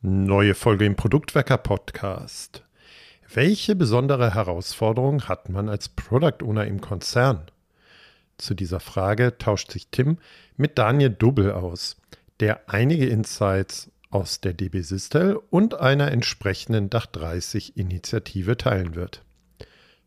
Neue 0.00 0.54
Folge 0.54 0.84
im 0.84 0.94
Produktwecker 0.94 1.58
Podcast. 1.58 2.62
Welche 3.34 3.74
besondere 3.74 4.32
Herausforderung 4.32 5.24
hat 5.24 5.48
man 5.48 5.68
als 5.68 5.88
Product 5.88 6.44
Owner 6.44 6.68
im 6.68 6.80
Konzern? 6.80 7.50
Zu 8.36 8.54
dieser 8.54 8.78
Frage 8.78 9.38
tauscht 9.38 9.72
sich 9.72 9.88
Tim 9.90 10.18
mit 10.56 10.78
Daniel 10.78 11.10
Dubbel 11.10 11.50
aus, 11.50 11.96
der 12.38 12.70
einige 12.70 13.06
Insights 13.08 13.90
aus 14.10 14.40
der 14.40 14.54
DB 14.54 14.82
Systel 14.82 15.36
und 15.50 15.74
einer 15.74 16.12
entsprechenden 16.12 16.90
Dach 16.90 17.06
30 17.06 17.76
Initiative 17.76 18.56
teilen 18.56 18.94
wird. 18.94 19.24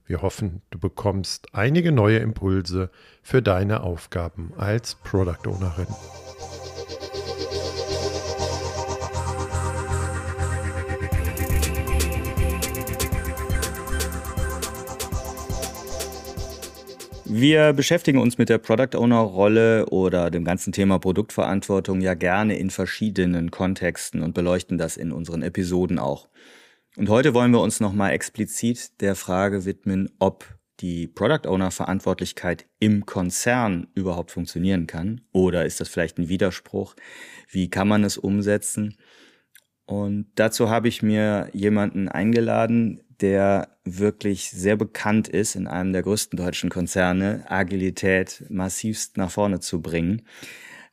Wir 0.05 0.21
hoffen, 0.21 0.61
du 0.69 0.79
bekommst 0.79 1.53
einige 1.53 1.91
neue 1.91 2.19
Impulse 2.19 2.91
für 3.21 3.41
deine 3.41 3.81
Aufgaben 3.81 4.53
als 4.55 4.95
Product 4.95 5.45
Ownerin. 5.47 5.87
Wir 17.33 17.71
beschäftigen 17.71 18.19
uns 18.19 18.37
mit 18.37 18.49
der 18.49 18.57
Product 18.57 18.93
Owner 18.97 19.21
Rolle 19.21 19.85
oder 19.85 20.29
dem 20.29 20.43
ganzen 20.43 20.73
Thema 20.73 20.99
Produktverantwortung 20.99 22.01
ja 22.01 22.13
gerne 22.13 22.57
in 22.57 22.69
verschiedenen 22.69 23.51
Kontexten 23.51 24.21
und 24.21 24.33
beleuchten 24.33 24.77
das 24.77 24.97
in 24.97 25.13
unseren 25.13 25.41
Episoden 25.41 25.97
auch. 25.97 26.27
Und 26.97 27.07
heute 27.07 27.33
wollen 27.33 27.51
wir 27.51 27.61
uns 27.61 27.79
nochmal 27.79 28.11
explizit 28.11 28.99
der 28.99 29.15
Frage 29.15 29.63
widmen, 29.63 30.09
ob 30.19 30.43
die 30.81 31.07
Product 31.07 31.47
Owner 31.47 31.71
Verantwortlichkeit 31.71 32.65
im 32.79 33.05
Konzern 33.05 33.87
überhaupt 33.95 34.31
funktionieren 34.31 34.85
kann 34.85 35.21
oder 35.31 35.65
ist 35.65 35.79
das 35.79 35.87
vielleicht 35.87 36.17
ein 36.17 36.27
Widerspruch? 36.27 36.97
Wie 37.49 37.69
kann 37.69 37.87
man 37.87 38.03
es 38.03 38.17
umsetzen? 38.17 38.97
Und 39.85 40.27
dazu 40.35 40.69
habe 40.69 40.89
ich 40.89 41.01
mir 41.01 41.47
jemanden 41.53 42.09
eingeladen, 42.09 43.03
der 43.21 43.69
wirklich 43.83 44.49
sehr 44.51 44.75
bekannt 44.75 45.27
ist, 45.27 45.55
in 45.55 45.67
einem 45.67 45.93
der 45.93 46.03
größten 46.03 46.37
deutschen 46.37 46.69
Konzerne 46.69 47.43
Agilität 47.47 48.45
massivst 48.49 49.17
nach 49.17 49.31
vorne 49.31 49.59
zu 49.59 49.81
bringen. 49.81 50.23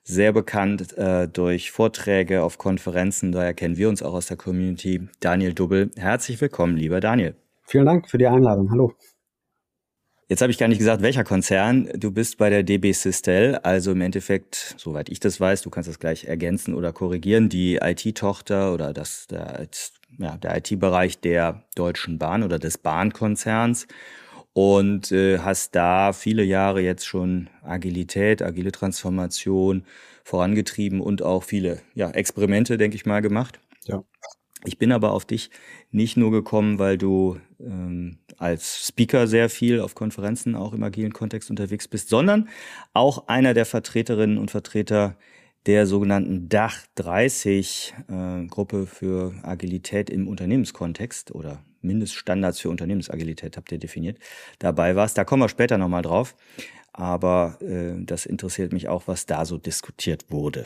Sehr 0.03 0.33
bekannt 0.33 0.97
äh, 0.97 1.29
durch 1.29 1.71
Vorträge 1.71 2.43
auf 2.43 2.57
Konferenzen, 2.57 3.33
daher 3.33 3.55
kennen 3.55 3.77
wir 3.77 3.89
uns 3.89 4.03
auch 4.03 4.15
aus 4.15 4.27
der 4.27 4.37
Community. 4.37 5.09
Daniel 5.21 5.53
Dubbel, 5.53 5.91
herzlich 5.97 6.41
willkommen, 6.41 6.77
lieber 6.77 7.01
Daniel. 7.01 7.35
Vielen 7.65 7.85
Dank 7.85 8.09
für 8.09 8.17
die 8.17 8.27
Einladung. 8.27 8.71
Hallo. 8.71 8.95
Jetzt 10.31 10.43
habe 10.43 10.53
ich 10.53 10.59
gar 10.59 10.69
nicht 10.69 10.79
gesagt, 10.79 11.01
welcher 11.01 11.25
Konzern. 11.25 11.89
Du 11.95 12.11
bist 12.11 12.37
bei 12.37 12.51
der 12.51 12.63
DB 12.63 12.93
Sistel, 12.93 13.57
also 13.57 13.93
im 13.93 14.03
Endeffekt, 14.03 14.75
soweit 14.77 15.09
ich 15.09 15.21
das 15.21 15.41
weiß, 15.41 15.63
du 15.63 15.71
kannst 15.71 15.89
das 15.89 15.99
gleich 15.99 16.25
ergänzen 16.25 16.75
oder 16.75 16.93
korrigieren, 16.93 17.49
die 17.49 17.77
IT-Tochter 17.77 18.75
oder 18.75 18.93
das, 18.93 19.27
der, 19.27 19.69
ja, 20.17 20.37
der 20.37 20.57
IT-Bereich 20.57 21.21
der 21.21 21.65
Deutschen 21.75 22.19
Bahn 22.19 22.43
oder 22.43 22.59
des 22.59 22.79
Bahnkonzerns 22.79 23.87
und 24.53 25.13
äh, 25.13 25.39
hast 25.39 25.75
da 25.75 26.13
viele 26.13 26.43
Jahre 26.43 26.81
jetzt 26.81 27.07
schon 27.07 27.49
Agilität, 27.63 28.43
agile 28.43 28.73
Transformation 28.73 29.85
vorangetrieben 30.25 31.01
und 31.01 31.23
auch 31.23 31.45
viele 31.45 31.81
ja, 31.95 32.11
Experimente, 32.11 32.77
denke 32.77 32.97
ich 32.97 33.07
mal, 33.07 33.23
gemacht. 33.23 33.61
Ja. 33.85 34.03
Ich 34.65 34.77
bin 34.77 34.91
aber 34.91 35.13
auf 35.13 35.25
dich 35.25 35.51
nicht 35.93 36.17
nur 36.17 36.33
gekommen, 36.33 36.81
weil 36.81 36.99
du 36.99 37.39
ähm, 37.61 38.19
als 38.37 38.89
Speaker 38.89 39.29
sehr 39.29 39.49
viel 39.49 39.81
auf 39.81 39.95
Konferenzen 39.95 40.57
auch 40.57 40.73
im 40.73 40.83
agilen 40.83 41.13
Kontext 41.13 41.51
unterwegs 41.51 41.87
bist, 41.87 42.09
sondern 42.09 42.49
auch 42.93 43.29
einer 43.29 43.55
der 43.55 43.65
Vertreterinnen 43.65 44.39
und 44.39 44.51
Vertreter 44.51 45.17
der 45.69 45.87
sogenannten 45.87 46.49
Dach 46.49 46.79
30 46.95 47.95
äh, 48.09 48.47
Gruppe 48.47 48.87
für 48.87 49.35
Agilität 49.43 50.09
im 50.09 50.27
Unternehmenskontext 50.27 51.31
oder 51.31 51.63
Mindeststandards 51.83 52.59
für 52.59 52.71
Unternehmensagilität 52.71 53.59
habt 53.59 53.71
ihr 53.71 53.79
definiert, 53.79 54.19
dabei 54.59 54.97
warst. 54.97 55.19
Da 55.19 55.25
kommen 55.25 55.43
wir 55.43 55.51
später 55.51 55.77
nochmal 55.77 56.01
drauf. 56.03 56.35
Aber 56.95 57.59
äh, 57.61 58.03
das 58.03 58.25
interessiert 58.25 58.73
mich 58.73 58.89
auch, 58.89 59.03
was 59.07 59.27
da 59.27 59.45
so 59.45 59.59
diskutiert 59.59 60.31
wurde. 60.31 60.65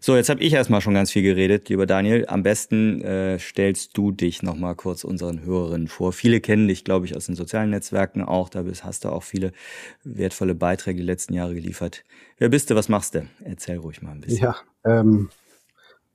So, 0.00 0.16
jetzt 0.16 0.28
habe 0.28 0.40
ich 0.42 0.52
erstmal 0.52 0.80
schon 0.80 0.94
ganz 0.94 1.10
viel 1.10 1.22
geredet, 1.22 1.68
lieber 1.68 1.86
Daniel. 1.86 2.26
Am 2.28 2.42
besten 2.42 3.00
äh, 3.02 3.38
stellst 3.38 3.96
du 3.96 4.12
dich 4.12 4.42
nochmal 4.42 4.74
kurz 4.74 5.04
unseren 5.04 5.44
Hörerinnen 5.44 5.88
vor. 5.88 6.12
Viele 6.12 6.40
kennen 6.40 6.68
dich, 6.68 6.84
glaube 6.84 7.06
ich, 7.06 7.16
aus 7.16 7.26
den 7.26 7.34
sozialen 7.34 7.70
Netzwerken 7.70 8.22
auch. 8.22 8.48
Da 8.48 8.62
bist, 8.62 8.84
hast 8.84 9.04
du 9.04 9.08
auch 9.08 9.22
viele 9.22 9.52
wertvolle 10.04 10.54
Beiträge 10.54 11.00
die 11.00 11.06
letzten 11.06 11.34
Jahre 11.34 11.54
geliefert. 11.54 12.04
Wer 12.38 12.48
bist 12.48 12.70
du? 12.70 12.74
Was 12.74 12.88
machst 12.88 13.14
du? 13.14 13.26
Erzähl 13.44 13.78
ruhig 13.78 14.02
mal 14.02 14.12
ein 14.12 14.20
bisschen. 14.20 14.42
Ja, 14.42 14.56
ähm, 14.84 15.30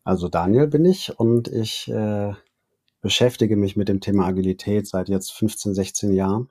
also 0.03 0.27
Daniel 0.27 0.67
bin 0.67 0.85
ich 0.85 1.19
und 1.19 1.47
ich 1.47 1.87
äh, 1.89 2.33
beschäftige 3.01 3.57
mich 3.57 3.75
mit 3.75 3.89
dem 3.89 4.01
Thema 4.01 4.27
Agilität 4.27 4.87
seit 4.87 5.09
jetzt 5.09 5.31
15, 5.33 5.73
16 5.73 6.13
Jahren 6.13 6.49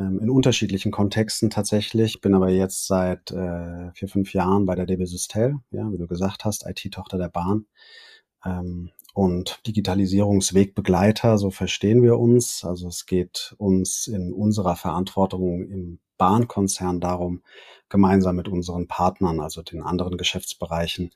ähm, 0.00 0.18
in 0.20 0.30
unterschiedlichen 0.30 0.90
Kontexten 0.90 1.50
tatsächlich. 1.50 2.20
Bin 2.20 2.34
aber 2.34 2.48
jetzt 2.48 2.86
seit 2.86 3.30
äh, 3.30 3.92
vier, 3.92 4.08
fünf 4.08 4.32
Jahren 4.32 4.66
bei 4.66 4.74
der 4.74 4.86
DB 4.86 5.04
Systel, 5.04 5.56
ja, 5.70 5.92
wie 5.92 5.98
du 5.98 6.06
gesagt 6.06 6.44
hast, 6.44 6.66
IT-Tochter 6.66 7.18
der 7.18 7.28
Bahn. 7.28 7.66
Ähm, 8.44 8.90
und 9.12 9.60
Digitalisierungswegbegleiter, 9.66 11.36
so 11.36 11.50
verstehen 11.50 12.02
wir 12.02 12.18
uns. 12.18 12.64
Also 12.64 12.88
es 12.88 13.06
geht 13.06 13.54
uns 13.58 14.06
in 14.06 14.32
unserer 14.32 14.76
Verantwortung 14.76 15.68
im 15.68 15.98
Bahnkonzern 16.16 17.00
darum, 17.00 17.42
gemeinsam 17.88 18.36
mit 18.36 18.48
unseren 18.48 18.86
Partnern, 18.86 19.40
also 19.40 19.62
den 19.62 19.82
anderen 19.82 20.16
Geschäftsbereichen, 20.16 21.10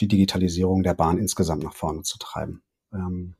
die 0.00 0.08
Digitalisierung 0.08 0.82
der 0.82 0.94
Bahn 0.94 1.18
insgesamt 1.18 1.62
nach 1.62 1.74
vorne 1.74 2.02
zu 2.02 2.18
treiben. 2.18 2.62
Ähm, 2.92 3.36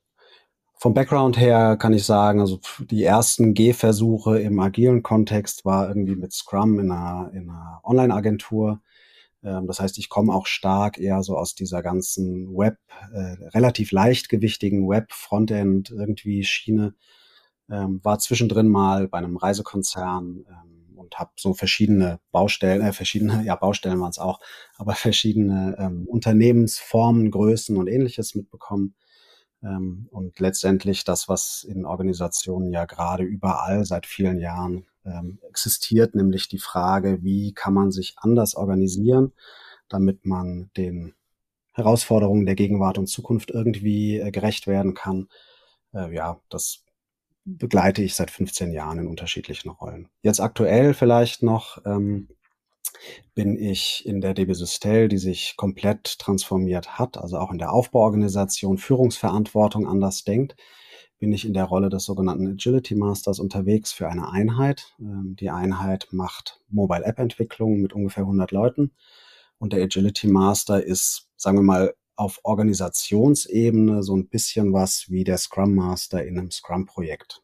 vom 0.85 0.93
Background 0.93 1.39
her 1.39 1.79
kann 1.79 1.95
ich 1.95 2.05
sagen, 2.05 2.41
also 2.41 2.61
die 2.91 3.05
ersten 3.05 3.55
Gehversuche 3.55 4.39
im 4.39 4.61
agilen 4.61 5.03
Kontext 5.03 5.65
war 5.65 5.89
irgendwie 5.89 6.15
mit 6.15 6.35
Scrum 6.35 6.79
in 6.79 6.91
einer, 6.91 7.31
in 7.33 7.49
einer 7.49 7.81
Online-Agentur. 7.85 8.83
Ähm, 9.43 9.67
das 9.67 9.81
heißt, 9.81 9.97
ich 9.97 10.11
komme 10.11 10.35
auch 10.35 10.45
stark 10.45 10.99
eher 10.99 11.23
so 11.23 11.39
aus 11.39 11.55
dieser 11.55 11.81
ganzen 11.81 12.55
Web, 12.55 12.77
äh, 13.15 13.49
relativ 13.55 13.93
leichtgewichtigen 13.93 14.87
Web-Frontend 14.87 15.89
irgendwie 15.91 16.45
Schiene. 16.45 16.95
Ähm, 17.71 18.01
war 18.03 18.19
zwischendrin 18.19 18.69
mal 18.69 19.09
bei 19.09 19.17
einem 19.17 19.39
Reisekonzern 19.39 20.45
ähm, 20.47 20.99
und 20.99 21.19
habe 21.19 21.31
so 21.37 21.55
verschiedene 21.55 22.21
Baustellen, 22.31 22.83
äh, 22.83 22.93
verschiedene, 22.93 23.43
ja 23.47 23.57
Baustellen 23.57 24.01
waren 24.01 24.11
es 24.11 24.19
auch, 24.19 24.39
aber 24.77 24.93
verschiedene 24.93 25.77
ähm, 25.79 26.07
Unternehmensformen, 26.07 27.31
Größen 27.31 27.75
und 27.79 27.87
ähnliches 27.87 28.35
mitbekommen 28.35 28.95
ähm, 29.65 30.09
und 30.11 30.39
letztendlich 30.41 31.05
das, 31.05 31.29
was 31.29 31.65
in 31.65 31.87
Organisationen 31.87 32.71
ja 32.71 32.85
gerade 32.85 33.25
überall 33.25 33.85
seit 33.85 34.07
vielen 34.07 34.39
Jahren 34.39 34.87
ähm, 35.05 35.39
existiert, 35.49 36.15
nämlich 36.15 36.49
die 36.49 36.59
Frage, 36.59 37.23
wie 37.23 37.53
kann 37.53 37.75
man 37.75 37.91
sich 37.91 38.15
anders 38.19 38.55
organisieren, 38.55 39.33
damit 39.89 40.27
man 40.27 40.71
den 40.77 41.15
Herausforderungen 41.73 42.47
der 42.47 42.55
Gegenwart 42.55 42.99
und 42.99 43.07
Zukunft 43.07 43.51
irgendwie 43.51 44.19
äh, 44.19 44.31
gerecht 44.31 44.67
werden 44.67 44.95
kann. 44.95 45.29
Äh, 45.93 46.15
ja, 46.15 46.41
das 46.49 46.85
begleite 47.45 48.03
ich 48.03 48.15
seit 48.15 48.31
15 48.31 48.73
Jahren 48.73 49.01
in 49.01 49.07
unterschiedlichen 49.07 49.71
Rollen. 49.71 50.09
Jetzt 50.23 50.41
aktuell 50.41 50.95
vielleicht 50.95 51.43
noch 51.43 51.79
ähm, 51.85 52.29
bin 53.35 53.57
ich 53.57 54.03
in 54.07 54.21
der 54.21 54.35
DB 54.35 54.53
Systel, 54.55 55.09
die 55.09 55.19
sich 55.19 55.55
komplett 55.57 56.19
transformiert 56.19 56.99
hat, 56.99 57.19
also 57.19 57.39
auch 57.39 57.51
in 57.51 57.59
der 57.59 57.73
Aufbauorganisation, 57.73 58.79
Führungsverantwortung 58.79 59.87
anders 59.87 60.25
denkt, 60.25 60.57
bin 61.19 61.33
ich 61.33 61.45
in 61.45 61.55
der 61.55 61.65
Rolle 61.65 61.89
des 61.89 62.05
sogenannten 62.05 62.49
Agility 62.49 62.95
Masters 62.95 63.39
unterwegs 63.39 63.93
für 63.93 64.09
eine 64.09 64.31
Einheit. 64.31 64.95
Ähm, 64.99 65.37
die 65.39 65.51
Einheit 65.51 66.09
macht 66.11 66.61
Mobile 66.69 67.05
App 67.05 67.19
Entwicklung 67.19 67.81
mit 67.81 67.93
ungefähr 67.93 68.25
100 68.25 68.51
Leuten 68.51 68.93
und 69.59 69.73
der 69.73 69.83
Agility 69.83 70.27
Master 70.27 70.83
ist, 70.83 71.29
sagen 71.37 71.59
wir 71.59 71.63
mal, 71.63 71.95
auf 72.17 72.41
Organisationsebene 72.43 74.03
so 74.03 74.15
ein 74.17 74.29
bisschen 74.29 74.73
was 74.73 75.07
wie 75.09 75.25
der 75.25 75.39
Scrum 75.39 75.75
Master 75.75 76.25
in 76.25 76.39
einem 76.39 76.51
Scrum-Projekt 76.51 77.44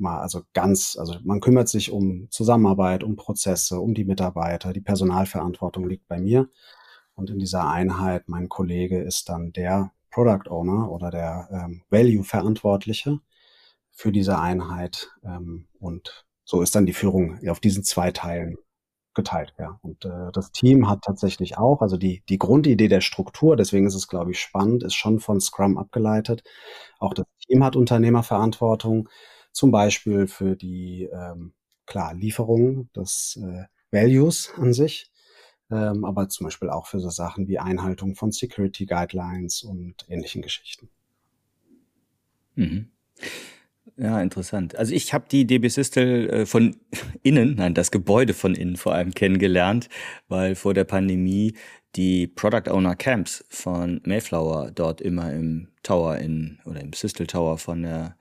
mal, 0.00 0.20
also 0.20 0.42
ganz, 0.52 0.96
also 0.98 1.16
man 1.22 1.40
kümmert 1.40 1.68
sich 1.68 1.90
um 1.92 2.28
Zusammenarbeit, 2.30 3.04
um 3.04 3.16
Prozesse, 3.16 3.80
um 3.80 3.94
die 3.94 4.04
Mitarbeiter, 4.04 4.72
die 4.72 4.80
Personalverantwortung 4.80 5.88
liegt 5.88 6.08
bei 6.08 6.20
mir. 6.20 6.48
Und 7.14 7.30
in 7.30 7.38
dieser 7.38 7.68
Einheit, 7.68 8.28
mein 8.28 8.48
Kollege 8.48 9.02
ist 9.02 9.28
dann 9.28 9.52
der 9.52 9.92
Product 10.10 10.50
Owner 10.50 10.90
oder 10.90 11.10
der 11.10 11.48
ähm, 11.52 11.82
Value-Verantwortliche 11.90 13.20
für 13.90 14.12
diese 14.12 14.38
Einheit. 14.38 15.10
Ähm, 15.22 15.68
und 15.78 16.24
so 16.44 16.62
ist 16.62 16.74
dann 16.74 16.86
die 16.86 16.92
Führung 16.92 17.38
auf 17.48 17.60
diesen 17.60 17.84
zwei 17.84 18.10
Teilen 18.10 18.56
geteilt, 19.14 19.54
ja. 19.58 19.78
Und 19.82 20.04
äh, 20.04 20.30
das 20.32 20.52
Team 20.52 20.88
hat 20.88 21.02
tatsächlich 21.02 21.58
auch, 21.58 21.82
also 21.82 21.96
die, 21.96 22.22
die 22.28 22.38
Grundidee 22.38 22.88
der 22.88 23.00
Struktur, 23.00 23.56
deswegen 23.56 23.86
ist 23.86 23.94
es, 23.94 24.08
glaube 24.08 24.30
ich, 24.30 24.40
spannend, 24.40 24.82
ist 24.82 24.94
schon 24.94 25.20
von 25.20 25.40
Scrum 25.40 25.78
abgeleitet. 25.78 26.44
Auch 26.98 27.14
das 27.14 27.26
Team 27.46 27.64
hat 27.64 27.76
Unternehmerverantwortung 27.76 29.08
zum 29.52 29.70
Beispiel 29.70 30.26
für 30.26 30.56
die 30.56 31.08
ähm, 31.12 31.52
klar 31.86 32.14
Lieferung 32.14 32.90
des 32.92 33.38
äh, 33.42 33.64
Values 33.90 34.52
an 34.56 34.72
sich. 34.72 35.10
ähm, 35.70 36.04
aber 36.04 36.28
zum 36.28 36.46
Beispiel 36.46 36.68
auch 36.70 36.86
für 36.86 37.00
so 37.00 37.10
Sachen 37.10 37.46
wie 37.46 37.58
Einhaltung 37.58 38.16
von 38.16 38.32
Security 38.32 38.86
Guidelines 38.86 39.62
und 39.62 40.04
ähnlichen 40.08 40.42
Geschichten. 40.42 40.88
Mhm. 42.56 42.90
Ja, 43.96 44.20
interessant. 44.20 44.76
Also 44.76 44.94
ich 44.94 45.12
habe 45.12 45.26
die 45.30 45.46
DB 45.46 45.68
Systel 45.68 46.30
äh, 46.30 46.46
von 46.46 46.76
innen, 47.22 47.56
nein, 47.56 47.74
das 47.74 47.90
Gebäude 47.90 48.34
von 48.34 48.54
innen 48.54 48.76
vor 48.76 48.94
allem 48.94 49.12
kennengelernt, 49.12 49.88
weil 50.28 50.54
vor 50.54 50.74
der 50.74 50.84
Pandemie 50.84 51.54
die 51.96 52.26
Product 52.26 52.70
Owner 52.70 52.94
Camps 52.94 53.44
von 53.48 54.00
Mayflower 54.04 54.70
dort 54.70 55.00
immer 55.00 55.32
im 55.32 55.68
Tower 55.82 56.18
in 56.18 56.60
oder 56.64 56.80
im 56.80 56.92
Systel 56.92 57.26
Tower 57.26 57.58
von 57.58 57.82
der 57.82 58.16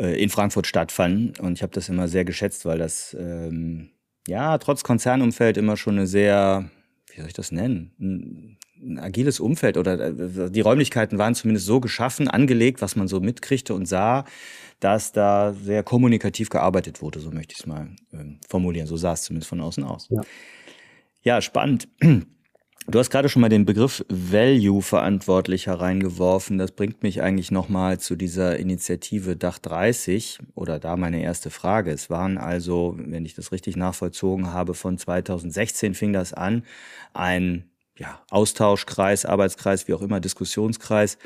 äh, 0.00 0.20
in 0.22 0.30
Frankfurt 0.30 0.66
stattfanden 0.66 1.32
und 1.44 1.52
ich 1.52 1.62
habe 1.62 1.72
das 1.72 1.88
immer 1.88 2.08
sehr 2.08 2.24
geschätzt, 2.24 2.64
weil 2.64 2.78
das 2.78 3.16
ähm, 3.18 3.90
ja 4.26 4.58
trotz 4.58 4.82
Konzernumfeld 4.82 5.56
immer 5.56 5.76
schon 5.76 5.98
eine 5.98 6.06
sehr 6.06 6.70
wie 7.12 7.18
soll 7.18 7.28
ich 7.28 7.34
das 7.34 7.52
nennen 7.52 7.92
ein, 8.00 8.58
ein 8.82 8.98
agiles 8.98 9.40
Umfeld 9.40 9.76
oder 9.76 10.00
äh, 10.00 10.50
die 10.50 10.60
Räumlichkeiten 10.60 11.18
waren 11.18 11.34
zumindest 11.34 11.66
so 11.66 11.80
geschaffen, 11.80 12.28
angelegt, 12.28 12.80
was 12.82 12.96
man 12.96 13.08
so 13.08 13.20
mitkriegte 13.20 13.74
und 13.74 13.86
sah, 13.86 14.24
dass 14.80 15.12
da 15.12 15.52
sehr 15.52 15.82
kommunikativ 15.82 16.48
gearbeitet 16.48 17.02
wurde, 17.02 17.20
so 17.20 17.30
möchte 17.30 17.52
ich 17.52 17.60
es 17.60 17.66
mal 17.66 17.88
ähm, 18.12 18.38
formulieren. 18.48 18.86
So 18.86 18.96
sah 18.96 19.12
es 19.12 19.22
zumindest 19.22 19.48
von 19.48 19.60
außen 19.60 19.84
aus. 19.84 20.08
Ja, 20.10 20.22
ja 21.22 21.42
spannend. 21.42 21.88
Du 22.86 22.98
hast 22.98 23.10
gerade 23.10 23.28
schon 23.28 23.42
mal 23.42 23.48
den 23.48 23.66
Begriff 23.66 24.04
Value-Verantwortlicher 24.08 25.74
reingeworfen. 25.74 26.58
Das 26.58 26.72
bringt 26.72 27.02
mich 27.02 27.22
eigentlich 27.22 27.50
nochmal 27.50 28.00
zu 28.00 28.16
dieser 28.16 28.58
Initiative 28.58 29.36
Dach 29.36 29.58
30 29.58 30.40
oder 30.54 30.80
da 30.80 30.96
meine 30.96 31.22
erste 31.22 31.50
Frage. 31.50 31.92
Es 31.92 32.10
waren 32.10 32.36
also, 32.38 32.96
wenn 32.98 33.24
ich 33.24 33.34
das 33.34 33.52
richtig 33.52 33.76
nachvollzogen 33.76 34.52
habe, 34.52 34.74
von 34.74 34.98
2016 34.98 35.94
fing 35.94 36.12
das 36.12 36.32
an, 36.32 36.64
ein 37.12 37.69
ja, 38.00 38.20
Austauschkreis, 38.30 39.26
Arbeitskreis, 39.26 39.86
wie 39.86 39.92
auch 39.92 40.00
immer, 40.00 40.20
Diskussionskreis 40.20 41.18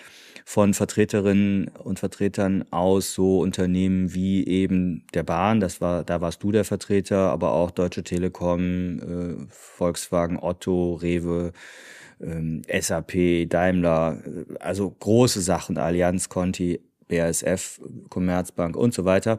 von 0.44 0.74
Vertreterinnen 0.74 1.68
und 1.68 2.00
Vertretern 2.00 2.64
aus 2.70 3.14
so 3.14 3.38
Unternehmen 3.38 4.12
wie 4.12 4.44
eben 4.46 5.06
der 5.14 5.22
Bahn, 5.22 5.60
das 5.60 5.80
war, 5.80 6.02
da 6.04 6.20
warst 6.20 6.42
du 6.42 6.50
der 6.50 6.64
Vertreter, 6.64 7.30
aber 7.30 7.52
auch 7.52 7.70
Deutsche 7.70 8.02
Telekom, 8.02 8.98
äh, 8.98 9.36
Volkswagen, 9.48 10.36
Otto, 10.38 10.94
Rewe, 10.94 11.52
ähm, 12.20 12.62
SAP, 12.68 13.46
Daimler, 13.48 14.18
äh, 14.26 14.44
also 14.58 14.90
große 14.90 15.40
Sachen, 15.40 15.78
Allianz, 15.78 16.28
Conti, 16.28 16.80
BASF, 17.08 17.80
Commerzbank 18.10 18.76
und 18.76 18.92
so 18.92 19.04
weiter. 19.04 19.38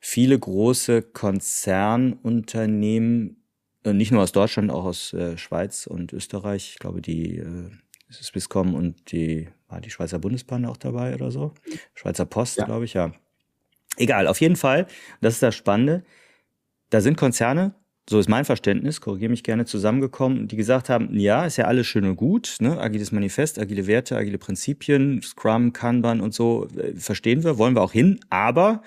Viele 0.00 0.38
große 0.38 1.02
Konzernunternehmen, 1.02 3.30
äh, 3.30 3.37
nicht 3.84 4.10
nur 4.12 4.22
aus 4.22 4.32
Deutschland, 4.32 4.70
auch 4.70 4.84
aus 4.84 5.12
äh, 5.12 5.36
Schweiz 5.38 5.86
und 5.86 6.12
Österreich. 6.12 6.70
Ich 6.72 6.78
glaube, 6.78 7.00
die 7.00 7.38
äh, 7.38 7.70
Swisscom 8.10 8.74
und 8.74 9.12
die 9.12 9.48
war 9.68 9.80
die 9.80 9.90
Schweizer 9.90 10.18
Bundesbahn 10.18 10.64
auch 10.64 10.76
dabei 10.76 11.14
oder 11.14 11.30
so? 11.30 11.52
Schweizer 11.94 12.24
Post, 12.24 12.58
ja. 12.58 12.64
glaube 12.64 12.84
ich, 12.84 12.94
ja. 12.94 13.12
Egal, 13.96 14.26
auf 14.26 14.40
jeden 14.40 14.56
Fall, 14.56 14.86
das 15.20 15.34
ist 15.34 15.42
das 15.42 15.54
Spannende. 15.54 16.04
Da 16.90 17.00
sind 17.00 17.16
Konzerne, 17.16 17.74
so 18.08 18.18
ist 18.18 18.28
mein 18.28 18.44
Verständnis, 18.44 19.00
korrigiere 19.00 19.30
mich 19.30 19.42
gerne, 19.42 19.66
zusammengekommen, 19.66 20.48
die 20.48 20.56
gesagt 20.56 20.88
haben, 20.88 21.14
ja, 21.18 21.44
ist 21.44 21.58
ja 21.58 21.66
alles 21.66 21.86
schön 21.86 22.04
und 22.06 22.16
gut, 22.16 22.56
ne? 22.60 22.80
agiles 22.80 23.12
Manifest, 23.12 23.58
agile 23.58 23.86
Werte, 23.86 24.16
agile 24.16 24.38
Prinzipien, 24.38 25.20
Scrum, 25.20 25.74
Kanban 25.74 26.20
und 26.20 26.32
so, 26.32 26.66
äh, 26.78 26.94
verstehen 26.94 27.44
wir, 27.44 27.58
wollen 27.58 27.74
wir 27.74 27.82
auch 27.82 27.92
hin, 27.92 28.20
aber 28.30 28.82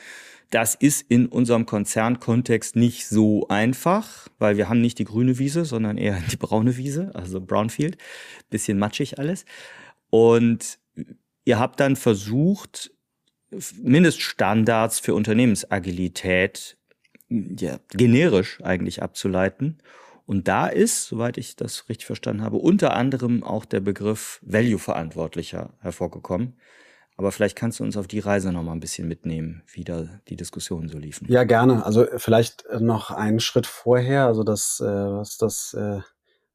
das 0.52 0.76
ist 0.76 1.06
in 1.10 1.28
unserem 1.28 1.66
Konzernkontext 1.66 2.76
nicht 2.76 3.08
so 3.08 3.48
einfach, 3.48 4.28
weil 4.38 4.58
wir 4.58 4.70
haben 4.70 4.82
nicht 4.82 5.00
die 5.00 5.06
grüne 5.06 5.40
Wiese, 5.40 5.66
sondern 5.66 5.98
eher 5.98 6.22
die 6.32 6.38
braune 6.38 6.78
Wiese, 6.78 7.12
also 7.14 7.42
Brownfield, 7.42 7.98
bisschen 8.50 8.78
matschig 8.78 9.18
alles. 9.18 9.46
Und 10.10 10.78
ihr 11.46 11.58
habt 11.58 11.80
dann 11.80 11.96
versucht, 11.96 12.92
Mindeststandards 13.82 15.00
für 15.00 15.14
Unternehmensagilität 15.14 16.78
ja, 17.30 17.80
generisch 17.90 18.60
eigentlich 18.62 19.02
abzuleiten. 19.02 19.78
Und 20.26 20.48
da 20.48 20.68
ist, 20.68 21.08
soweit 21.08 21.38
ich 21.38 21.56
das 21.56 21.90
richtig 21.90 22.06
verstanden 22.06 22.44
habe, 22.44 22.58
unter 22.58 22.94
anderem 22.94 23.44
auch 23.44 23.66
der 23.66 23.80
Begriff 23.80 24.40
Value-Verantwortlicher 24.44 25.74
hervorgekommen. 25.80 26.54
Aber 27.22 27.32
vielleicht 27.32 27.56
kannst 27.56 27.80
du 27.80 27.84
uns 27.84 27.98
auf 27.98 28.08
die 28.08 28.18
Reise 28.18 28.52
noch 28.52 28.64
mal 28.64 28.72
ein 28.72 28.80
bisschen 28.80 29.08
mitnehmen, 29.08 29.62
wie 29.72 29.84
da 29.84 30.08
die 30.28 30.36
Diskussionen 30.36 30.90
so 30.90 30.98
liefen. 30.98 31.32
Ja, 31.32 31.44
gerne. 31.44 31.86
Also 31.86 32.08
vielleicht 32.18 32.66
noch 32.80 33.12
einen 33.12 33.40
Schritt 33.40 33.68
vorher. 33.68 34.26
Also 34.26 34.44
das, 34.44 34.80
äh, 34.80 34.86
was 34.88 35.38
das 35.38 35.76
äh, 35.76 36.00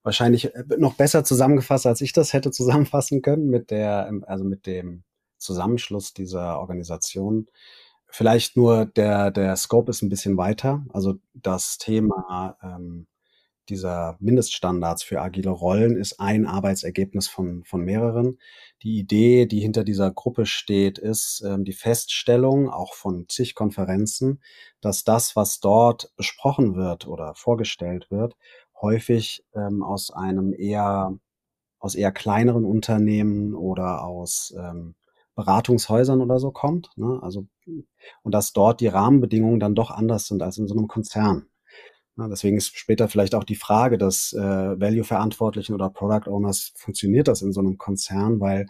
wahrscheinlich 0.02 0.52
äh, 0.56 0.64
noch 0.76 0.94
besser 0.94 1.22
zusammengefasst, 1.22 1.86
als 1.86 2.00
ich 2.00 2.12
das 2.12 2.32
hätte 2.32 2.50
zusammenfassen 2.50 3.22
können 3.22 3.48
mit 3.48 3.70
der, 3.70 4.08
ähm, 4.08 4.24
also 4.26 4.42
mit 4.42 4.66
dem 4.66 5.04
Zusammenschluss 5.38 6.14
dieser 6.14 6.58
Organisation. 6.58 7.46
Vielleicht 8.08 8.56
nur 8.56 8.86
der, 8.86 9.30
der 9.30 9.54
Scope 9.54 9.92
ist 9.92 10.02
ein 10.02 10.08
bisschen 10.08 10.36
weiter. 10.36 10.84
Also 10.92 11.14
das 11.32 11.78
Thema 11.78 12.58
ähm, 12.60 13.06
dieser 13.66 14.16
Mindeststandards 14.20 15.02
für 15.02 15.20
agile 15.20 15.50
Rollen 15.50 15.96
ist 15.96 16.20
ein 16.20 16.46
Arbeitsergebnis 16.46 17.28
von, 17.28 17.64
von 17.64 17.82
mehreren. 17.82 18.38
Die 18.82 18.98
Idee, 18.98 19.46
die 19.46 19.60
hinter 19.60 19.84
dieser 19.84 20.10
Gruppe 20.10 20.46
steht, 20.46 20.98
ist 20.98 21.42
ähm, 21.46 21.64
die 21.64 21.72
Feststellung, 21.72 22.70
auch 22.70 22.94
von 22.94 23.26
zig 23.28 23.54
Konferenzen, 23.54 24.42
dass 24.80 25.04
das, 25.04 25.36
was 25.36 25.60
dort 25.60 26.12
besprochen 26.16 26.76
wird 26.76 27.06
oder 27.06 27.34
vorgestellt 27.34 28.10
wird, 28.10 28.36
häufig 28.80 29.44
ähm, 29.54 29.82
aus 29.82 30.10
einem 30.10 30.52
eher 30.52 31.18
aus 31.78 31.94
eher 31.94 32.10
kleineren 32.10 32.64
Unternehmen 32.64 33.54
oder 33.54 34.02
aus 34.04 34.54
ähm, 34.58 34.94
Beratungshäusern 35.34 36.20
oder 36.20 36.38
so 36.40 36.50
kommt. 36.50 36.90
Ne? 36.96 37.20
Also 37.22 37.46
und 38.22 38.32
dass 38.32 38.52
dort 38.52 38.80
die 38.80 38.88
Rahmenbedingungen 38.88 39.60
dann 39.60 39.74
doch 39.74 39.90
anders 39.90 40.26
sind 40.26 40.42
als 40.42 40.58
in 40.58 40.66
so 40.66 40.74
einem 40.74 40.88
Konzern. 40.88 41.46
Ja, 42.18 42.28
deswegen 42.28 42.56
ist 42.56 42.76
später 42.78 43.08
vielleicht 43.08 43.34
auch 43.34 43.44
die 43.44 43.56
Frage 43.56 43.98
des 43.98 44.32
äh, 44.32 44.40
Value-Verantwortlichen 44.40 45.74
oder 45.74 45.90
Product 45.90 46.30
Owners, 46.30 46.72
funktioniert 46.76 47.28
das 47.28 47.42
in 47.42 47.52
so 47.52 47.60
einem 47.60 47.76
Konzern? 47.76 48.40
Weil 48.40 48.66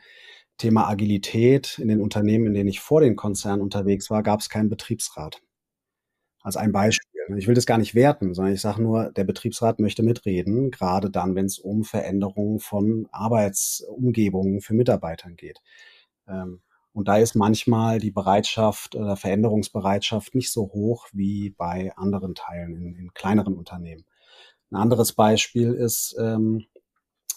Thema 0.58 0.88
Agilität 0.88 1.78
in 1.78 1.88
den 1.88 2.00
Unternehmen, 2.00 2.46
in 2.46 2.54
denen 2.54 2.68
ich 2.68 2.80
vor 2.80 3.00
den 3.00 3.14
Konzernen 3.14 3.62
unterwegs 3.62 4.10
war, 4.10 4.22
gab 4.22 4.40
es 4.40 4.48
keinen 4.48 4.68
Betriebsrat. 4.68 5.42
Als 6.42 6.56
ein 6.56 6.72
Beispiel. 6.72 7.22
Ne? 7.28 7.38
Ich 7.38 7.46
will 7.46 7.54
das 7.54 7.66
gar 7.66 7.78
nicht 7.78 7.94
werten, 7.94 8.34
sondern 8.34 8.54
ich 8.54 8.60
sage 8.60 8.82
nur, 8.82 9.12
der 9.12 9.24
Betriebsrat 9.24 9.80
möchte 9.80 10.02
mitreden, 10.02 10.70
gerade 10.70 11.10
dann, 11.10 11.34
wenn 11.34 11.46
es 11.46 11.58
um 11.58 11.84
Veränderungen 11.84 12.58
von 12.58 13.08
Arbeitsumgebungen 13.12 14.60
für 14.60 14.74
Mitarbeitern 14.74 15.36
geht. 15.36 15.60
Ähm, 16.28 16.62
und 16.96 17.08
da 17.08 17.18
ist 17.18 17.34
manchmal 17.34 17.98
die 17.98 18.10
Bereitschaft 18.10 18.96
oder 18.96 19.16
Veränderungsbereitschaft 19.16 20.34
nicht 20.34 20.50
so 20.50 20.62
hoch 20.72 21.08
wie 21.12 21.50
bei 21.50 21.94
anderen 21.94 22.34
Teilen 22.34 22.74
in, 22.74 22.94
in 22.94 23.12
kleineren 23.12 23.54
Unternehmen. 23.54 24.06
Ein 24.70 24.76
anderes 24.76 25.12
Beispiel 25.12 25.74
ist, 25.74 26.16
ähm, 26.18 26.64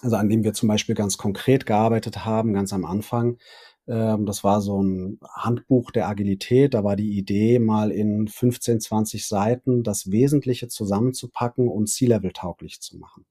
also 0.01 0.15
an 0.15 0.29
dem 0.29 0.45
wir 0.45 0.53
zum 0.53 0.69
Beispiel 0.69 0.95
ganz 0.95 1.17
konkret 1.17 1.65
gearbeitet 1.65 2.23
haben, 2.23 2.53
ganz 2.53 2.71
am 2.71 2.85
Anfang, 2.85 3.37
ähm, 3.85 4.25
das 4.25 4.45
war 4.45 4.61
so 4.61 4.81
ein 4.81 5.19
Handbuch 5.29 5.91
der 5.91 6.07
Agilität. 6.07 6.73
Da 6.73 6.85
war 6.85 6.95
die 6.95 7.17
Idee, 7.17 7.59
mal 7.59 7.91
in 7.91 8.29
15, 8.29 8.79
20 8.79 9.27
Seiten 9.27 9.83
das 9.83 10.09
Wesentliche 10.09 10.69
zusammenzupacken 10.69 11.67
und 11.67 11.87
C-Level 11.87 12.31
tauglich 12.31 12.79
zu 12.79 12.97
machen. 12.97 13.25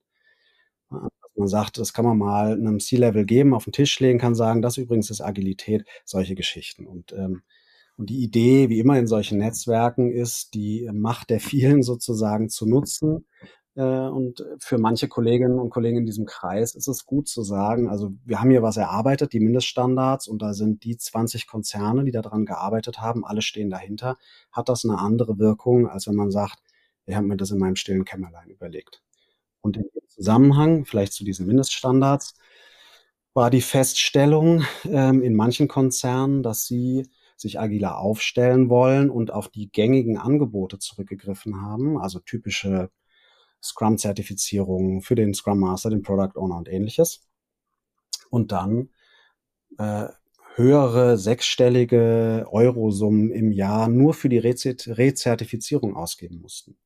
Man 1.39 1.47
sagt, 1.47 1.77
das 1.77 1.93
kann 1.93 2.05
man 2.05 2.17
mal 2.17 2.53
einem 2.53 2.79
C-Level 2.79 3.25
geben, 3.25 3.53
auf 3.53 3.63
den 3.63 3.73
Tisch 3.73 3.99
legen, 3.99 4.19
kann 4.19 4.35
sagen, 4.35 4.61
das 4.61 4.77
übrigens 4.77 5.09
ist 5.09 5.21
Agilität, 5.21 5.85
solche 6.05 6.35
Geschichten. 6.35 6.85
Und, 6.85 7.13
ähm, 7.13 7.41
und 7.97 8.09
die 8.09 8.23
Idee, 8.23 8.69
wie 8.69 8.79
immer 8.79 8.97
in 8.99 9.07
solchen 9.07 9.39
Netzwerken, 9.39 10.11
ist, 10.11 10.53
die 10.53 10.89
Macht 10.93 11.29
der 11.29 11.39
vielen 11.39 11.83
sozusagen 11.83 12.49
zu 12.49 12.67
nutzen 12.67 13.25
äh, 13.79 13.81
und 14.09 14.45
für 14.59 14.77
manche 14.77 15.07
Kolleginnen 15.07 15.59
und 15.59 15.69
Kollegen 15.69 15.99
in 15.99 16.05
diesem 16.05 16.25
Kreis 16.25 16.75
ist 16.75 16.87
es 16.89 17.05
gut 17.05 17.29
zu 17.29 17.43
sagen, 17.43 17.89
also 17.89 18.11
wir 18.25 18.41
haben 18.41 18.49
hier 18.51 18.61
was 18.61 18.75
erarbeitet, 18.77 19.31
die 19.31 19.39
Mindeststandards, 19.39 20.27
und 20.27 20.41
da 20.41 20.53
sind 20.53 20.83
die 20.83 20.97
20 20.97 21.47
Konzerne, 21.47 22.03
die 22.03 22.11
daran 22.11 22.45
gearbeitet 22.45 22.99
haben, 22.99 23.25
alle 23.25 23.41
stehen 23.41 23.69
dahinter. 23.69 24.17
Hat 24.51 24.67
das 24.69 24.83
eine 24.83 24.99
andere 24.99 25.39
Wirkung, 25.39 25.87
als 25.87 26.07
wenn 26.07 26.15
man 26.15 26.29
sagt, 26.31 26.59
ich 27.05 27.15
habe 27.15 27.25
mir 27.27 27.37
das 27.37 27.51
in 27.51 27.59
meinem 27.59 27.77
stillen 27.77 28.05
Kämmerlein 28.05 28.49
überlegt. 28.49 29.01
Und 29.61 29.77
im 29.77 29.85
Zusammenhang, 30.19 30.85
vielleicht 30.85 31.13
zu 31.13 31.23
diesen 31.23 31.47
Mindeststandards, 31.47 32.33
war 33.33 33.49
die 33.49 33.61
Feststellung 33.61 34.65
ähm, 34.83 35.23
in 35.23 35.33
manchen 35.33 35.69
Konzernen, 35.69 36.43
dass 36.43 36.65
sie 36.65 37.07
sich 37.37 37.57
agiler 37.57 37.97
aufstellen 37.97 38.69
wollen 38.69 39.09
und 39.09 39.31
auf 39.31 39.47
die 39.47 39.71
gängigen 39.71 40.17
Angebote 40.17 40.77
zurückgegriffen 40.77 41.61
haben, 41.61 41.97
also 41.97 42.19
typische 42.19 42.89
Scrum-Zertifizierung 43.63 45.01
für 45.01 45.15
den 45.15 45.33
Scrum 45.33 45.59
Master, 45.59 45.89
den 45.89 46.01
Product 46.01 46.35
Owner 46.35 46.57
und 46.57 46.67
ähnliches. 46.67 47.21
Und 48.29 48.51
dann 48.51 48.89
äh, 49.77 50.07
höhere 50.55 51.17
sechsstellige 51.17 52.45
Eurosummen 52.51 53.31
im 53.31 53.53
Jahr 53.53 53.87
nur 53.87 54.13
für 54.13 54.27
die 54.27 54.37
Rezertifizierung 54.37 55.95
ausgeben 55.95 56.41
mussten. 56.41 56.77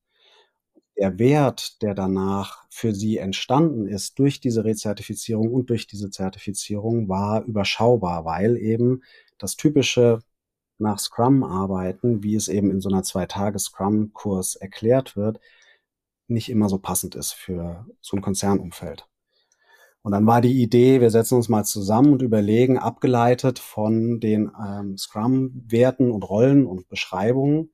Der 0.96 1.18
Wert, 1.18 1.82
der 1.82 1.94
danach 1.94 2.64
für 2.70 2.94
sie 2.94 3.18
entstanden 3.18 3.86
ist 3.86 4.18
durch 4.18 4.40
diese 4.40 4.64
Rezertifizierung 4.64 5.52
und 5.52 5.70
durch 5.70 5.86
diese 5.86 6.10
Zertifizierung, 6.10 7.08
war 7.08 7.44
überschaubar, 7.44 8.24
weil 8.24 8.56
eben 8.56 9.02
das 9.38 9.56
typische 9.56 10.20
nach 10.78 10.98
Scrum 10.98 11.44
arbeiten, 11.44 12.22
wie 12.22 12.34
es 12.34 12.48
eben 12.48 12.70
in 12.70 12.80
so 12.80 12.88
einer 12.88 13.02
Zwei-Tage-Scrum-Kurs 13.02 14.56
erklärt 14.56 15.16
wird, 15.16 15.40
nicht 16.26 16.48
immer 16.48 16.68
so 16.68 16.78
passend 16.78 17.14
ist 17.14 17.32
für 17.32 17.86
so 18.00 18.16
ein 18.16 18.22
Konzernumfeld. 18.22 19.06
Und 20.02 20.12
dann 20.12 20.26
war 20.26 20.40
die 20.40 20.60
Idee, 20.62 21.00
wir 21.00 21.10
setzen 21.10 21.36
uns 21.36 21.48
mal 21.48 21.64
zusammen 21.64 22.12
und 22.12 22.22
überlegen, 22.22 22.78
abgeleitet 22.78 23.58
von 23.58 24.20
den 24.20 24.50
ähm, 24.62 24.98
Scrum-Werten 24.98 26.10
und 26.10 26.28
Rollen 26.28 26.66
und 26.66 26.88
Beschreibungen, 26.88 27.70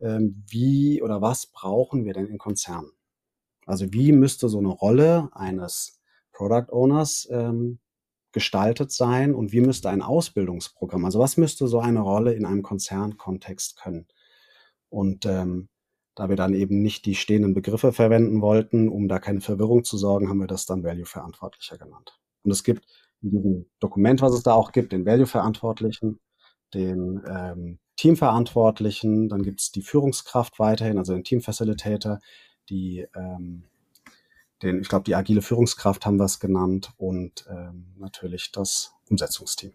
wie 0.00 1.02
oder 1.02 1.20
was 1.20 1.46
brauchen 1.46 2.04
wir 2.04 2.14
denn 2.14 2.26
in 2.26 2.38
Konzernen? 2.38 2.90
Also 3.66 3.92
wie 3.92 4.12
müsste 4.12 4.48
so 4.48 4.58
eine 4.58 4.68
Rolle 4.68 5.28
eines 5.32 6.00
Product 6.32 6.72
Owners 6.72 7.28
ähm, 7.30 7.78
gestaltet 8.32 8.92
sein 8.92 9.34
und 9.34 9.52
wie 9.52 9.60
müsste 9.60 9.90
ein 9.90 10.02
Ausbildungsprogramm, 10.02 11.04
also 11.04 11.18
was 11.18 11.36
müsste 11.36 11.68
so 11.68 11.80
eine 11.80 12.00
Rolle 12.00 12.32
in 12.32 12.46
einem 12.46 12.62
Konzernkontext 12.62 13.76
können? 13.76 14.06
Und 14.88 15.26
ähm, 15.26 15.68
da 16.14 16.28
wir 16.28 16.36
dann 16.36 16.54
eben 16.54 16.82
nicht 16.82 17.06
die 17.06 17.14
stehenden 17.14 17.54
Begriffe 17.54 17.92
verwenden 17.92 18.40
wollten, 18.40 18.88
um 18.88 19.08
da 19.08 19.18
keine 19.18 19.40
Verwirrung 19.40 19.84
zu 19.84 19.96
sorgen, 19.96 20.28
haben 20.28 20.38
wir 20.38 20.46
das 20.46 20.66
dann 20.66 20.84
Value-Verantwortlicher 20.84 21.78
genannt. 21.78 22.18
Und 22.42 22.50
es 22.50 22.64
gibt 22.64 22.86
in 23.22 23.30
diesem 23.30 23.70
Dokument, 23.78 24.20
was 24.22 24.32
es 24.32 24.42
da 24.42 24.52
auch 24.54 24.72
gibt, 24.72 24.92
den 24.92 25.06
Value-Verantwortlichen, 25.06 26.20
den 26.74 27.22
ähm, 27.28 27.78
Teamverantwortlichen, 28.00 29.28
dann 29.28 29.42
gibt 29.42 29.60
es 29.60 29.72
die 29.72 29.82
Führungskraft 29.82 30.58
weiterhin, 30.58 30.96
also 30.96 31.12
den 31.12 31.22
Team-Facilitator, 31.22 32.18
die 32.70 33.06
ähm, 33.14 33.64
den, 34.62 34.80
ich 34.80 34.88
glaube, 34.88 35.04
die 35.04 35.14
agile 35.14 35.42
Führungskraft 35.42 36.06
haben 36.06 36.16
wir 36.16 36.24
es 36.24 36.40
genannt 36.40 36.92
und 36.96 37.44
ähm, 37.50 37.88
natürlich 37.98 38.52
das 38.52 38.94
Umsetzungsteam. 39.10 39.72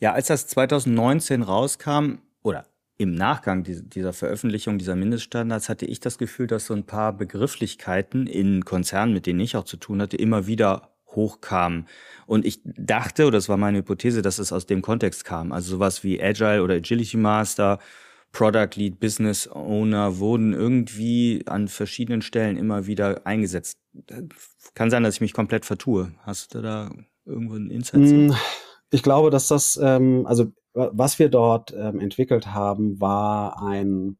Ja, 0.00 0.12
als 0.12 0.26
das 0.26 0.48
2019 0.48 1.42
rauskam, 1.42 2.16
oder 2.42 2.66
im 2.96 3.14
Nachgang 3.14 3.62
dieser 3.62 4.12
Veröffentlichung 4.12 4.78
dieser 4.78 4.96
Mindeststandards 4.96 5.68
hatte 5.68 5.86
ich 5.86 6.00
das 6.00 6.18
Gefühl, 6.18 6.48
dass 6.48 6.66
so 6.66 6.74
ein 6.74 6.84
paar 6.84 7.12
Begrifflichkeiten 7.12 8.26
in 8.26 8.64
Konzernen, 8.64 9.14
mit 9.14 9.26
denen 9.26 9.38
ich 9.38 9.54
auch 9.54 9.64
zu 9.64 9.76
tun 9.76 10.02
hatte, 10.02 10.16
immer 10.16 10.48
wieder 10.48 10.97
hochkamen. 11.18 11.86
Und 12.26 12.46
ich 12.46 12.60
dachte, 12.64 13.26
oder 13.26 13.36
das 13.38 13.48
war 13.48 13.56
meine 13.56 13.78
Hypothese, 13.78 14.22
dass 14.22 14.38
es 14.38 14.52
aus 14.52 14.66
dem 14.66 14.82
Kontext 14.82 15.24
kam. 15.24 15.52
Also 15.52 15.70
sowas 15.70 16.04
wie 16.04 16.22
Agile 16.22 16.62
oder 16.62 16.74
Agility 16.74 17.16
Master, 17.16 17.78
Product 18.32 18.76
Lead, 18.76 19.00
Business 19.00 19.48
Owner 19.50 20.18
wurden 20.18 20.52
irgendwie 20.52 21.42
an 21.46 21.68
verschiedenen 21.68 22.22
Stellen 22.22 22.56
immer 22.56 22.86
wieder 22.86 23.26
eingesetzt. 23.26 23.78
Kann 24.74 24.90
sein, 24.90 25.02
dass 25.02 25.16
ich 25.16 25.20
mich 25.20 25.32
komplett 25.32 25.64
vertue. 25.64 26.12
Hast 26.22 26.54
du 26.54 26.62
da 26.62 26.90
irgendwo 27.24 27.54
einen 27.54 27.70
Insight? 27.70 28.00
Mm, 28.00 28.32
ich 28.90 29.02
glaube, 29.02 29.30
dass 29.30 29.48
das, 29.48 29.78
ähm, 29.82 30.24
also 30.26 30.52
was 30.74 31.18
wir 31.18 31.28
dort 31.28 31.74
ähm, 31.76 32.00
entwickelt 32.00 32.48
haben, 32.48 33.00
war 33.00 33.62
ein, 33.62 34.18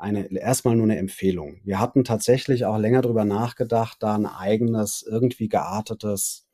eine, 0.00 0.32
erstmal 0.32 0.76
nur 0.76 0.84
eine 0.84 0.98
Empfehlung. 0.98 1.60
Wir 1.64 1.78
hatten 1.78 2.04
tatsächlich 2.04 2.64
auch 2.64 2.78
länger 2.78 3.02
drüber 3.02 3.24
nachgedacht, 3.24 3.98
da 4.00 4.14
ein 4.14 4.26
eigenes, 4.26 5.02
irgendwie 5.02 5.48
geartetes 5.48 6.46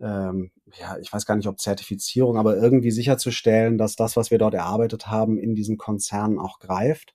ähm, 0.00 0.50
ja, 0.78 0.98
ich 0.98 1.12
weiß 1.12 1.24
gar 1.26 1.36
nicht, 1.36 1.48
ob 1.48 1.58
Zertifizierung, 1.58 2.36
aber 2.36 2.56
irgendwie 2.56 2.90
sicherzustellen, 2.90 3.78
dass 3.78 3.96
das, 3.96 4.16
was 4.16 4.30
wir 4.30 4.38
dort 4.38 4.54
erarbeitet 4.54 5.06
haben, 5.06 5.38
in 5.38 5.54
diesen 5.54 5.78
Konzernen 5.78 6.38
auch 6.38 6.58
greift. 6.58 7.14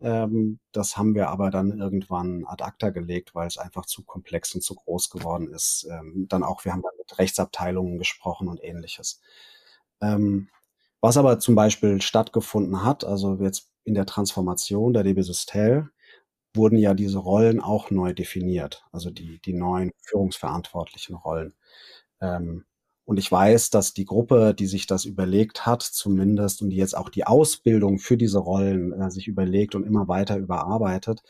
Ähm, 0.00 0.58
das 0.72 0.96
haben 0.96 1.14
wir 1.14 1.28
aber 1.28 1.50
dann 1.50 1.78
irgendwann 1.78 2.44
ad 2.46 2.64
acta 2.64 2.90
gelegt, 2.90 3.34
weil 3.34 3.46
es 3.46 3.58
einfach 3.58 3.86
zu 3.86 4.04
komplex 4.04 4.54
und 4.54 4.62
zu 4.62 4.74
groß 4.74 5.10
geworden 5.10 5.48
ist. 5.48 5.86
Ähm, 5.90 6.26
dann 6.28 6.42
auch, 6.42 6.64
wir 6.64 6.72
haben 6.72 6.82
dann 6.82 6.96
mit 6.98 7.18
Rechtsabteilungen 7.18 7.98
gesprochen 7.98 8.48
und 8.48 8.62
ähnliches. 8.62 9.20
Ähm, 10.00 10.48
was 11.00 11.16
aber 11.16 11.38
zum 11.38 11.54
Beispiel 11.54 12.02
stattgefunden 12.02 12.84
hat, 12.84 13.04
also 13.04 13.38
jetzt 13.40 13.70
in 13.88 13.94
der 13.94 14.06
Transformation 14.06 14.92
der 14.92 15.02
DB 15.02 15.22
Systel, 15.22 15.90
wurden 16.54 16.78
ja 16.78 16.94
diese 16.94 17.18
Rollen 17.18 17.60
auch 17.60 17.90
neu 17.90 18.12
definiert, 18.12 18.84
also 18.92 19.10
die, 19.10 19.40
die 19.44 19.52
neuen 19.52 19.92
führungsverantwortlichen 20.02 21.16
Rollen. 21.16 21.54
Ähm, 22.20 22.64
und 23.04 23.16
ich 23.18 23.32
weiß, 23.32 23.70
dass 23.70 23.94
die 23.94 24.04
Gruppe, 24.04 24.54
die 24.54 24.66
sich 24.66 24.86
das 24.86 25.06
überlegt 25.06 25.64
hat, 25.64 25.82
zumindest 25.82 26.60
und 26.60 26.70
die 26.70 26.76
jetzt 26.76 26.96
auch 26.96 27.08
die 27.08 27.24
Ausbildung 27.24 27.98
für 27.98 28.18
diese 28.18 28.38
Rollen 28.38 28.92
äh, 28.92 29.10
sich 29.10 29.28
überlegt 29.28 29.74
und 29.74 29.84
immer 29.84 30.08
weiter 30.08 30.36
überarbeitet, 30.36 31.22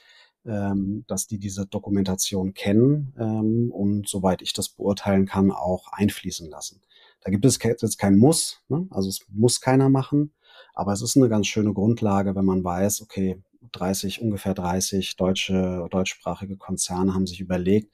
ähm, 0.45 1.05
dass 1.07 1.27
die 1.29 1.39
diese 1.39 1.67
Dokumentation 1.67 2.55
kennen 2.55 3.15
ähm, 3.19 3.71
und 3.71 4.09
soweit 4.09 4.43
ich 4.43 4.53
das 4.53 4.69
beurteilen 4.71 5.27
kann, 5.27 5.53
auch 5.53 5.93
einfließen 5.93 6.51
lassen. 6.51 6.81
Da 7.21 7.31
gibt 7.31 7.45
es 7.45 7.59
jetzt 7.63 7.99
kein 7.99 8.17
Muss, 8.17 8.61
ne? 8.69 8.87
also 8.91 9.09
es 9.09 9.25
muss 9.29 9.61
keiner 9.61 9.89
machen, 9.89 10.33
aber 10.79 10.93
es 10.93 11.03
ist 11.03 11.17
eine 11.17 11.29
ganz 11.29 11.49
schöne 11.49 11.73
Grundlage, 11.73 12.37
wenn 12.37 12.45
man 12.45 12.63
weiß, 12.63 13.03
okay, 13.03 13.43
30, 13.73 14.23
ungefähr 14.23 14.55
30 14.55 15.17
deutsche, 15.17 15.89
deutschsprachige 15.91 16.57
Konzerne 16.57 17.15
haben 17.15 17.27
sich 17.27 17.41
überlegt, 17.41 17.93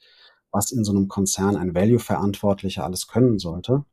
was 0.51 0.71
in 0.71 0.83
so 0.83 0.91
einem 0.91 1.07
Konzern 1.07 1.55
ein 1.55 1.73
Value-Verantwortlicher 1.73 2.83
alles 2.83 3.07
können 3.07 3.39
sollte, 3.39 3.85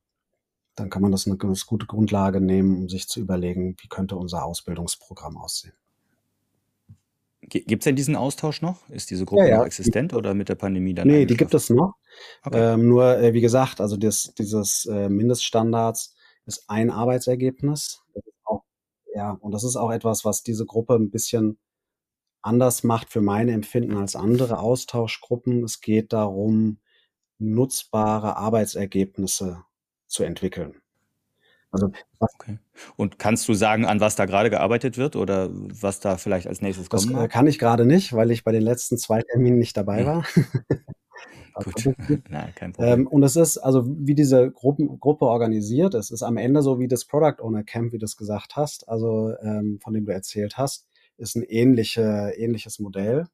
dann 0.74 0.90
kann 0.90 1.00
man 1.00 1.10
das 1.10 1.26
eine 1.26 1.38
ganz 1.38 1.64
gute 1.64 1.86
Grundlage 1.86 2.42
nehmen, 2.42 2.76
um 2.76 2.88
sich 2.90 3.08
zu 3.08 3.18
überlegen, 3.18 3.76
wie 3.80 3.88
könnte 3.88 4.16
unser 4.16 4.44
Ausbildungsprogramm 4.44 5.38
aussehen. 5.38 5.72
Gibt 7.40 7.82
es 7.82 7.84
denn 7.84 7.96
diesen 7.96 8.14
Austausch 8.14 8.60
noch? 8.60 8.86
Ist 8.90 9.10
diese 9.10 9.24
Gruppe 9.24 9.44
ja, 9.44 9.48
ja. 9.48 9.58
noch 9.58 9.66
existent 9.66 10.12
oder 10.12 10.34
mit 10.34 10.50
der 10.50 10.54
Pandemie 10.56 10.92
dann? 10.92 11.08
Nee, 11.08 11.24
die 11.24 11.36
gibt 11.38 11.54
es 11.54 11.70
noch. 11.70 11.94
Okay. 12.44 12.74
Ähm, 12.74 12.88
nur, 12.88 13.18
äh, 13.18 13.32
wie 13.32 13.40
gesagt, 13.40 13.80
also 13.80 13.96
das, 13.96 14.34
dieses 14.36 14.84
äh, 14.84 15.08
Mindeststandards 15.08 16.14
ist 16.44 16.64
ein 16.68 16.90
Arbeitsergebnis. 16.90 18.01
Ja, 19.14 19.32
und 19.40 19.52
das 19.52 19.64
ist 19.64 19.76
auch 19.76 19.90
etwas, 19.90 20.24
was 20.24 20.42
diese 20.42 20.66
Gruppe 20.66 20.94
ein 20.94 21.10
bisschen 21.10 21.58
anders 22.40 22.82
macht 22.82 23.10
für 23.10 23.20
meine 23.20 23.52
Empfinden 23.52 23.96
als 23.96 24.16
andere 24.16 24.58
Austauschgruppen. 24.58 25.62
Es 25.64 25.80
geht 25.80 26.12
darum, 26.12 26.78
nutzbare 27.38 28.36
Arbeitsergebnisse 28.36 29.64
zu 30.06 30.24
entwickeln. 30.24 30.76
Also, 31.70 31.90
okay. 32.18 32.58
Und 32.96 33.18
kannst 33.18 33.48
du 33.48 33.54
sagen, 33.54 33.86
an 33.86 34.00
was 34.00 34.14
da 34.14 34.26
gerade 34.26 34.50
gearbeitet 34.50 34.98
wird 34.98 35.16
oder 35.16 35.48
was 35.50 36.00
da 36.00 36.18
vielleicht 36.18 36.46
als 36.46 36.60
nächstes 36.60 36.90
kommt? 36.90 37.10
Das 37.10 37.24
äh, 37.24 37.28
kann 37.28 37.46
ich 37.46 37.58
gerade 37.58 37.86
nicht, 37.86 38.12
weil 38.12 38.30
ich 38.30 38.44
bei 38.44 38.52
den 38.52 38.62
letzten 38.62 38.98
zwei 38.98 39.22
Terminen 39.22 39.58
nicht 39.58 39.76
dabei 39.76 40.04
war. 40.04 40.26
Gut. 41.54 41.94
Na, 42.28 42.48
kein 42.54 42.72
Problem. 42.72 43.00
Ähm, 43.00 43.06
und 43.06 43.22
es 43.22 43.36
ist, 43.36 43.58
also 43.58 43.84
wie 43.86 44.14
diese 44.14 44.50
Gruppen, 44.50 44.98
Gruppe 45.00 45.26
organisiert 45.26 45.94
ist, 45.94 46.10
ist 46.10 46.22
am 46.22 46.36
Ende 46.36 46.62
so 46.62 46.78
wie 46.78 46.88
das 46.88 47.04
Product 47.04 47.42
Owner 47.42 47.62
Camp, 47.62 47.92
wie 47.92 47.98
du 47.98 48.04
es 48.04 48.16
gesagt 48.16 48.56
hast, 48.56 48.88
also 48.88 49.34
ähm, 49.42 49.78
von 49.82 49.92
dem 49.92 50.04
du 50.04 50.12
erzählt 50.12 50.56
hast 50.56 50.86
ist 51.18 51.36
ein 51.36 51.42
ähnliche, 51.42 52.32
ähnliches 52.36 52.78
Modell. 52.78 53.26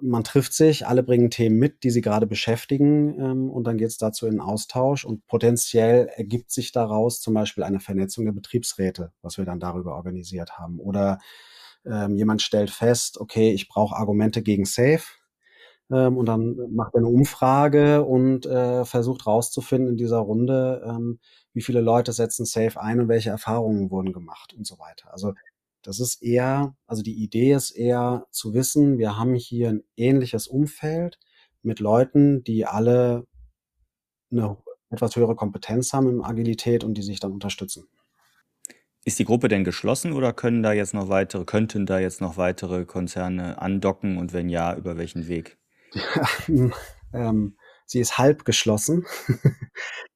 Man 0.00 0.24
trifft 0.24 0.52
sich, 0.54 0.86
alle 0.86 1.04
bringen 1.04 1.30
Themen 1.30 1.58
mit, 1.58 1.84
die 1.84 1.90
sie 1.90 2.00
gerade 2.00 2.26
beschäftigen 2.26 3.20
ähm, 3.20 3.50
und 3.50 3.64
dann 3.64 3.78
geht 3.78 3.88
es 3.88 3.98
dazu 3.98 4.26
in 4.26 4.40
Austausch 4.40 5.04
und 5.04 5.26
potenziell 5.28 6.08
ergibt 6.16 6.50
sich 6.50 6.72
daraus 6.72 7.20
zum 7.20 7.34
Beispiel 7.34 7.62
eine 7.62 7.78
Vernetzung 7.78 8.24
der 8.24 8.32
Betriebsräte, 8.32 9.12
was 9.22 9.38
wir 9.38 9.44
dann 9.44 9.60
darüber 9.60 9.94
organisiert 9.94 10.58
haben. 10.58 10.80
Oder 10.80 11.18
jemand 11.84 12.42
stellt 12.42 12.70
fest, 12.70 13.18
okay, 13.18 13.50
ich 13.50 13.66
brauche 13.66 13.96
Argumente 13.96 14.40
gegen 14.40 14.64
Safe 14.64 15.02
ähm, 15.92 16.16
und 16.16 16.26
dann 16.26 16.56
macht 16.74 16.94
er 16.94 16.98
eine 16.98 17.08
Umfrage 17.08 18.02
und 18.04 18.46
äh, 18.46 18.84
versucht 18.84 19.26
rauszufinden 19.26 19.90
in 19.90 19.96
dieser 19.96 20.18
Runde, 20.18 20.82
ähm, 20.86 21.18
wie 21.52 21.62
viele 21.62 21.80
Leute 21.80 22.12
setzen 22.12 22.46
Safe 22.46 22.80
ein 22.80 23.00
und 23.00 23.08
welche 23.08 23.30
Erfahrungen 23.30 23.90
wurden 23.90 24.12
gemacht 24.12 24.54
und 24.56 24.66
so 24.66 24.78
weiter. 24.78 25.12
Also 25.12 25.34
das 25.82 26.00
ist 26.00 26.22
eher, 26.22 26.76
also 26.86 27.02
die 27.02 27.22
Idee 27.22 27.52
ist 27.52 27.72
eher 27.72 28.26
zu 28.30 28.54
wissen, 28.54 28.98
wir 28.98 29.18
haben 29.18 29.34
hier 29.34 29.68
ein 29.68 29.82
ähnliches 29.96 30.46
Umfeld 30.46 31.18
mit 31.62 31.80
Leuten, 31.80 32.42
die 32.44 32.64
alle 32.66 33.26
eine 34.30 34.56
etwas 34.90 35.16
höhere 35.16 35.36
Kompetenz 35.36 35.92
haben 35.92 36.08
im 36.08 36.22
Agilität 36.22 36.84
und 36.84 36.94
die 36.94 37.02
sich 37.02 37.20
dann 37.20 37.32
unterstützen. 37.32 37.88
Ist 39.04 39.18
die 39.18 39.24
Gruppe 39.24 39.48
denn 39.48 39.64
geschlossen 39.64 40.12
oder 40.12 40.32
können 40.32 40.62
da 40.62 40.72
jetzt 40.72 40.94
noch 40.94 41.08
weitere, 41.08 41.44
könnten 41.44 41.86
da 41.86 41.98
jetzt 41.98 42.20
noch 42.20 42.36
weitere 42.36 42.84
Konzerne 42.84 43.60
andocken 43.60 44.16
und 44.16 44.32
wenn 44.32 44.48
ja, 44.48 44.76
über 44.76 44.96
welchen 44.96 45.26
Weg? 45.26 45.58
Ähm, 47.14 47.58
sie 47.84 48.00
ist 48.00 48.16
halb 48.16 48.46
geschlossen. 48.46 49.04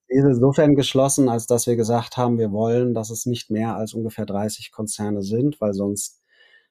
ist 0.08 0.24
insofern 0.24 0.74
geschlossen, 0.74 1.28
als 1.28 1.46
dass 1.46 1.66
wir 1.66 1.76
gesagt 1.76 2.16
haben, 2.16 2.38
wir 2.38 2.52
wollen, 2.52 2.94
dass 2.94 3.10
es 3.10 3.26
nicht 3.26 3.50
mehr 3.50 3.76
als 3.76 3.92
ungefähr 3.92 4.24
30 4.24 4.72
Konzerne 4.72 5.22
sind, 5.22 5.60
weil 5.60 5.74
sonst 5.74 6.22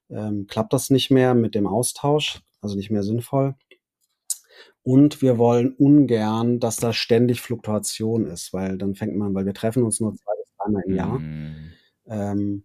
ähm, 0.09 0.47
klappt 0.47 0.73
das 0.73 0.89
nicht 0.89 1.11
mehr 1.11 1.35
mit 1.35 1.53
dem 1.53 1.67
Austausch, 1.67 2.41
also 2.61 2.75
nicht 2.75 2.91
mehr 2.91 3.03
sinnvoll. 3.03 3.55
Und 4.83 5.21
wir 5.21 5.37
wollen 5.37 5.73
ungern, 5.73 6.59
dass 6.59 6.77
da 6.77 6.93
ständig 6.93 7.41
Fluktuation 7.41 8.25
ist, 8.27 8.53
weil 8.53 8.77
dann 8.77 8.95
fängt 8.95 9.15
man, 9.15 9.33
weil 9.33 9.45
wir 9.45 9.53
treffen 9.53 9.83
uns 9.83 9.99
nur 9.99 10.13
zwei 10.13 10.33
bis 10.41 10.55
dreimal 10.57 10.83
im 10.85 10.95
Jahr. 10.95 11.19
Mm. 11.19 11.73
Ähm, 12.07 12.63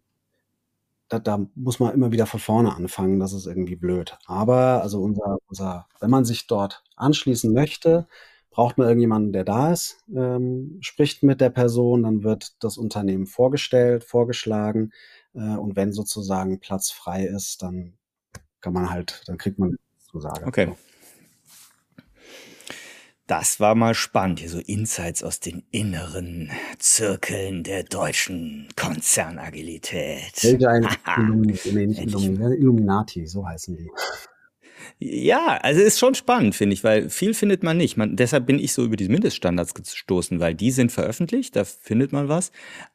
da, 1.11 1.19
da 1.19 1.47
muss 1.55 1.81
man 1.81 1.93
immer 1.93 2.13
wieder 2.13 2.25
von 2.25 2.41
vorne 2.41 2.75
anfangen, 2.75 3.21
das 3.21 3.33
ist 3.35 3.47
irgendwie 3.47 3.77
blöd. 3.77 4.17
Aber 4.27 4.81
also 4.83 5.03
unser, 5.03 5.39
unser, 5.49 5.87
wenn 6.01 6.11
man 6.11 6.25
sich 6.25 6.47
dort 6.47 6.83
anschließen 6.97 7.53
möchte, 7.53 8.07
braucht 8.51 8.79
man 8.79 8.89
irgendjemanden, 8.89 9.33
der 9.33 9.45
da 9.45 9.73
ist, 9.73 9.99
ähm, 10.15 10.79
spricht 10.81 11.23
mit 11.23 11.41
der 11.41 11.51
Person, 11.51 12.05
dann 12.05 12.23
wird 12.23 12.63
das 12.65 12.79
Unternehmen 12.79 13.27
vorgestellt, 13.27 14.05
vorgeschlagen 14.05 14.93
äh, 15.35 15.57
und 15.57 15.77
wenn 15.77 15.93
sozusagen 15.93 16.61
Platz 16.61 16.91
frei 16.91 17.27
ist, 17.27 17.63
dann 17.63 17.99
kann 18.61 18.73
man 18.73 18.91
halt, 18.91 19.23
dann 19.27 19.39
kriegt 19.39 19.59
man 19.59 19.77
Zusage. 20.11 20.47
Okay. 20.47 20.73
Das 23.31 23.61
war 23.61 23.77
mal 23.77 23.95
spannend, 23.95 24.41
hier 24.41 24.49
so 24.49 24.59
Insights 24.59 25.23
aus 25.23 25.39
den 25.39 25.63
inneren 25.71 26.51
Zirkeln 26.81 27.63
der 27.63 27.85
deutschen 27.85 28.67
Konzernagilität. 28.75 30.33
Illuminati, 32.57 33.29
so 33.29 33.47
heißen 33.47 33.77
die. 33.77 33.89
Ja, 34.99 35.59
also 35.63 35.81
ist 35.81 36.01
schon 36.01 36.17
spannend, 36.17 36.57
finde 36.57 36.75
ich, 36.75 36.83
weil 36.83 37.09
viel 37.09 37.33
findet 37.33 37.63
man 37.63 37.77
nicht. 37.77 37.97
Man, 37.97 38.17
deshalb 38.17 38.47
bin 38.47 38.59
ich 38.59 38.73
so 38.73 38.85
über 38.85 38.97
diese 38.97 39.13
Mindeststandards 39.13 39.75
gestoßen, 39.75 40.41
weil 40.41 40.57
die 40.57 40.73
sind 40.73 40.91
veröffentlicht, 40.91 41.55
da 41.55 41.63
findet 41.63 42.11
man 42.11 42.29
was. 42.29 42.51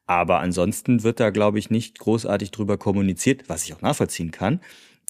Aber 0.06 0.42
ansonsten 0.42 1.04
wird 1.04 1.22
da, 1.22 1.30
glaube 1.30 1.60
ich, 1.60 1.70
nicht 1.70 1.98
großartig 1.98 2.52
drüber 2.52 2.78
kommuniziert, 2.78 3.48
was 3.48 3.64
ich 3.64 3.74
auch 3.74 3.82
nachvollziehen 3.82 4.32
kann. 4.32 4.60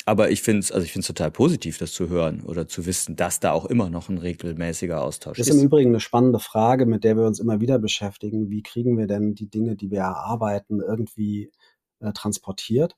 Aber 0.06 0.30
ich 0.30 0.42
finde 0.42 0.60
es 0.60 0.72
also 0.72 0.86
ich 0.86 0.92
find's 0.92 1.08
total 1.08 1.32
positiv, 1.32 1.78
das 1.78 1.92
zu 1.94 2.10
hören 2.10 2.42
oder 2.42 2.68
zu 2.68 2.86
wissen, 2.86 3.16
dass 3.16 3.40
da 3.40 3.52
auch 3.52 3.66
immer 3.66 3.90
noch 3.90 4.10
ein 4.10 4.18
regelmäßiger 4.18 5.02
Austausch 5.02 5.40
ist. 5.40 5.48
Das 5.48 5.56
ist 5.56 5.62
im 5.62 5.68
Übrigen 5.68 5.92
eine 5.92 6.00
spannende 6.00 6.40
Frage, 6.40 6.86
mit 6.86 7.04
der 7.04 7.18
wir 7.18 7.26
uns 7.26 7.40
immer 7.40 7.62
wieder 7.62 7.80
beschäftigen. 7.80 8.50
Wie 8.50 8.62
kriegen 8.62 8.98
wir 8.98 9.08
denn 9.08 9.34
die 9.34 9.50
Dinge, 9.50 9.76
die 9.76 9.90
wir 9.92 10.00
erarbeiten, 10.00 10.82
irgendwie 10.82 11.52
äh, 12.00 12.12
transportiert 12.14 12.96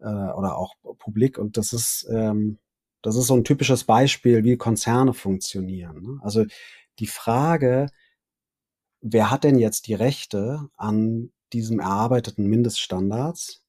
äh, 0.00 0.06
oder 0.06 0.56
auch 0.56 0.74
publik? 0.98 1.38
Und 1.38 1.56
das 1.56 1.72
ist, 1.72 2.08
ähm, 2.10 2.58
das 3.02 3.16
ist 3.16 3.26
so 3.26 3.34
ein 3.34 3.44
typisches 3.44 3.84
Beispiel, 3.84 4.44
wie 4.44 4.56
Konzerne 4.56 5.14
funktionieren. 5.14 6.02
Ne? 6.02 6.18
Also 6.22 6.44
die 6.98 7.06
Frage, 7.06 7.86
wer 9.00 9.30
hat 9.30 9.44
denn 9.44 9.58
jetzt 9.58 9.86
die 9.86 9.94
Rechte 9.94 10.68
an 10.76 11.32
diesem 11.52 11.80
erarbeiteten 11.80 12.46
Mindeststandards? 12.46 13.61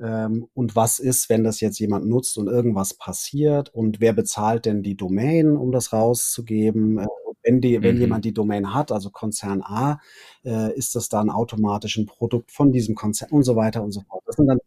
Ähm, 0.00 0.48
und 0.54 0.74
was 0.74 0.98
ist, 0.98 1.28
wenn 1.28 1.44
das 1.44 1.60
jetzt 1.60 1.78
jemand 1.78 2.06
nutzt 2.06 2.38
und 2.38 2.48
irgendwas 2.48 2.94
passiert? 2.94 3.74
Und 3.74 4.00
wer 4.00 4.12
bezahlt 4.12 4.66
denn 4.66 4.82
die 4.82 4.96
Domain, 4.96 5.56
um 5.56 5.72
das 5.72 5.92
rauszugeben? 5.92 6.98
Äh, 6.98 7.06
wenn, 7.42 7.60
die, 7.60 7.82
wenn 7.82 7.96
mhm. 7.96 8.00
jemand 8.00 8.24
die 8.24 8.34
Domain 8.34 8.72
hat, 8.72 8.92
also 8.92 9.10
Konzern 9.10 9.62
A, 9.62 10.00
äh, 10.44 10.72
ist 10.76 10.94
das 10.94 11.08
dann 11.08 11.30
automatisch 11.30 11.96
ein 11.96 12.06
Produkt 12.06 12.52
von 12.52 12.72
diesem 12.72 12.94
Konzern 12.94 13.30
und 13.30 13.42
so 13.42 13.56
weiter 13.56 13.82
und 13.82 13.92
so 13.92 14.00
fort. 14.02 14.22
Das 14.26 14.36
sind 14.36 14.46
dann 14.46 14.60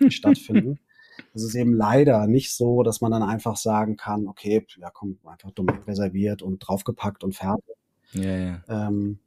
die 0.00 0.10
stattfinden. 0.10 0.80
Es 1.34 1.42
ist 1.42 1.54
eben 1.54 1.72
leider 1.74 2.26
nicht 2.26 2.54
so, 2.54 2.82
dass 2.82 3.00
man 3.00 3.10
dann 3.10 3.22
einfach 3.22 3.56
sagen 3.56 3.96
kann, 3.96 4.28
okay, 4.28 4.64
ja 4.78 4.90
komm, 4.90 5.18
einfach 5.24 5.50
Domain 5.52 5.82
reserviert 5.86 6.42
und 6.42 6.58
draufgepackt 6.58 7.24
und 7.24 7.34
fertig. 7.34 7.76
Ja, 8.12 8.36
ja. 8.36 8.62
Ähm, 8.68 9.18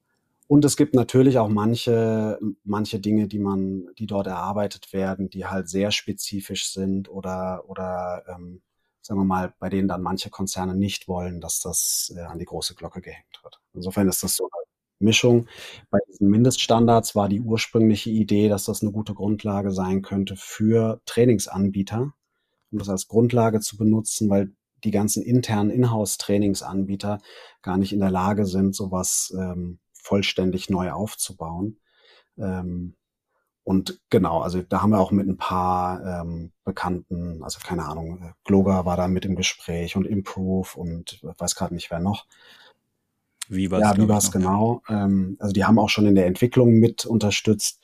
und 0.52 0.66
es 0.66 0.76
gibt 0.76 0.96
natürlich 0.96 1.38
auch 1.38 1.48
manche, 1.48 2.38
manche 2.66 3.00
Dinge, 3.00 3.30
die 3.30 3.40
man, 3.40 3.88
die 3.98 4.06
dort 4.06 4.28
erarbeitet 4.28 4.92
werden, 4.92 5.30
die 5.30 5.46
halt 5.46 5.70
sehr 5.70 5.92
spezifisch 5.92 6.74
sind 6.74 7.10
oder, 7.10 7.64
oder 7.70 8.26
ähm, 8.28 8.62
sagen 9.02 9.22
wir 9.22 9.24
mal, 9.24 9.54
bei 9.60 9.70
denen 9.70 9.88
dann 9.88 10.02
manche 10.02 10.30
Konzerne 10.30 10.76
nicht 10.76 11.08
wollen, 11.08 11.40
dass 11.40 11.60
das 11.60 12.14
äh, 12.18 12.20
an 12.20 12.38
die 12.38 12.44
große 12.44 12.76
Glocke 12.76 13.00
gehängt 13.00 13.40
wird. 13.44 13.62
Insofern 13.74 14.10
ist 14.10 14.24
das 14.24 14.36
so 14.36 14.44
eine 14.44 14.66
Mischung. 15.00 15.48
Bei 15.90 16.00
diesen 16.10 16.28
Mindeststandards 16.30 17.16
war 17.16 17.30
die 17.30 17.40
ursprüngliche 17.40 18.10
Idee, 18.10 18.50
dass 18.50 18.66
das 18.66 18.82
eine 18.82 18.92
gute 18.92 19.14
Grundlage 19.14 19.72
sein 19.72 20.02
könnte 20.02 20.36
für 20.36 21.00
Trainingsanbieter, 21.06 22.12
um 22.74 22.78
das 22.78 22.90
als 22.90 23.08
Grundlage 23.08 23.62
zu 23.62 23.78
benutzen, 23.78 24.30
weil 24.30 24.52
die 24.84 24.92
ganzen 24.92 25.24
internen 25.24 25.70
Inhouse-Trainingsanbieter 25.70 27.20
gar 27.62 27.78
nicht 27.78 27.94
in 27.94 28.02
der 28.02 28.12
Lage 28.12 28.46
sind, 28.46 28.76
sowas 28.76 29.34
ähm, 29.40 29.80
vollständig 30.02 30.70
neu 30.70 30.92
aufzubauen. 30.92 31.80
Ähm, 32.38 32.96
und 33.64 34.02
genau, 34.10 34.42
also 34.42 34.62
da 34.64 34.82
haben 34.82 34.90
wir 34.90 35.00
auch 35.00 35.12
mit 35.12 35.28
ein 35.28 35.38
paar 35.38 36.22
ähm, 36.22 36.52
Bekannten, 36.64 37.44
also 37.44 37.60
keine 37.64 37.86
Ahnung, 37.86 38.22
äh, 38.22 38.32
Gloger 38.44 38.86
war 38.86 38.98
da 38.98 39.08
mit 39.08 39.24
im 39.26 39.36
Gespräch 39.36 39.96
und 39.96 40.06
Improve 40.06 40.70
und 40.76 41.20
weiß 41.22 41.56
gerade 41.56 41.74
nicht 41.74 41.92
wer 41.92 42.00
noch. 42.00 42.26
Wie 43.48 43.70
war 43.70 43.80
Ja, 43.80 43.96
wie 43.98 44.08
war 44.08 44.18
es 44.18 44.32
genau? 44.32 44.82
Ähm, 44.90 45.38
also 45.40 45.54
die 45.54 45.66
haben 45.66 45.78
auch 45.78 45.90
schon 45.90 46.08
in 46.08 46.16
der 46.16 46.26
Entwicklung 46.26 46.74
mit 46.80 47.06
unterstützt. 47.06 47.82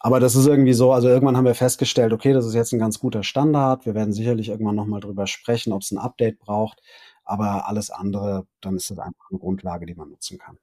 Aber 0.00 0.18
das 0.18 0.34
ist 0.34 0.46
irgendwie 0.46 0.72
so, 0.72 0.92
also 0.92 1.08
irgendwann 1.08 1.36
haben 1.36 1.44
wir 1.44 1.54
festgestellt, 1.54 2.12
okay, 2.12 2.32
das 2.32 2.46
ist 2.46 2.54
jetzt 2.54 2.72
ein 2.72 2.78
ganz 2.78 2.98
guter 2.98 3.22
Standard. 3.22 3.86
Wir 3.86 3.94
werden 3.94 4.12
sicherlich 4.14 4.48
irgendwann 4.48 4.74
nochmal 4.74 5.00
drüber 5.00 5.26
sprechen, 5.26 5.72
ob 5.72 5.82
es 5.82 5.90
ein 5.90 5.98
Update 5.98 6.38
braucht. 6.38 6.82
Aber 7.24 7.68
alles 7.68 7.90
andere, 7.90 8.46
dann 8.60 8.76
ist 8.76 8.90
das 8.90 8.98
einfach 8.98 9.30
eine 9.30 9.38
Grundlage, 9.38 9.86
die 9.86 9.94
man 9.94 10.08
nutzen 10.08 10.38
kann. 10.38 10.58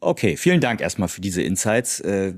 Okay, 0.00 0.36
vielen 0.36 0.60
Dank 0.60 0.80
erstmal 0.80 1.08
für 1.08 1.20
diese 1.20 1.42
Insights. 1.42 2.00
Äh, 2.00 2.34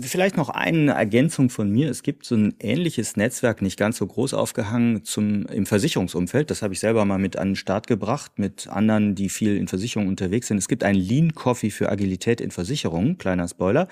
vielleicht 0.00 0.36
noch 0.36 0.50
eine 0.50 0.92
Ergänzung 0.92 1.48
von 1.48 1.70
mir. 1.70 1.90
Es 1.90 2.02
gibt 2.02 2.26
so 2.26 2.34
ein 2.34 2.54
ähnliches 2.60 3.16
Netzwerk, 3.16 3.62
nicht 3.62 3.78
ganz 3.78 3.96
so 3.96 4.06
groß 4.06 4.34
aufgehangen 4.34 5.02
zum, 5.04 5.46
im 5.46 5.66
Versicherungsumfeld. 5.66 6.50
Das 6.50 6.62
habe 6.62 6.74
ich 6.74 6.80
selber 6.80 7.04
mal 7.04 7.18
mit 7.18 7.36
an 7.36 7.50
den 7.50 7.56
Start 7.56 7.86
gebracht, 7.86 8.38
mit 8.38 8.68
anderen, 8.68 9.14
die 9.14 9.28
viel 9.30 9.56
in 9.56 9.68
Versicherungen 9.68 10.10
unterwegs 10.10 10.48
sind. 10.48 10.58
Es 10.58 10.68
gibt 10.68 10.84
einen 10.84 10.98
Lean 10.98 11.34
Coffee 11.34 11.70
für 11.70 11.90
Agilität 11.90 12.40
in 12.40 12.50
Versicherungen. 12.50 13.18
Kleiner 13.18 13.48
Spoiler. 13.48 13.88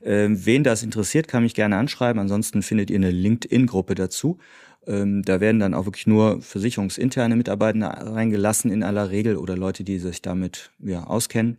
Äh, 0.00 0.28
wen 0.30 0.62
das 0.64 0.82
interessiert, 0.82 1.28
kann 1.28 1.42
mich 1.42 1.54
gerne 1.54 1.76
anschreiben. 1.76 2.20
Ansonsten 2.20 2.62
findet 2.62 2.90
ihr 2.90 2.96
eine 2.96 3.10
LinkedIn-Gruppe 3.10 3.96
dazu. 3.96 4.38
Ähm, 4.86 5.22
da 5.22 5.40
werden 5.40 5.58
dann 5.58 5.74
auch 5.74 5.86
wirklich 5.86 6.06
nur 6.06 6.40
versicherungsinterne 6.40 7.36
Mitarbeiter 7.36 7.88
reingelassen 7.88 8.70
in 8.70 8.82
aller 8.82 9.10
Regel 9.10 9.36
oder 9.36 9.56
Leute, 9.56 9.84
die 9.84 9.98
sich 9.98 10.22
damit 10.22 10.70
ja, 10.78 11.04
auskennen. 11.04 11.58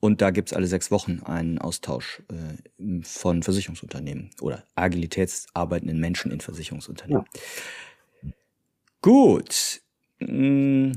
Und 0.00 0.20
da 0.20 0.30
gibt's 0.30 0.52
alle 0.52 0.66
sechs 0.66 0.90
Wochen 0.90 1.20
einen 1.24 1.58
Austausch 1.58 2.22
äh, 2.28 3.02
von 3.02 3.42
Versicherungsunternehmen 3.42 4.30
oder 4.42 4.64
agilitätsarbeitenden 4.74 5.98
Menschen 5.98 6.30
in 6.30 6.40
Versicherungsunternehmen. 6.40 7.24
Ja. 7.32 8.30
Gut. 9.00 9.80
Hm, 10.18 10.92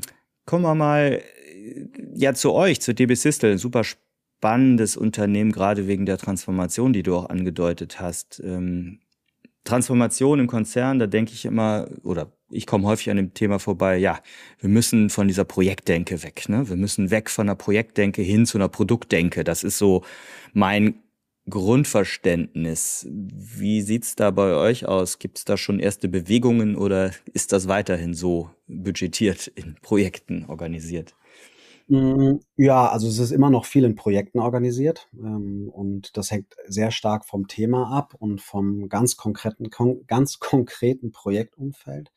kommen 0.46 0.64
wir 0.64 0.76
mal 0.76 1.22
äh, 1.54 1.88
ja 2.16 2.34
zu 2.34 2.54
euch, 2.54 2.82
zu 2.82 2.94
DB 2.94 3.16
Systel. 3.16 3.58
Super 3.58 3.84
spannendes 3.84 4.98
Unternehmen, 4.98 5.52
gerade 5.52 5.88
wegen 5.88 6.06
der 6.06 6.18
Transformation, 6.18 6.92
die 6.92 7.04
du 7.04 7.16
auch 7.16 7.30
angedeutet 7.30 8.00
hast. 8.00 8.42
Ähm, 8.44 9.00
Transformation 9.68 10.40
im 10.40 10.48
Konzern, 10.48 10.98
da 10.98 11.08
denke 11.08 11.34
ich 11.34 11.46
immer, 11.46 11.88
oder 12.04 12.32
ich 12.50 12.66
komme 12.66 12.88
häufig 12.88 13.10
an 13.10 13.18
dem 13.18 13.34
Thema 13.34 13.60
vorbei, 13.60 13.98
ja, 13.98 14.20
wir 14.60 14.70
müssen 14.70 15.10
von 15.10 15.28
dieser 15.28 15.44
Projektdenke 15.44 16.24
weg. 16.24 16.48
Ne? 16.48 16.70
Wir 16.70 16.78
müssen 16.78 17.12
weg 17.12 17.30
von 17.30 17.48
einer 17.48 17.56
Projektdenke 17.56 18.22
hin 18.22 18.46
zu 18.46 18.58
einer 18.58 18.70
Produktdenke. 18.70 19.44
Das 19.44 19.64
ist 19.64 19.78
so 19.78 20.04
mein 20.54 20.96
Grundverständnis. 21.50 23.08
Wie 23.10 23.82
sieht's 23.82 24.16
da 24.16 24.32
bei 24.32 24.54
euch 24.54 24.86
aus? 24.86 25.20
Gibt 25.20 25.38
es 25.38 25.46
da 25.46 25.58
schon 25.58 25.80
erste 25.80 26.08
Bewegungen 26.08 26.76
oder 26.76 27.12
ist 27.34 27.52
das 27.52 27.68
weiterhin 27.68 28.14
so 28.14 28.50
budgetiert 28.68 29.48
in 29.48 29.76
Projekten 29.82 30.46
organisiert? 30.48 31.14
Mm, 31.90 32.40
ja, 32.58 32.90
also 32.90 33.08
es 33.08 33.18
ist 33.18 33.32
immer 33.32 33.50
noch 33.50 33.66
viel 33.66 33.86
in 33.86 33.96
Projekten 33.96 34.40
organisiert 34.40 35.08
ähm, 35.14 35.70
und 35.72 36.18
das 36.18 36.32
hängt 36.32 36.54
sehr 36.68 36.92
stark 36.92 37.26
vom 37.26 37.48
Thema 37.48 37.90
ab 37.98 38.14
und 38.20 38.42
vom 38.42 38.90
ganz 38.90 39.16
konkreten, 39.16 39.70
kon 39.70 40.06
ganz 40.06 40.40
konkreten 40.40 41.12
Projektumfeld. 41.12 42.12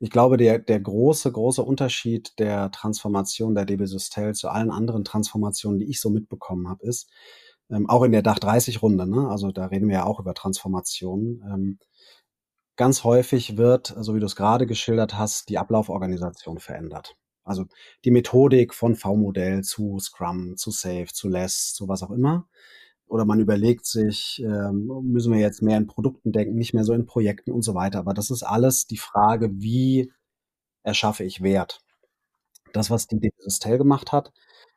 Ich 0.00 0.10
glaube, 0.10 0.36
der, 0.36 0.58
der 0.60 0.80
große, 0.80 1.32
große 1.32 1.62
Unterschied 1.62 2.38
der 2.38 2.70
Transformation 2.70 3.54
der 3.54 3.64
DB 3.64 3.86
Systel 3.86 4.34
zu 4.34 4.48
allen 4.48 4.70
anderen 4.70 5.04
Transformationen, 5.04 5.80
die 5.80 5.90
ich 5.90 6.00
so 6.00 6.10
mitbekommen 6.10 6.68
habe, 6.68 6.84
ist, 6.86 7.10
ähm, 7.70 7.88
auch 7.88 8.02
in 8.04 8.12
der 8.12 8.22
Dach 8.22 8.38
30 8.38 8.82
Runde, 8.82 9.08
ne? 9.08 9.28
also 9.28 9.50
da 9.52 9.66
reden 9.66 9.88
wir 9.88 9.96
ja 9.96 10.04
auch 10.06 10.20
über 10.20 10.34
Transformationen, 10.34 11.42
ähm, 11.52 11.78
ganz 12.76 13.04
häufig 13.04 13.56
wird, 13.56 13.94
so 13.98 14.14
wie 14.14 14.20
du 14.20 14.26
es 14.26 14.36
gerade 14.36 14.66
geschildert 14.66 15.18
hast, 15.18 15.48
die 15.48 15.58
Ablauforganisation 15.58 16.58
verändert. 16.58 17.16
Also 17.44 17.66
die 18.04 18.10
Methodik 18.10 18.74
von 18.74 18.96
V-Modell 18.96 19.62
zu 19.62 19.98
Scrum, 20.00 20.56
zu 20.56 20.70
Safe, 20.70 21.06
zu 21.12 21.28
Less, 21.28 21.74
zu 21.74 21.88
was 21.88 22.02
auch 22.02 22.10
immer. 22.10 22.48
Oder 23.06 23.24
man 23.24 23.38
überlegt 23.38 23.86
sich, 23.86 24.42
ähm, 24.44 24.86
müssen 25.04 25.32
wir 25.32 25.40
jetzt 25.40 25.62
mehr 25.62 25.76
in 25.76 25.86
Produkten 25.86 26.32
denken, 26.32 26.56
nicht 26.56 26.74
mehr 26.74 26.84
so 26.84 26.94
in 26.94 27.06
Projekten 27.06 27.52
und 27.52 27.62
so 27.62 27.74
weiter. 27.74 27.98
Aber 27.98 28.14
das 28.14 28.30
ist 28.30 28.42
alles 28.42 28.86
die 28.86 28.96
Frage, 28.96 29.50
wie 29.60 30.10
erschaffe 30.82 31.24
ich 31.24 31.42
Wert? 31.42 31.80
Das, 32.72 32.90
was 32.90 33.06
die 33.06 33.32
Systel 33.38 33.78
gemacht 33.78 34.10
hat, 34.10 34.32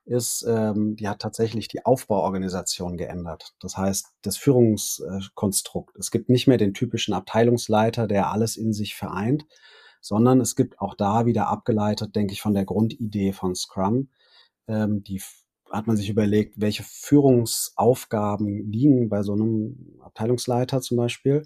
ist, 0.06 0.46
ähm, 0.48 0.96
die 0.96 1.08
hat 1.08 1.20
tatsächlich 1.20 1.68
die 1.68 1.86
Aufbauorganisation 1.86 2.98
geändert. 2.98 3.54
Das 3.60 3.78
heißt, 3.78 4.08
das 4.22 4.38
Führungskonstrukt. 4.38 5.96
Es 5.98 6.12
gibt 6.12 6.30
nicht 6.30 6.48
mehr 6.48 6.58
den 6.58 6.74
typischen 6.74 7.14
Abteilungsleiter, 7.14 8.08
der 8.08 8.32
alles 8.32 8.56
in 8.56 8.74
sich 8.74 8.96
vereint, 8.96 9.46
sondern 10.08 10.40
es 10.40 10.56
gibt 10.56 10.80
auch 10.80 10.96
da 10.96 11.26
wieder 11.26 11.48
abgeleitet, 11.48 12.16
denke 12.16 12.34
ich, 12.34 12.42
von 12.42 12.54
der 12.54 12.66
Grundidee 12.66 13.34
von 13.34 13.56
Scrum, 13.56 14.10
ähm, 14.68 15.04
die 15.04 15.22
hat 15.70 15.86
man 15.86 15.98
sich 15.98 16.10
überlegt, 16.10 16.60
welche 16.62 16.84
Führungsaufgaben 16.84 18.72
liegen 18.72 19.10
bei 19.10 19.22
so 19.22 19.34
einem 19.34 20.00
Abteilungsleiter 20.02 20.80
zum 20.80 20.96
Beispiel 20.96 21.46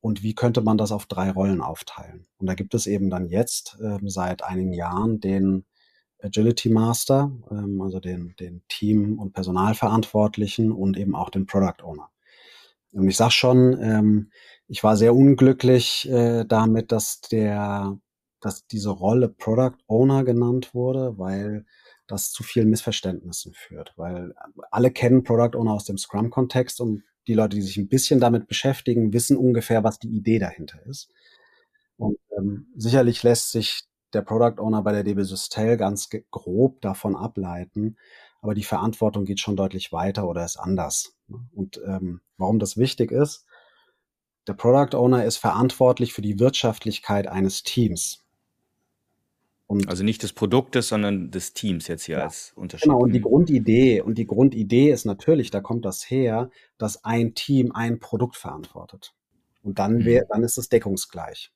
und 0.00 0.24
wie 0.24 0.34
könnte 0.34 0.62
man 0.62 0.78
das 0.78 0.90
auf 0.90 1.06
drei 1.06 1.30
Rollen 1.30 1.60
aufteilen. 1.60 2.26
Und 2.38 2.48
da 2.48 2.54
gibt 2.54 2.74
es 2.74 2.88
eben 2.88 3.08
dann 3.08 3.28
jetzt 3.28 3.78
äh, 3.80 3.98
seit 4.04 4.42
einigen 4.42 4.72
Jahren 4.72 5.20
den 5.20 5.64
Agility 6.20 6.70
Master, 6.70 7.30
ähm, 7.52 7.80
also 7.80 8.00
den, 8.00 8.34
den 8.40 8.62
Team- 8.68 9.20
und 9.20 9.32
Personalverantwortlichen 9.32 10.72
und 10.72 10.96
eben 10.96 11.14
auch 11.14 11.30
den 11.30 11.46
Product 11.46 11.84
Owner. 11.84 12.10
Und 12.92 13.08
ich 13.08 13.16
sage 13.16 13.32
schon, 13.32 13.80
ähm, 13.80 14.30
ich 14.68 14.84
war 14.84 14.96
sehr 14.96 15.14
unglücklich 15.14 16.08
äh, 16.08 16.44
damit, 16.44 16.92
dass 16.92 17.20
der, 17.20 17.98
dass 18.40 18.66
diese 18.66 18.90
Rolle 18.90 19.28
Product 19.28 19.78
Owner 19.86 20.24
genannt 20.24 20.74
wurde, 20.74 21.18
weil 21.18 21.64
das 22.06 22.32
zu 22.32 22.42
vielen 22.42 22.68
Missverständnissen 22.68 23.54
führt. 23.54 23.92
Weil 23.96 24.34
alle 24.70 24.90
kennen 24.90 25.24
Product 25.24 25.56
Owner 25.58 25.72
aus 25.72 25.84
dem 25.84 25.98
Scrum-Kontext 25.98 26.80
und 26.80 27.02
die 27.26 27.34
Leute, 27.34 27.56
die 27.56 27.62
sich 27.62 27.76
ein 27.76 27.88
bisschen 27.88 28.20
damit 28.20 28.48
beschäftigen, 28.48 29.12
wissen 29.12 29.36
ungefähr, 29.36 29.84
was 29.84 29.98
die 29.98 30.08
Idee 30.08 30.38
dahinter 30.38 30.84
ist. 30.86 31.08
Und 31.96 32.18
ähm, 32.36 32.66
sicherlich 32.76 33.22
lässt 33.22 33.52
sich 33.52 33.84
der 34.12 34.22
Product 34.22 34.60
Owner 34.60 34.82
bei 34.82 34.92
der 34.92 35.04
DB 35.04 35.22
Systel 35.22 35.76
ganz 35.76 36.10
grob 36.30 36.80
davon 36.80 37.16
ableiten, 37.16 37.96
aber 38.42 38.54
die 38.54 38.64
Verantwortung 38.64 39.24
geht 39.24 39.40
schon 39.40 39.56
deutlich 39.56 39.92
weiter 39.92 40.28
oder 40.28 40.44
ist 40.44 40.58
anders. 40.58 41.16
Ne? 41.28 41.38
Und 41.54 41.80
ähm, 41.86 42.20
warum 42.36 42.58
das 42.58 42.76
wichtig 42.76 43.10
ist, 43.12 43.46
der 44.48 44.54
Product 44.54 44.96
Owner 44.96 45.24
ist 45.24 45.36
verantwortlich 45.36 46.12
für 46.12 46.22
die 46.22 46.40
Wirtschaftlichkeit 46.40 47.28
eines 47.28 47.62
Teams. 47.62 48.18
Und 49.68 49.88
also 49.88 50.02
nicht 50.02 50.24
des 50.24 50.32
Produktes, 50.32 50.88
sondern 50.88 51.30
des 51.30 51.54
Teams 51.54 51.86
jetzt 51.86 52.04
hier 52.04 52.18
ja, 52.18 52.24
als 52.24 52.52
Unterschied. 52.56 52.88
Genau, 52.88 52.98
und 52.98 53.12
die 53.12 53.20
Grundidee, 53.20 54.02
und 54.02 54.18
die 54.18 54.26
Grundidee 54.26 54.90
ist 54.90 55.06
natürlich, 55.06 55.50
da 55.50 55.60
kommt 55.60 55.84
das 55.84 56.10
her, 56.10 56.50
dass 56.76 57.04
ein 57.04 57.34
Team 57.34 57.72
ein 57.72 58.00
Produkt 58.00 58.36
verantwortet. 58.36 59.14
Und 59.62 59.78
dann, 59.78 60.04
wär, 60.04 60.24
mhm. 60.24 60.26
dann 60.28 60.42
ist 60.42 60.58
es 60.58 60.68
deckungsgleich. 60.68 61.52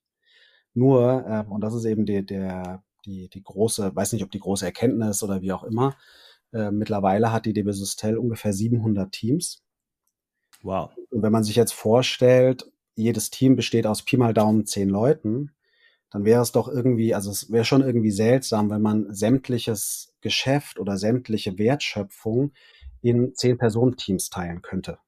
Nur, 0.72 1.27
äh, 1.27 1.53
und 1.53 1.61
das 1.62 1.75
ist 1.75 1.85
eben 1.85 2.07
die, 2.07 2.25
der, 2.25 2.85
die, 3.05 3.29
die 3.29 3.42
große, 3.42 3.94
weiß 3.94 4.12
nicht, 4.12 4.22
ob 4.22 4.31
die 4.31 4.38
große 4.38 4.64
Erkenntnis 4.64 5.22
oder 5.22 5.42
wie 5.42 5.53
auch 5.53 5.64
immer, 5.64 5.96
äh, 6.57 6.71
mittlerweile 6.71 7.33
hat 7.33 7.47
die 7.47 7.53
DB 7.53 7.73
Systel 7.73 8.16
ungefähr 8.16 8.53
700 8.53 9.12
Teams. 9.12 9.62
Wow. 10.62 10.90
Und 11.11 11.23
wenn 11.23 11.33
man 11.33 11.45
sich 11.45 11.57
jetzt 11.57 11.75
vorstellt, 11.75 12.71
jedes 12.95 13.31
Team 13.31 13.57
besteht 13.57 13.87
aus 13.87 14.03
Pi 14.03 14.16
mal 14.16 14.33
Daumen 14.33 14.64
zehn 14.64 14.88
Leuten, 14.88 15.53
dann 16.11 16.25
wäre 16.25 16.40
es 16.40 16.53
doch 16.53 16.69
irgendwie, 16.69 17.14
also 17.14 17.31
es 17.31 17.51
wäre 17.51 17.64
schon 17.64 17.83
irgendwie 17.83 18.11
seltsam, 18.11 18.71
wenn 18.71 18.81
man 18.81 19.14
sämtliches 19.14 20.14
Geschäft 20.23 20.79
oder 20.79 20.97
sämtliche 20.97 21.59
Wertschöpfung 21.59 22.53
in 23.03 23.35
zehn 23.35 23.59
Personenteams 23.59 24.31
teilen 24.31 24.62
könnte. 24.62 24.99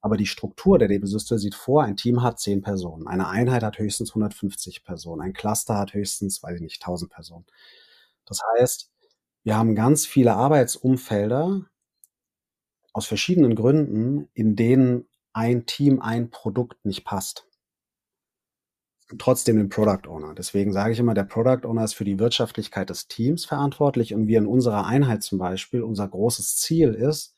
Aber 0.00 0.16
die 0.16 0.26
Struktur 0.26 0.78
der 0.78 0.88
DB-System 0.88 1.38
sieht 1.38 1.54
vor, 1.54 1.82
ein 1.82 1.96
Team 1.96 2.22
hat 2.22 2.38
zehn 2.38 2.60
Personen, 2.60 3.06
eine 3.06 3.26
Einheit 3.26 3.62
hat 3.62 3.78
höchstens 3.78 4.10
150 4.10 4.84
Personen, 4.84 5.22
ein 5.22 5.32
Cluster 5.32 5.78
hat 5.78 5.94
höchstens, 5.94 6.42
weiß 6.42 6.56
ich 6.56 6.60
nicht, 6.60 6.82
1000 6.82 7.10
Personen. 7.10 7.46
Das 8.26 8.40
heißt, 8.58 8.90
wir 9.44 9.56
haben 9.56 9.74
ganz 9.74 10.06
viele 10.06 10.34
Arbeitsumfelder 10.34 11.66
aus 12.92 13.06
verschiedenen 13.06 13.54
Gründen, 13.54 14.28
in 14.32 14.56
denen 14.56 15.06
ein 15.32 15.66
Team, 15.66 16.00
ein 16.00 16.30
Produkt 16.30 16.84
nicht 16.84 17.04
passt. 17.04 17.46
Trotzdem 19.18 19.58
den 19.58 19.68
Product 19.68 20.08
Owner. 20.08 20.34
Deswegen 20.34 20.72
sage 20.72 20.94
ich 20.94 20.98
immer, 20.98 21.12
der 21.12 21.24
Product 21.24 21.68
Owner 21.68 21.84
ist 21.84 21.92
für 21.92 22.04
die 22.04 22.18
Wirtschaftlichkeit 22.18 22.88
des 22.88 23.06
Teams 23.06 23.44
verantwortlich 23.44 24.14
und 24.14 24.28
wir 24.28 24.38
in 24.38 24.46
unserer 24.46 24.86
Einheit 24.86 25.22
zum 25.22 25.38
Beispiel, 25.38 25.82
unser 25.82 26.08
großes 26.08 26.56
Ziel 26.56 26.94
ist, 26.94 27.34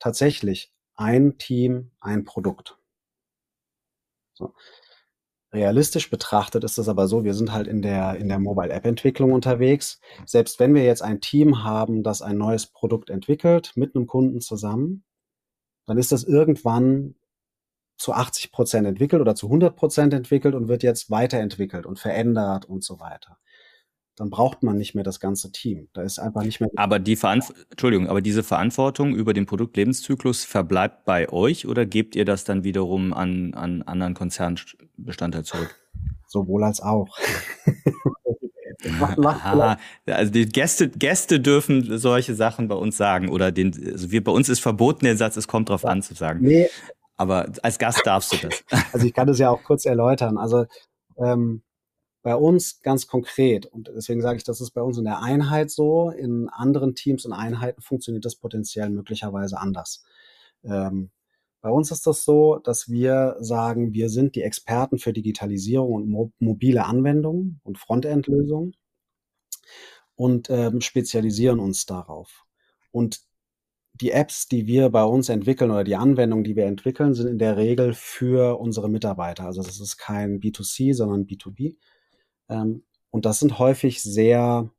tatsächlich 0.00 0.74
ein 0.96 1.38
Team, 1.38 1.92
ein 2.00 2.24
Produkt. 2.24 2.76
So. 4.34 4.52
Realistisch 5.56 6.10
betrachtet 6.10 6.64
ist 6.64 6.76
es 6.76 6.86
aber 6.86 7.08
so, 7.08 7.24
wir 7.24 7.32
sind 7.32 7.50
halt 7.50 7.66
in 7.66 7.80
der, 7.80 8.16
in 8.16 8.28
der 8.28 8.38
Mobile-App-Entwicklung 8.38 9.32
unterwegs. 9.32 10.00
Selbst 10.26 10.60
wenn 10.60 10.74
wir 10.74 10.84
jetzt 10.84 11.00
ein 11.00 11.22
Team 11.22 11.64
haben, 11.64 12.02
das 12.02 12.20
ein 12.20 12.36
neues 12.36 12.66
Produkt 12.66 13.08
entwickelt, 13.08 13.72
mit 13.74 13.96
einem 13.96 14.06
Kunden 14.06 14.42
zusammen, 14.42 15.04
dann 15.86 15.96
ist 15.96 16.12
das 16.12 16.24
irgendwann 16.24 17.14
zu 17.96 18.12
80 18.12 18.52
Prozent 18.52 18.86
entwickelt 18.86 19.22
oder 19.22 19.34
zu 19.34 19.46
100 19.46 19.74
Prozent 19.74 20.12
entwickelt 20.12 20.54
und 20.54 20.68
wird 20.68 20.82
jetzt 20.82 21.10
weiterentwickelt 21.10 21.86
und 21.86 21.98
verändert 21.98 22.66
und 22.66 22.84
so 22.84 23.00
weiter. 23.00 23.38
Dann 24.16 24.30
braucht 24.30 24.62
man 24.62 24.78
nicht 24.78 24.94
mehr 24.94 25.04
das 25.04 25.20
ganze 25.20 25.52
Team. 25.52 25.88
Da 25.92 26.02
ist 26.02 26.18
einfach 26.18 26.42
nicht 26.42 26.60
mehr. 26.60 26.70
Aber 26.76 26.98
die 26.98 27.16
Verantw 27.16 27.52
Entschuldigung, 27.70 28.08
aber 28.08 28.22
diese 28.22 28.42
Verantwortung 28.42 29.14
über 29.14 29.34
den 29.34 29.44
Produktlebenszyklus 29.44 30.44
verbleibt 30.44 31.04
bei 31.04 31.28
euch 31.28 31.66
oder 31.66 31.84
gebt 31.84 32.16
ihr 32.16 32.24
das 32.24 32.44
dann 32.44 32.64
wiederum 32.64 33.12
an, 33.12 33.52
an 33.54 33.82
anderen 33.82 34.14
Konzernbestandteil 34.14 35.44
zurück? 35.44 35.76
Sowohl 36.26 36.64
als 36.64 36.80
auch. 36.80 37.16
Aha, 39.22 39.78
also 40.06 40.32
die 40.32 40.46
Gäste, 40.46 40.88
Gäste 40.88 41.40
dürfen 41.40 41.98
solche 41.98 42.34
Sachen 42.34 42.68
bei 42.68 42.74
uns 42.74 42.96
sagen 42.96 43.28
oder 43.28 43.50
den, 43.50 43.72
also 43.92 44.10
wir, 44.10 44.22
bei 44.22 44.32
uns 44.32 44.48
ist 44.48 44.60
verboten, 44.60 45.04
den 45.06 45.16
Satz, 45.16 45.36
es 45.36 45.48
kommt 45.48 45.70
drauf 45.70 45.84
an 45.84 46.02
zu 46.02 46.14
sagen. 46.14 46.40
Nee, 46.42 46.68
aber 47.16 47.48
als 47.62 47.78
Gast 47.78 48.02
darfst 48.04 48.32
du 48.32 48.48
das. 48.48 48.64
Also 48.92 49.06
ich 49.06 49.14
kann 49.14 49.26
das 49.26 49.38
ja 49.38 49.50
auch 49.50 49.62
kurz 49.62 49.86
erläutern. 49.86 50.36
Also 50.36 50.66
ähm, 51.16 51.62
bei 52.26 52.34
uns 52.34 52.82
ganz 52.82 53.06
konkret, 53.06 53.66
und 53.66 53.86
deswegen 53.94 54.20
sage 54.20 54.38
ich, 54.38 54.42
das 54.42 54.60
ist 54.60 54.72
bei 54.72 54.82
uns 54.82 54.98
in 54.98 55.04
der 55.04 55.22
Einheit 55.22 55.70
so, 55.70 56.10
in 56.10 56.48
anderen 56.48 56.96
Teams 56.96 57.24
und 57.24 57.32
Einheiten 57.32 57.80
funktioniert 57.82 58.24
das 58.24 58.34
potenziell 58.34 58.90
möglicherweise 58.90 59.60
anders. 59.60 60.04
Ähm, 60.64 61.12
bei 61.60 61.70
uns 61.70 61.92
ist 61.92 62.04
das 62.04 62.24
so, 62.24 62.56
dass 62.56 62.88
wir 62.88 63.36
sagen, 63.38 63.92
wir 63.92 64.08
sind 64.08 64.34
die 64.34 64.42
Experten 64.42 64.98
für 64.98 65.12
Digitalisierung 65.12 65.92
und 65.92 66.08
mo 66.08 66.32
mobile 66.40 66.84
Anwendungen 66.84 67.60
und 67.62 67.78
Frontend-Lösungen 67.78 68.74
und 70.16 70.50
ähm, 70.50 70.80
spezialisieren 70.80 71.60
uns 71.60 71.86
darauf. 71.86 72.44
Und 72.90 73.20
die 73.92 74.10
Apps, 74.10 74.48
die 74.48 74.66
wir 74.66 74.90
bei 74.90 75.04
uns 75.04 75.28
entwickeln 75.28 75.70
oder 75.70 75.84
die 75.84 75.94
Anwendungen, 75.94 76.42
die 76.42 76.56
wir 76.56 76.66
entwickeln, 76.66 77.14
sind 77.14 77.28
in 77.28 77.38
der 77.38 77.56
Regel 77.56 77.94
für 77.94 78.58
unsere 78.58 78.90
Mitarbeiter. 78.90 79.44
Also 79.44 79.62
das 79.62 79.78
ist 79.78 79.96
kein 79.96 80.40
B2C, 80.40 80.92
sondern 80.92 81.26
B2B. 81.26 81.76
Ähm, 82.48 82.82
und 83.10 83.24
das 83.24 83.38
sind 83.38 83.58
häufig 83.58 84.02
sehr 84.02 84.70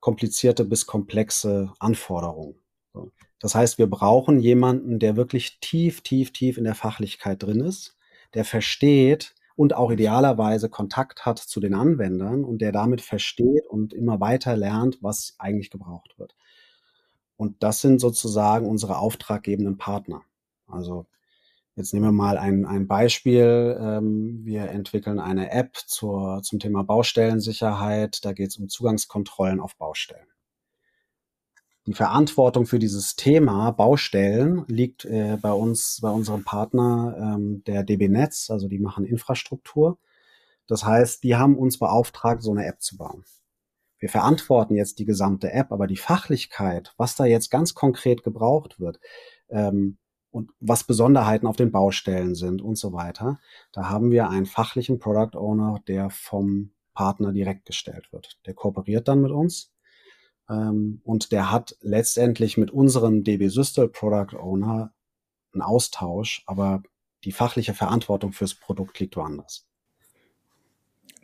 komplizierte 0.00 0.64
bis 0.64 0.86
komplexe 0.86 1.72
Anforderungen. 1.78 2.56
Das 3.38 3.54
heißt, 3.54 3.78
wir 3.78 3.88
brauchen 3.88 4.40
jemanden, 4.40 4.98
der 4.98 5.16
wirklich 5.16 5.60
tief, 5.60 6.02
tief, 6.02 6.32
tief 6.32 6.56
in 6.58 6.64
der 6.64 6.74
Fachlichkeit 6.74 7.42
drin 7.42 7.60
ist, 7.60 7.96
der 8.34 8.44
versteht 8.44 9.34
und 9.56 9.74
auch 9.74 9.90
idealerweise 9.90 10.68
Kontakt 10.68 11.24
hat 11.24 11.38
zu 11.38 11.60
den 11.60 11.74
Anwendern 11.74 12.44
und 12.44 12.58
der 12.58 12.72
damit 12.72 13.00
versteht 13.00 13.66
und 13.68 13.92
immer 13.92 14.20
weiter 14.20 14.56
lernt, 14.56 15.02
was 15.02 15.34
eigentlich 15.38 15.70
gebraucht 15.70 16.18
wird. 16.18 16.34
Und 17.36 17.62
das 17.62 17.80
sind 17.80 18.00
sozusagen 18.00 18.66
unsere 18.66 18.98
auftraggebenden 18.98 19.76
Partner. 19.76 20.22
Also 20.66 21.06
jetzt 21.76 21.92
nehmen 21.92 22.06
wir 22.06 22.12
mal 22.12 22.38
ein, 22.38 22.64
ein 22.64 22.86
Beispiel. 22.86 23.76
Ähm, 23.80 24.40
wir 24.44 24.68
entwickeln 24.70 25.18
eine 25.18 25.50
App 25.50 25.76
zur, 25.86 26.42
zum 26.42 26.58
Thema 26.58 26.82
Baustellensicherheit. 26.84 28.24
Da 28.24 28.32
geht 28.32 28.50
es 28.50 28.56
um 28.56 28.68
Zugangskontrollen 28.68 29.60
auf 29.60 29.76
Baustellen. 29.76 30.26
Die 31.86 31.94
Verantwortung 31.94 32.66
für 32.66 32.78
dieses 32.78 33.14
Thema 33.14 33.70
Baustellen 33.70 34.64
liegt 34.68 35.04
äh, 35.04 35.36
bei 35.40 35.52
uns, 35.52 35.98
bei 36.00 36.10
unserem 36.10 36.42
Partner 36.44 37.36
ähm, 37.36 37.62
der 37.64 37.82
DB 37.82 38.08
Netz, 38.08 38.50
also 38.50 38.68
die 38.68 38.78
machen 38.78 39.04
Infrastruktur. 39.04 39.98
Das 40.66 40.84
heißt, 40.84 41.22
die 41.24 41.36
haben 41.36 41.58
uns 41.58 41.78
beauftragt, 41.78 42.42
so 42.42 42.52
eine 42.52 42.64
App 42.64 42.80
zu 42.80 42.96
bauen 42.96 43.24
wir 44.04 44.10
verantworten 44.10 44.74
jetzt 44.74 44.98
die 44.98 45.06
gesamte 45.06 45.50
App, 45.50 45.72
aber 45.72 45.86
die 45.86 45.96
Fachlichkeit, 45.96 46.92
was 46.98 47.16
da 47.16 47.24
jetzt 47.24 47.50
ganz 47.50 47.72
konkret 47.72 48.22
gebraucht 48.22 48.78
wird 48.78 49.00
ähm, 49.48 49.96
und 50.34 50.50
was 50.58 50.82
Besonderheiten 50.82 51.46
auf 51.46 51.54
den 51.54 51.70
Baustellen 51.70 52.34
sind 52.34 52.60
und 52.60 52.76
so 52.76 52.92
weiter, 52.92 53.38
da 53.70 53.88
haben 53.88 54.10
wir 54.10 54.28
einen 54.30 54.46
fachlichen 54.46 54.98
Product 54.98 55.38
Owner, 55.38 55.80
der 55.86 56.10
vom 56.10 56.72
Partner 56.92 57.32
direkt 57.32 57.66
gestellt 57.66 58.12
wird. 58.12 58.40
Der 58.44 58.52
kooperiert 58.52 59.06
dann 59.06 59.20
mit 59.20 59.30
uns 59.30 59.72
ähm, 60.48 61.00
und 61.04 61.30
der 61.30 61.52
hat 61.52 61.76
letztendlich 61.82 62.56
mit 62.56 62.72
unserem 62.72 63.22
DB 63.22 63.46
Systel 63.46 63.88
Product 63.88 64.36
Owner 64.36 64.92
einen 65.52 65.62
Austausch, 65.62 66.42
aber 66.46 66.82
die 67.22 67.30
fachliche 67.30 67.72
Verantwortung 67.72 68.32
fürs 68.32 68.56
Produkt 68.56 68.98
liegt 68.98 69.16
woanders. 69.16 69.68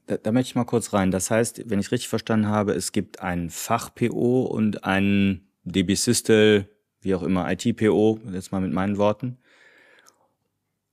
Da, 0.06 0.18
da 0.18 0.30
möchte 0.30 0.50
ich 0.50 0.54
mal 0.54 0.64
kurz 0.64 0.92
rein. 0.92 1.10
Das 1.10 1.32
heißt, 1.32 1.68
wenn 1.68 1.80
ich 1.80 1.90
richtig 1.90 2.08
verstanden 2.08 2.46
habe, 2.46 2.74
es 2.74 2.92
gibt 2.92 3.20
ein 3.20 3.50
Fach-PO 3.50 4.42
und 4.42 4.84
ein 4.84 5.48
DB 5.64 5.96
Systel, 5.96 6.68
wie 7.02 7.14
auch 7.14 7.22
immer, 7.22 7.50
IT-PO, 7.50 8.20
jetzt 8.32 8.52
mal 8.52 8.60
mit 8.60 8.72
meinen 8.72 8.98
Worten. 8.98 9.38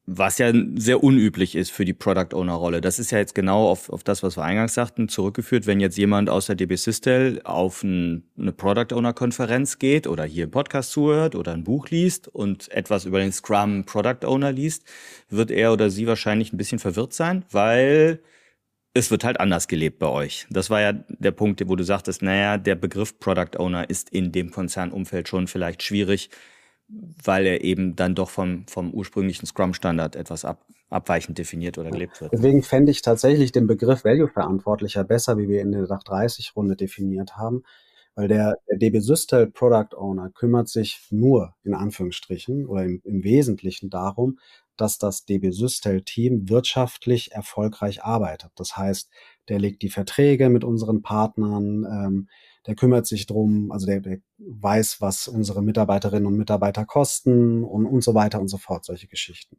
was 0.09 0.37
ja 0.37 0.53
sehr 0.75 1.03
unüblich 1.03 1.53
ist 1.53 1.69
für 1.69 1.83
die 1.83 1.93
Product 1.93 2.33
Owner 2.33 2.53
Rolle. 2.53 2.79
Das 2.79 2.97
ist 2.97 3.11
ja 3.11 3.17
jetzt 3.17 3.35
genau 3.35 3.67
auf, 3.67 3.89
auf 3.89 4.05
das, 4.05 4.23
was 4.23 4.37
wir 4.37 4.43
eingangs 4.43 4.73
sagten, 4.73 5.09
zurückgeführt. 5.09 5.67
Wenn 5.67 5.81
jetzt 5.81 5.97
jemand 5.97 6.29
aus 6.29 6.45
der 6.45 6.55
DB 6.55 6.77
Systel 6.77 7.41
auf 7.43 7.83
ein, 7.83 8.23
eine 8.37 8.53
Product 8.53 8.95
Owner 8.95 9.11
Konferenz 9.11 9.79
geht 9.79 10.07
oder 10.07 10.23
hier 10.23 10.45
im 10.45 10.51
Podcast 10.51 10.91
zuhört 10.91 11.35
oder 11.35 11.51
ein 11.51 11.65
Buch 11.65 11.89
liest 11.89 12.29
und 12.29 12.71
etwas 12.71 13.03
über 13.03 13.19
den 13.19 13.33
Scrum 13.33 13.83
Product 13.83 14.25
Owner 14.25 14.53
liest, 14.53 14.85
wird 15.29 15.51
er 15.51 15.73
oder 15.73 15.89
sie 15.89 16.07
wahrscheinlich 16.07 16.53
ein 16.53 16.57
bisschen 16.57 16.79
verwirrt 16.79 17.11
sein, 17.11 17.43
weil 17.51 18.21
es 18.97 19.11
wird 19.11 19.23
halt 19.23 19.39
anders 19.39 19.67
gelebt 19.67 19.99
bei 19.99 20.07
euch. 20.07 20.47
Das 20.49 20.69
war 20.69 20.81
ja 20.81 20.93
der 20.93 21.31
Punkt, 21.31 21.61
wo 21.67 21.75
du 21.75 21.83
sagtest, 21.83 22.21
naja, 22.21 22.57
der 22.57 22.75
Begriff 22.75 23.19
Product 23.19 23.57
Owner 23.57 23.89
ist 23.89 24.09
in 24.09 24.31
dem 24.31 24.51
Konzernumfeld 24.51 25.27
schon 25.27 25.47
vielleicht 25.47 25.83
schwierig, 25.83 26.29
weil 27.23 27.45
er 27.45 27.63
eben 27.63 27.95
dann 27.95 28.15
doch 28.15 28.29
vom, 28.29 28.65
vom 28.67 28.93
ursprünglichen 28.93 29.45
Scrum-Standard 29.45 30.15
etwas 30.15 30.45
ab, 30.45 30.65
abweichend 30.89 31.37
definiert 31.37 31.77
oder 31.77 31.91
gelebt 31.91 32.21
wird. 32.21 32.31
Deswegen 32.33 32.63
fände 32.63 32.91
ich 32.91 33.01
tatsächlich 33.01 33.51
den 33.51 33.67
Begriff 33.67 34.05
Value-Verantwortlicher 34.05 35.03
besser, 35.03 35.37
wie 35.37 35.49
wir 35.49 35.61
in 35.61 35.71
der 35.71 35.87
Dach 35.87 36.03
30-Runde 36.03 36.75
definiert 36.75 37.35
haben, 37.35 37.63
weil 38.15 38.27
der, 38.27 38.55
der 38.69 38.77
DB 38.77 38.99
Systel 38.99 39.47
Product 39.47 39.95
Owner 39.95 40.29
kümmert 40.31 40.69
sich 40.69 41.07
nur 41.11 41.55
in 41.63 41.73
Anführungsstrichen 41.73 42.65
oder 42.65 42.83
im, 42.83 43.01
im 43.03 43.23
Wesentlichen 43.23 43.89
darum, 43.89 44.39
dass 44.77 44.97
das 44.97 45.25
DB 45.25 45.51
Systel 45.51 46.01
Team 46.03 46.49
wirtschaftlich 46.49 47.31
erfolgreich 47.31 48.03
arbeitet. 48.03 48.51
Das 48.55 48.77
heißt, 48.77 49.09
der 49.49 49.59
legt 49.59 49.81
die 49.81 49.89
Verträge 49.89 50.49
mit 50.49 50.63
unseren 50.63 51.01
Partnern, 51.01 51.85
ähm, 51.85 52.29
der 52.65 52.75
kümmert 52.75 53.07
sich 53.07 53.25
drum, 53.27 53.71
also 53.71 53.85
der, 53.85 54.01
der 54.01 54.19
weiß, 54.37 54.99
was 54.99 55.27
unsere 55.27 55.63
Mitarbeiterinnen 55.63 56.25
und 56.25 56.35
Mitarbeiter 56.35 56.85
kosten 56.85 57.63
und, 57.63 57.85
und 57.85 58.03
so 58.03 58.13
weiter 58.13 58.41
und 58.41 58.49
so 58.49 58.57
fort, 58.57 58.85
solche 58.85 59.07
Geschichten. 59.07 59.57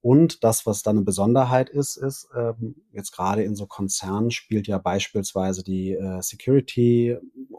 Und 0.00 0.44
das, 0.44 0.66
was 0.66 0.82
dann 0.82 0.98
eine 0.98 1.04
Besonderheit 1.04 1.68
ist, 1.68 1.96
ist, 1.96 2.28
ähm, 2.36 2.76
jetzt 2.92 3.10
gerade 3.10 3.42
in 3.42 3.56
so 3.56 3.66
Konzernen 3.66 4.30
spielt 4.30 4.68
ja 4.68 4.78
beispielsweise 4.78 5.64
die 5.64 5.94
äh, 5.94 6.22
Security 6.22 7.16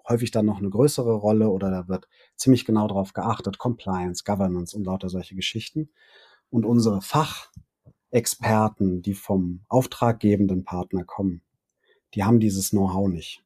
häufig 0.07 0.31
dann 0.31 0.45
noch 0.45 0.59
eine 0.59 0.69
größere 0.69 1.13
Rolle 1.13 1.49
oder 1.49 1.69
da 1.69 1.89
wird 1.89 2.07
ziemlich 2.37 2.63
genau 2.63 2.87
darauf 2.87 3.11
geachtet, 3.11 3.57
Compliance, 3.57 4.23
Governance 4.23 4.77
und 4.77 4.85
lauter 4.85 5.09
solche 5.09 5.35
Geschichten. 5.35 5.89
Und 6.49 6.65
unsere 6.65 7.01
Fachexperten, 7.01 9.01
die 9.01 9.13
vom 9.13 9.65
auftraggebenden 9.67 10.63
Partner 10.63 11.03
kommen, 11.03 11.41
die 12.13 12.23
haben 12.23 12.39
dieses 12.39 12.71
Know-how 12.71 13.09
nicht. 13.09 13.43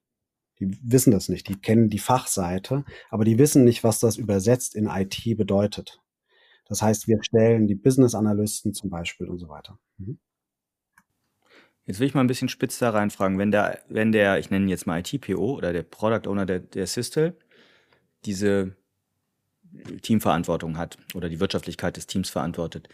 Die 0.60 0.78
wissen 0.84 1.12
das 1.12 1.28
nicht. 1.28 1.50
Die 1.50 1.60
kennen 1.60 1.90
die 1.90 2.00
Fachseite, 2.00 2.86
aber 3.10 3.26
die 3.26 3.40
wissen 3.40 3.64
nicht, 3.64 3.84
was 3.84 4.00
das 4.00 4.18
übersetzt 4.18 4.76
in 4.76 4.86
IT 4.86 5.24
bedeutet. 5.36 6.00
Das 6.66 6.82
heißt, 6.82 7.08
wir 7.08 7.24
stellen 7.24 7.68
die 7.68 7.76
Business 7.76 8.16
Analysten 8.16 8.74
zum 8.74 8.90
Beispiel 8.90 9.28
und 9.28 9.40
so 9.40 9.50
weiter. 9.50 9.80
Mhm. 9.98 10.20
Jetzt 11.86 12.00
will 12.00 12.08
ich 12.08 12.14
mal 12.14 12.22
ein 12.22 12.28
bisschen 12.28 12.48
spitz 12.48 12.78
da 12.78 12.92
reinfragen. 12.92 13.40
Wenn 13.40 13.52
der, 13.52 13.80
wenn 13.90 14.12
der, 14.12 14.38
ich 14.38 14.52
nenne 14.52 14.66
ihn 14.66 14.70
jetzt 14.70 14.86
mal 14.86 15.00
IT-PO 15.00 15.58
oder 15.58 15.74
der 15.74 15.84
Product 15.84 16.30
Owner 16.30 16.46
der, 16.46 16.60
der 16.60 16.86
Systel, 16.86 17.38
diese 18.24 18.76
Teamverantwortung 20.02 20.78
hat 20.78 20.98
oder 21.14 21.30
die 21.30 21.40
Wirtschaftlichkeit 21.40 21.98
des 21.98 22.08
Teams 22.08 22.30
verantwortet, 22.30 22.90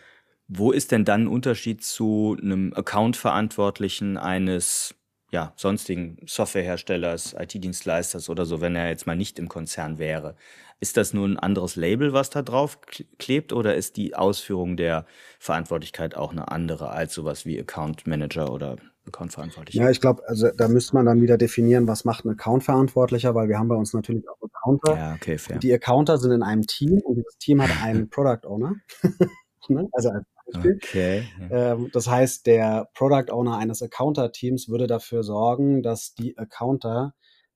wo 0.47 0.71
ist 0.71 0.91
denn 0.91 1.05
dann 1.05 1.23
ein 1.23 1.27
Unterschied 1.27 1.83
zu 1.83 2.37
einem 2.41 2.73
Account-Verantwortlichen 2.73 4.17
eines 4.17 4.95
ja, 5.31 5.51
sonstigen 5.57 6.17
Softwareherstellers, 6.25 7.35
IT-Dienstleisters 7.37 8.29
oder 8.29 8.45
so, 8.45 8.61
wenn 8.61 8.75
er 8.75 8.87
jetzt 8.89 9.07
mal 9.07 9.17
nicht 9.17 9.39
im 9.39 9.49
Konzern 9.49 9.97
wäre. 9.97 10.35
Ist 10.79 10.95
das 10.95 11.13
nur 11.13 11.27
ein 11.27 11.37
anderes 11.37 11.75
Label, 11.75 12.13
was 12.13 12.29
da 12.29 12.41
drauf 12.43 12.79
klebt, 13.17 13.51
oder 13.51 13.75
ist 13.75 13.97
die 13.97 14.15
Ausführung 14.15 14.77
der 14.77 15.05
Verantwortlichkeit 15.39 16.15
auch 16.15 16.31
eine 16.31 16.49
andere 16.49 16.91
als 16.91 17.13
sowas 17.13 17.45
wie 17.45 17.59
Account 17.59 18.07
Manager 18.07 18.53
oder 18.53 18.77
Account 19.07 19.33
Verantwortlicher? 19.33 19.83
Ja, 19.83 19.89
ich 19.89 20.01
glaube, 20.01 20.23
also 20.27 20.49
da 20.55 20.67
müsste 20.67 20.95
man 20.95 21.05
dann 21.05 21.21
wieder 21.21 21.37
definieren, 21.37 21.87
was 21.87 22.05
macht 22.05 22.25
ein 22.25 22.29
Account 22.29 22.63
Verantwortlicher, 22.63 23.35
weil 23.35 23.49
wir 23.49 23.57
haben 23.57 23.67
bei 23.67 23.75
uns 23.75 23.93
natürlich 23.93 24.27
auch 24.29 24.37
Accounter. 24.41 24.95
Ja, 24.95 25.13
okay, 25.13 25.37
fair. 25.37 25.59
Die 25.59 25.73
Accounter 25.73 26.17
sind 26.17 26.31
in 26.31 26.43
einem 26.43 26.63
Team 26.63 26.99
und 26.99 27.17
das 27.17 27.37
Team 27.37 27.61
hat 27.61 27.71
einen 27.83 28.09
Product 28.09 28.47
Owner. 28.47 28.75
Ne? 29.69 29.89
also 29.91 30.11
als 30.11 30.23
Okay. 30.55 31.27
Ähm, 31.51 31.89
das 31.91 32.07
heißt, 32.07 32.45
der 32.45 32.89
Product 32.93 33.33
Owner 33.33 33.57
eines 33.57 33.81
Accounter-Teams 33.81 34.69
würde 34.69 34.87
dafür 34.87 35.23
sorgen, 35.23 35.83
dass 35.83 36.13
die 36.13 36.37
Accounter 36.37 37.13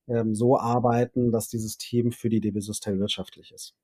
ähm, 0.08 0.36
so 0.36 0.60
arbeiten, 0.60 1.32
dass 1.32 1.48
dieses 1.48 1.78
Team 1.78 2.12
für 2.12 2.30
die 2.30 2.42
DB 2.42 2.60
Systel 2.60 3.00
wirtschaftlich 3.00 3.52
ist. 3.54 3.76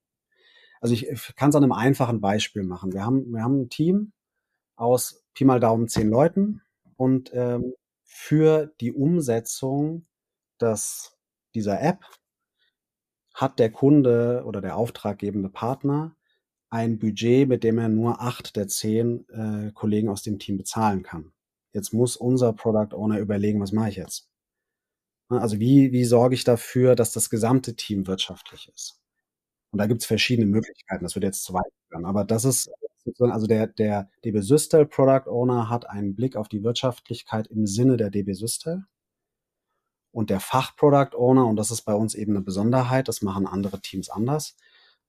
Also 0.81 0.93
ich, 0.93 1.07
ich 1.07 1.35
kann 1.35 1.49
es 1.49 1.55
an 1.55 1.63
einem 1.63 1.71
einfachen 1.71 2.21
Beispiel 2.21 2.63
machen. 2.63 2.93
Wir 2.93 3.05
haben, 3.05 3.31
wir 3.33 3.43
haben 3.43 3.61
ein 3.61 3.69
Team 3.69 4.11
aus 4.75 5.23
Pi 5.33 5.45
mal 5.45 5.59
Daumen 5.59 5.87
zehn 5.87 6.09
Leuten 6.09 6.61
und 6.97 7.31
ähm, 7.33 7.73
für 8.03 8.73
die 8.81 8.91
Umsetzung 8.91 10.05
des, 10.59 11.17
dieser 11.55 11.81
App 11.81 12.03
hat 13.33 13.59
der 13.59 13.71
Kunde 13.71 14.43
oder 14.45 14.61
der 14.61 14.75
auftraggebende 14.75 15.49
Partner 15.49 16.15
ein 16.69 16.99
Budget, 16.99 17.47
mit 17.47 17.63
dem 17.63 17.77
er 17.77 17.89
nur 17.89 18.21
acht 18.21 18.55
der 18.55 18.67
zehn 18.67 19.27
äh, 19.29 19.71
Kollegen 19.73 20.09
aus 20.09 20.23
dem 20.23 20.39
Team 20.39 20.57
bezahlen 20.57 21.03
kann. 21.03 21.31
Jetzt 21.71 21.93
muss 21.93 22.17
unser 22.17 22.53
Product 22.53 22.95
Owner 22.95 23.19
überlegen, 23.19 23.61
was 23.61 23.71
mache 23.71 23.89
ich 23.89 23.95
jetzt? 23.97 24.29
Ne, 25.29 25.39
also 25.41 25.59
wie, 25.59 25.91
wie 25.91 26.05
sorge 26.05 26.35
ich 26.35 26.43
dafür, 26.43 26.95
dass 26.95 27.11
das 27.11 27.29
gesamte 27.29 27.75
Team 27.75 28.07
wirtschaftlich 28.07 28.69
ist? 28.73 28.99
Und 29.71 29.79
da 29.79 29.87
gibt 29.87 30.01
es 30.01 30.07
verschiedene 30.07 30.47
Möglichkeiten, 30.47 31.03
das 31.03 31.15
wird 31.15 31.25
jetzt 31.25 31.43
zu 31.43 31.53
weit 31.53 31.71
führen. 31.89 32.05
Aber 32.05 32.25
das 32.25 32.45
ist 32.45 32.69
sozusagen, 33.07 33.31
also 33.31 33.47
der, 33.47 33.67
der 33.67 34.09
DB 34.25 34.41
Systel 34.41 34.85
Product 34.85 35.29
Owner 35.29 35.69
hat 35.69 35.89
einen 35.89 36.15
Blick 36.15 36.35
auf 36.35 36.49
die 36.49 36.63
Wirtschaftlichkeit 36.63 37.47
im 37.47 37.65
Sinne 37.65 37.97
der 37.97 38.09
DB 38.09 38.33
Systel. 38.33 38.85
Und 40.11 40.29
der 40.29 40.39
Fach-Product 40.39 41.15
Owner, 41.15 41.45
und 41.45 41.55
das 41.55 41.71
ist 41.71 41.83
bei 41.83 41.93
uns 41.93 42.15
eben 42.15 42.33
eine 42.33 42.41
Besonderheit, 42.41 43.07
das 43.07 43.21
machen 43.21 43.47
andere 43.47 43.81
Teams 43.81 44.09
anders, 44.09 44.57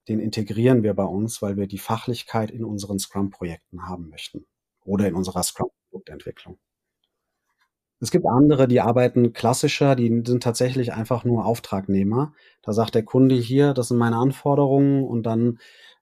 den 0.06 0.20
integrieren 0.20 0.82
wir 0.82 0.94
bei 0.94 1.04
uns, 1.04 1.42
weil 1.42 1.56
wir 1.56 1.66
die 1.66 1.78
Fachlichkeit 1.78 2.50
in 2.50 2.64
unseren 2.64 2.98
Scrum-Projekten 2.98 3.88
haben 3.88 4.08
möchten 4.10 4.46
oder 4.84 5.08
in 5.08 5.14
unserer 5.14 5.42
Scrum-Produktentwicklung. 5.42 6.58
Es 8.00 8.10
gibt 8.10 8.26
andere, 8.26 8.68
die 8.68 8.80
arbeiten 8.80 9.32
klassischer, 9.32 9.96
die 9.96 10.22
sind 10.24 10.42
tatsächlich 10.42 10.92
einfach 10.92 11.24
nur 11.24 11.44
Auftragnehmer. 11.44 12.32
Da 12.62 12.72
sagt 12.72 12.94
der 12.94 13.02
Kunde 13.02 13.34
hier, 13.34 13.74
das 13.74 13.88
sind 13.88 13.98
meine 13.98 14.16
Anforderungen 14.16 15.04
und 15.04 15.24
dann 15.24 15.58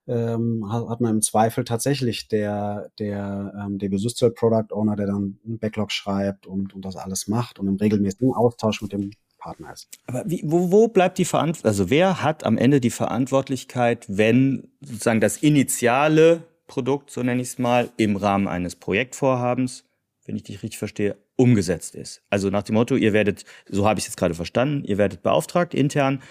ähm, 0.07 0.65
hat, 0.71 1.01
man 1.01 1.15
im 1.15 1.21
Zweifel 1.21 1.63
tatsächlich 1.63 2.27
der, 2.27 2.91
der 2.99 3.53
ähm, 3.59 3.77
DB 3.77 3.97
Systel 3.97 4.31
Product 4.31 4.71
Owner, 4.71 4.95
der 4.95 5.07
dann 5.07 5.39
einen 5.45 5.59
Backlog 5.59 5.91
schreibt 5.91 6.47
und, 6.47 6.73
und 6.73 6.85
das 6.85 6.95
alles 6.95 7.27
macht 7.27 7.59
und 7.59 7.67
im 7.67 7.75
regelmäßigen 7.75 8.33
Austausch 8.33 8.81
mit 8.81 8.93
dem 8.93 9.11
Partner 9.37 9.73
ist. 9.73 9.89
Aber 10.07 10.23
wie, 10.25 10.41
wo, 10.45 10.71
wo 10.71 10.87
bleibt 10.87 11.17
die 11.17 11.25
Verantwortung? 11.25 11.69
Also 11.69 11.89
wer 11.89 12.23
hat 12.23 12.43
am 12.43 12.57
Ende 12.57 12.79
die 12.79 12.89
Verantwortlichkeit, 12.89 14.05
wenn 14.07 14.69
sozusagen 14.81 15.19
das 15.19 15.37
initiale 15.37 16.43
Produkt, 16.67 17.11
so 17.11 17.23
nenne 17.23 17.41
ich 17.41 17.49
es 17.49 17.59
mal, 17.59 17.89
im 17.97 18.15
Rahmen 18.15 18.47
eines 18.47 18.75
Projektvorhabens, 18.75 19.86
wenn 20.27 20.35
ich 20.35 20.43
dich 20.43 20.61
richtig 20.61 20.77
verstehe, 20.77 21.17
umgesetzt 21.35 21.95
ist? 21.95 22.21
Also 22.29 22.49
nach 22.49 22.63
dem 22.63 22.75
Motto, 22.75 22.95
ihr 22.95 23.13
werdet, 23.13 23.45
so 23.67 23.87
habe 23.87 23.99
ich 23.99 24.03
es 24.03 24.09
jetzt 24.09 24.17
gerade 24.17 24.35
verstanden, 24.35 24.83
ihr 24.83 24.99
werdet 24.99 25.23
beauftragt 25.23 25.73
intern 25.73 26.21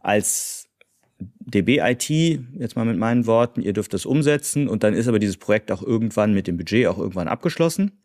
als 0.00 0.68
DB 1.18 1.80
IT, 1.80 2.08
jetzt 2.10 2.76
mal 2.76 2.84
mit 2.84 2.98
meinen 2.98 3.26
Worten, 3.26 3.62
ihr 3.62 3.72
dürft 3.72 3.92
das 3.92 4.06
umsetzen 4.06 4.68
und 4.68 4.84
dann 4.84 4.94
ist 4.94 5.08
aber 5.08 5.18
dieses 5.18 5.36
Projekt 5.36 5.72
auch 5.72 5.82
irgendwann 5.82 6.34
mit 6.34 6.46
dem 6.46 6.56
Budget 6.56 6.86
auch 6.86 6.98
irgendwann 6.98 7.26
abgeschlossen. 7.26 8.02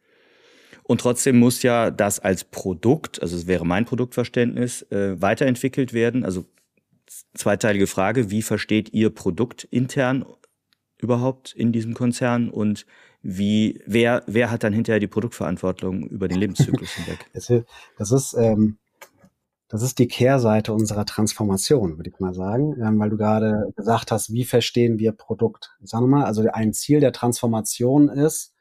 Und 0.83 1.01
trotzdem 1.01 1.37
muss 1.37 1.61
ja 1.63 1.91
das 1.91 2.19
als 2.19 2.43
Produkt, 2.43 3.21
also 3.21 3.35
es 3.37 3.47
wäre 3.47 3.65
mein 3.65 3.85
Produktverständnis, 3.85 4.81
äh, 4.91 5.21
weiterentwickelt 5.21 5.93
werden. 5.93 6.25
Also 6.25 6.45
zweiteilige 7.33 7.87
Frage, 7.87 8.31
wie 8.31 8.41
versteht 8.41 8.93
ihr 8.93 9.09
Produkt 9.09 9.63
intern 9.65 10.25
überhaupt 11.03 11.53
in 11.53 11.71
diesem 11.71 11.93
Konzern 11.93 12.49
und 12.49 12.85
wie, 13.21 13.81
wer, 13.85 14.23
wer 14.27 14.51
hat 14.51 14.63
dann 14.63 14.73
hinterher 14.73 14.99
die 14.99 15.07
Produktverantwortung 15.07 16.07
über 16.07 16.27
den 16.27 16.39
Lebenszyklus 16.39 16.91
hinweg? 16.95 17.25
Das 17.97 18.11
ist, 18.11 18.33
ähm, 18.33 18.77
das 19.69 19.81
ist 19.81 19.97
die 19.97 20.07
Kehrseite 20.07 20.73
unserer 20.73 21.05
Transformation, 21.05 21.97
würde 21.97 22.09
ich 22.09 22.19
mal 22.19 22.33
sagen, 22.33 22.75
ähm, 22.81 22.99
weil 22.99 23.09
du 23.09 23.17
gerade 23.17 23.71
gesagt 23.75 24.11
hast, 24.11 24.31
wie 24.31 24.43
verstehen 24.43 24.99
wir 24.99 25.13
Produkt? 25.13 25.75
Ich 25.81 25.89
sage 25.89 26.05
mal, 26.05 26.25
also 26.25 26.43
ein 26.51 26.73
Ziel 26.73 26.99
der 26.99 27.13
Transformation 27.13 28.09
ist, 28.09 28.53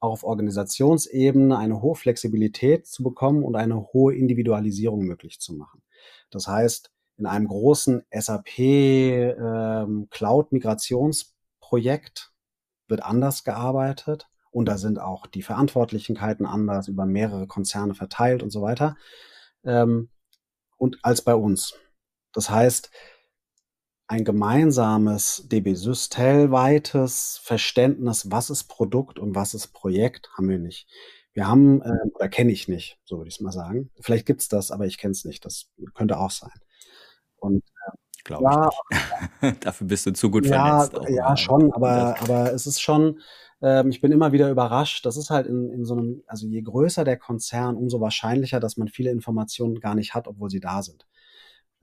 auch 0.00 0.12
auf 0.12 0.24
Organisationsebene 0.24 1.56
eine 1.56 1.82
hohe 1.82 1.94
Flexibilität 1.94 2.86
zu 2.86 3.02
bekommen 3.02 3.42
und 3.42 3.56
eine 3.56 3.92
hohe 3.92 4.14
Individualisierung 4.14 5.04
möglich 5.04 5.38
zu 5.40 5.54
machen. 5.54 5.82
Das 6.30 6.46
heißt, 6.46 6.90
in 7.18 7.26
einem 7.26 7.48
großen 7.48 8.02
SAP 8.10 8.58
ähm, 8.58 10.06
Cloud-Migrationsprojekt 11.68 12.32
wird 12.88 13.02
anders 13.02 13.44
gearbeitet 13.44 14.28
und 14.50 14.66
da 14.66 14.78
sind 14.78 14.98
auch 14.98 15.26
die 15.26 15.42
Verantwortlichkeiten 15.42 16.46
anders 16.46 16.88
über 16.88 17.06
mehrere 17.06 17.46
Konzerne 17.46 17.94
verteilt 17.94 18.42
und 18.42 18.50
so 18.50 18.62
weiter 18.62 18.96
ähm, 19.64 20.08
und 20.78 20.98
als 21.02 21.22
bei 21.22 21.34
uns. 21.34 21.74
Das 22.32 22.50
heißt, 22.50 22.90
ein 24.06 24.24
gemeinsames 24.24 25.44
DB-Systel-weites 25.48 27.40
Verständnis, 27.42 28.30
was 28.30 28.48
ist 28.48 28.64
Produkt 28.64 29.18
und 29.18 29.34
was 29.34 29.52
ist 29.52 29.68
Projekt, 29.68 30.30
haben 30.36 30.48
wir 30.48 30.58
nicht. 30.58 30.88
Wir 31.34 31.46
haben, 31.46 31.82
äh, 31.82 32.08
oder 32.14 32.28
kenne 32.28 32.50
ich 32.50 32.68
nicht, 32.68 32.98
so 33.04 33.18
würde 33.18 33.28
ich 33.28 33.34
es 33.34 33.40
mal 33.40 33.52
sagen. 33.52 33.90
Vielleicht 34.00 34.24
gibt 34.24 34.40
es 34.40 34.48
das, 34.48 34.70
aber 34.70 34.86
ich 34.86 34.96
kenne 34.96 35.12
es 35.12 35.26
nicht. 35.26 35.44
Das 35.44 35.68
könnte 35.94 36.18
auch 36.18 36.30
sein. 36.30 36.58
Und 37.36 37.62
glaube 38.24 38.44
ja, 38.44 38.70
ich. 38.90 39.58
Dafür 39.60 39.86
bist 39.86 40.06
du 40.06 40.12
zu 40.12 40.30
gut 40.30 40.46
ja, 40.46 40.86
vernetzt. 40.86 41.10
ja, 41.10 41.36
schon, 41.36 41.72
aber, 41.72 42.20
aber 42.20 42.52
es 42.52 42.66
ist 42.66 42.80
schon, 42.80 43.20
ähm, 43.60 43.90
ich 43.90 44.00
bin 44.00 44.12
immer 44.12 44.32
wieder 44.32 44.50
überrascht. 44.50 45.04
Das 45.04 45.16
ist 45.16 45.30
halt 45.30 45.46
in, 45.46 45.70
in 45.70 45.84
so 45.84 45.94
einem, 45.94 46.22
also 46.26 46.46
je 46.46 46.62
größer 46.62 47.04
der 47.04 47.16
Konzern, 47.16 47.76
umso 47.76 48.00
wahrscheinlicher, 48.00 48.60
dass 48.60 48.76
man 48.76 48.88
viele 48.88 49.10
Informationen 49.10 49.80
gar 49.80 49.94
nicht 49.94 50.14
hat, 50.14 50.28
obwohl 50.28 50.50
sie 50.50 50.60
da 50.60 50.82
sind. 50.82 51.06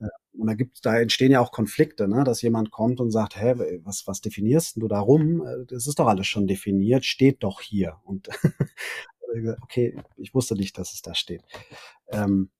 Äh, 0.00 0.08
und 0.32 0.46
da 0.46 0.54
gibt, 0.54 0.84
da 0.84 0.98
entstehen 0.98 1.32
ja 1.32 1.40
auch 1.40 1.52
Konflikte, 1.52 2.08
ne? 2.08 2.24
dass 2.24 2.42
jemand 2.42 2.70
kommt 2.70 3.00
und 3.00 3.10
sagt, 3.10 3.40
hä, 3.40 3.54
was, 3.84 4.06
was 4.06 4.20
definierst 4.20 4.76
du 4.76 4.88
da 4.88 5.00
rum? 5.00 5.44
Äh, 5.46 5.66
das 5.66 5.86
ist 5.86 5.98
doch 5.98 6.06
alles 6.06 6.26
schon 6.26 6.46
definiert, 6.46 7.04
steht 7.04 7.42
doch 7.42 7.60
hier. 7.60 7.96
Und 8.04 8.28
okay, 9.62 9.96
ich 10.16 10.34
wusste 10.34 10.54
nicht, 10.54 10.78
dass 10.78 10.92
es 10.92 11.02
da 11.02 11.14
steht. 11.14 11.42
Ähm, 12.08 12.50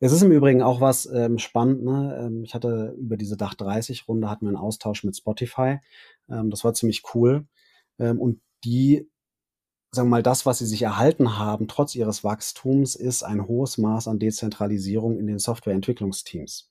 es 0.00 0.12
ist 0.12 0.22
im 0.22 0.32
Übrigen 0.32 0.62
auch 0.62 0.80
was 0.80 1.06
ähm, 1.06 1.38
spannend. 1.38 1.84
Ne? 1.84 2.18
Ähm, 2.20 2.44
ich 2.44 2.54
hatte 2.54 2.94
über 2.98 3.16
diese 3.16 3.36
Dach 3.36 3.54
30 3.54 4.08
Runde 4.08 4.28
hatten 4.28 4.44
wir 4.46 4.50
einen 4.50 4.56
Austausch 4.56 5.04
mit 5.04 5.16
Spotify. 5.16 5.78
Ähm, 6.28 6.50
das 6.50 6.64
war 6.64 6.74
ziemlich 6.74 7.02
cool. 7.14 7.46
Ähm, 7.98 8.20
und 8.20 8.40
die, 8.64 9.08
sagen 9.92 10.08
wir 10.08 10.16
mal, 10.16 10.22
das, 10.22 10.46
was 10.46 10.58
sie 10.58 10.66
sich 10.66 10.82
erhalten 10.82 11.38
haben, 11.38 11.68
trotz 11.68 11.94
ihres 11.94 12.24
Wachstums, 12.24 12.96
ist 12.96 13.22
ein 13.22 13.46
hohes 13.46 13.78
Maß 13.78 14.08
an 14.08 14.18
Dezentralisierung 14.18 15.18
in 15.18 15.26
den 15.26 15.38
Softwareentwicklungsteams. 15.38 16.70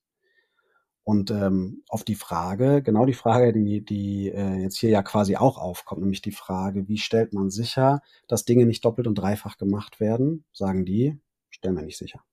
Und 1.05 1.31
ähm, 1.31 1.83
auf 1.89 2.05
die 2.05 2.15
Frage, 2.15 2.81
genau 2.81 3.05
die 3.05 3.13
Frage, 3.13 3.51
die, 3.51 3.83
die 3.83 4.29
äh, 4.29 4.61
jetzt 4.61 4.77
hier 4.77 4.89
ja 4.89 5.03
quasi 5.03 5.35
auch 5.35 5.57
aufkommt, 5.57 6.01
nämlich 6.01 6.21
die 6.21 6.31
Frage, 6.31 6.87
wie 6.87 6.97
stellt 6.97 7.33
man 7.33 7.49
sicher, 7.49 8.01
dass 8.27 8.45
Dinge 8.45 8.65
nicht 8.65 8.85
doppelt 8.85 9.07
und 9.07 9.15
dreifach 9.15 9.57
gemacht 9.57 9.99
werden, 9.99 10.45
sagen 10.53 10.85
die, 10.85 11.19
stellen 11.49 11.75
wir 11.75 11.83
nicht 11.83 11.97
sicher. 11.97 12.23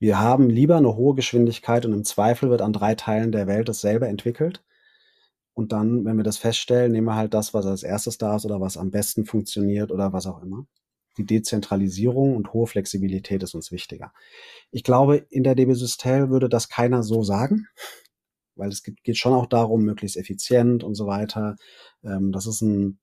Wir 0.00 0.18
haben 0.18 0.50
lieber 0.50 0.76
eine 0.76 0.96
hohe 0.96 1.14
Geschwindigkeit 1.14 1.86
und 1.86 1.92
im 1.92 2.04
Zweifel 2.04 2.50
wird 2.50 2.62
an 2.62 2.72
drei 2.72 2.96
Teilen 2.96 3.30
der 3.30 3.46
Welt 3.46 3.68
dasselbe 3.68 4.08
entwickelt, 4.08 4.64
und 5.60 5.72
dann, 5.72 6.06
wenn 6.06 6.16
wir 6.16 6.24
das 6.24 6.38
feststellen, 6.38 6.92
nehmen 6.92 7.08
wir 7.08 7.16
halt 7.16 7.34
das, 7.34 7.52
was 7.52 7.66
als 7.66 7.82
erstes 7.82 8.18
da 8.18 8.36
ist 8.36 8.46
oder 8.46 8.62
was 8.62 8.78
am 8.78 8.90
besten 8.90 9.26
funktioniert 9.26 9.90
oder 9.90 10.12
was 10.12 10.26
auch 10.26 10.42
immer. 10.42 10.66
Die 11.18 11.26
Dezentralisierung 11.26 12.34
und 12.34 12.54
hohe 12.54 12.66
Flexibilität 12.66 13.42
ist 13.42 13.54
uns 13.54 13.70
wichtiger. 13.70 14.12
Ich 14.70 14.84
glaube, 14.84 15.26
in 15.28 15.42
der 15.42 15.54
DB 15.54 15.74
Systel 15.74 16.30
würde 16.30 16.48
das 16.48 16.70
keiner 16.70 17.02
so 17.02 17.22
sagen, 17.22 17.66
weil 18.54 18.70
es 18.70 18.82
geht 18.82 19.18
schon 19.18 19.34
auch 19.34 19.46
darum, 19.46 19.82
möglichst 19.82 20.16
effizient 20.16 20.82
und 20.84 20.94
so 20.94 21.06
weiter. 21.06 21.56
Ähm, 22.04 22.32
das 22.32 22.46
ist 22.46 22.62
ein 22.62 22.98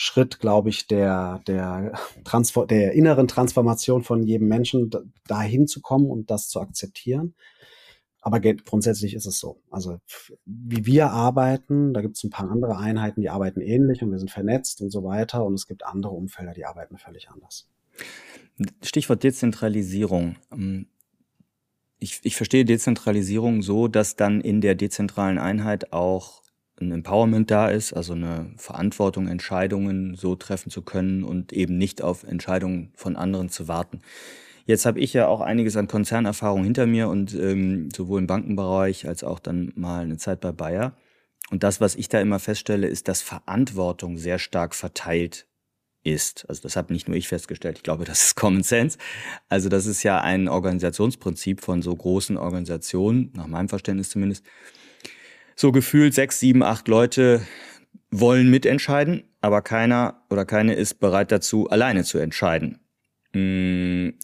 Schritt, 0.00 0.38
glaube 0.38 0.68
ich, 0.68 0.86
der, 0.86 1.40
der, 1.48 1.92
Transfer 2.22 2.66
der 2.66 2.92
inneren 2.92 3.26
Transformation 3.26 4.04
von 4.04 4.22
jedem 4.22 4.46
Menschen, 4.46 4.92
dahin 5.26 5.66
zu 5.66 5.80
kommen 5.80 6.08
und 6.08 6.30
das 6.30 6.48
zu 6.48 6.60
akzeptieren. 6.60 7.34
Aber 8.20 8.38
grundsätzlich 8.38 9.14
ist 9.14 9.26
es 9.26 9.40
so. 9.40 9.60
Also 9.72 9.98
wie 10.44 10.86
wir 10.86 11.10
arbeiten, 11.10 11.94
da 11.94 12.00
gibt 12.00 12.16
es 12.16 12.22
ein 12.22 12.30
paar 12.30 12.48
andere 12.48 12.76
Einheiten, 12.76 13.22
die 13.22 13.28
arbeiten 13.28 13.60
ähnlich 13.60 14.00
und 14.00 14.12
wir 14.12 14.20
sind 14.20 14.30
vernetzt 14.30 14.80
und 14.82 14.90
so 14.90 15.02
weiter. 15.02 15.44
Und 15.44 15.54
es 15.54 15.66
gibt 15.66 15.84
andere 15.84 16.12
Umfelder, 16.12 16.52
die 16.52 16.64
arbeiten 16.64 16.96
völlig 16.96 17.28
anders. 17.30 17.68
Stichwort 18.84 19.24
Dezentralisierung. 19.24 20.36
Ähm, 20.52 20.86
ich, 21.98 22.20
ich 22.22 22.36
verstehe 22.36 22.64
Dezentralisierung 22.64 23.62
so, 23.62 23.88
dass 23.88 24.14
dann 24.14 24.42
in 24.42 24.60
der 24.60 24.76
dezentralen 24.76 25.38
Einheit 25.38 25.92
auch 25.92 26.44
ein 26.80 26.92
Empowerment 26.92 27.50
da 27.50 27.68
ist, 27.68 27.92
also 27.92 28.14
eine 28.14 28.50
Verantwortung, 28.56 29.28
Entscheidungen 29.28 30.14
so 30.14 30.36
treffen 30.36 30.70
zu 30.70 30.82
können 30.82 31.24
und 31.24 31.52
eben 31.52 31.78
nicht 31.78 32.02
auf 32.02 32.24
Entscheidungen 32.24 32.92
von 32.94 33.16
anderen 33.16 33.48
zu 33.48 33.68
warten. 33.68 34.00
Jetzt 34.66 34.84
habe 34.84 35.00
ich 35.00 35.14
ja 35.14 35.26
auch 35.28 35.40
einiges 35.40 35.76
an 35.76 35.88
Konzernerfahrung 35.88 36.62
hinter 36.62 36.86
mir 36.86 37.08
und 37.08 37.34
ähm, 37.34 37.88
sowohl 37.94 38.20
im 38.20 38.26
Bankenbereich 38.26 39.08
als 39.08 39.24
auch 39.24 39.38
dann 39.38 39.72
mal 39.76 40.02
eine 40.02 40.18
Zeit 40.18 40.40
bei 40.40 40.52
Bayer. 40.52 40.94
Und 41.50 41.62
das, 41.62 41.80
was 41.80 41.94
ich 41.94 42.10
da 42.10 42.20
immer 42.20 42.38
feststelle, 42.38 42.86
ist, 42.86 43.08
dass 43.08 43.22
Verantwortung 43.22 44.18
sehr 44.18 44.38
stark 44.38 44.74
verteilt 44.74 45.46
ist. 46.04 46.44
Also 46.48 46.62
das 46.62 46.76
habe 46.76 46.92
nicht 46.92 47.08
nur 47.08 47.16
ich 47.16 47.28
festgestellt, 47.28 47.78
ich 47.78 47.82
glaube, 47.82 48.04
das 48.04 48.22
ist 48.22 48.34
Common 48.34 48.62
Sense. 48.62 48.98
Also 49.48 49.68
das 49.68 49.86
ist 49.86 50.02
ja 50.02 50.20
ein 50.20 50.48
Organisationsprinzip 50.48 51.62
von 51.62 51.82
so 51.82 51.94
großen 51.94 52.36
Organisationen, 52.36 53.32
nach 53.34 53.46
meinem 53.46 53.68
Verständnis 53.68 54.10
zumindest. 54.10 54.44
So 55.60 55.72
gefühlt 55.72 56.14
sechs, 56.14 56.38
sieben, 56.38 56.62
acht 56.62 56.86
Leute 56.86 57.42
wollen 58.12 58.48
mitentscheiden, 58.48 59.24
aber 59.40 59.60
keiner 59.60 60.22
oder 60.30 60.44
keine 60.44 60.74
ist 60.74 61.00
bereit 61.00 61.32
dazu, 61.32 61.68
alleine 61.68 62.04
zu 62.04 62.18
entscheiden. 62.18 62.78
Hm, 63.32 64.14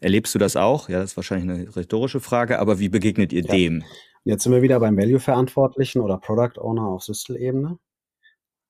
Erlebst 0.00 0.34
du 0.34 0.40
das 0.40 0.56
auch? 0.56 0.88
Ja, 0.88 0.98
das 0.98 1.12
ist 1.12 1.16
wahrscheinlich 1.16 1.48
eine 1.48 1.76
rhetorische 1.76 2.18
Frage, 2.18 2.58
aber 2.58 2.80
wie 2.80 2.88
begegnet 2.88 3.32
ihr 3.32 3.44
ja. 3.44 3.52
dem? 3.52 3.84
Jetzt 4.24 4.42
sind 4.42 4.52
wir 4.52 4.62
wieder 4.62 4.80
beim 4.80 4.96
Value-Verantwortlichen 4.96 6.00
oder 6.00 6.18
Product 6.18 6.60
Owner 6.60 6.88
auf 6.88 7.04
Systel-Ebene. 7.04 7.78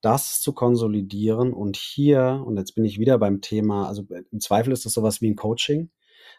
Das 0.02 0.42
zu 0.42 0.52
konsolidieren 0.52 1.54
und 1.54 1.78
hier, 1.78 2.44
und 2.44 2.58
jetzt 2.58 2.74
bin 2.74 2.84
ich 2.84 2.98
wieder 2.98 3.16
beim 3.16 3.40
Thema, 3.40 3.88
also 3.88 4.04
im 4.30 4.40
Zweifel 4.40 4.74
ist 4.74 4.84
das 4.84 4.92
sowas 4.92 5.22
wie 5.22 5.30
ein 5.30 5.36
Coaching. 5.36 5.90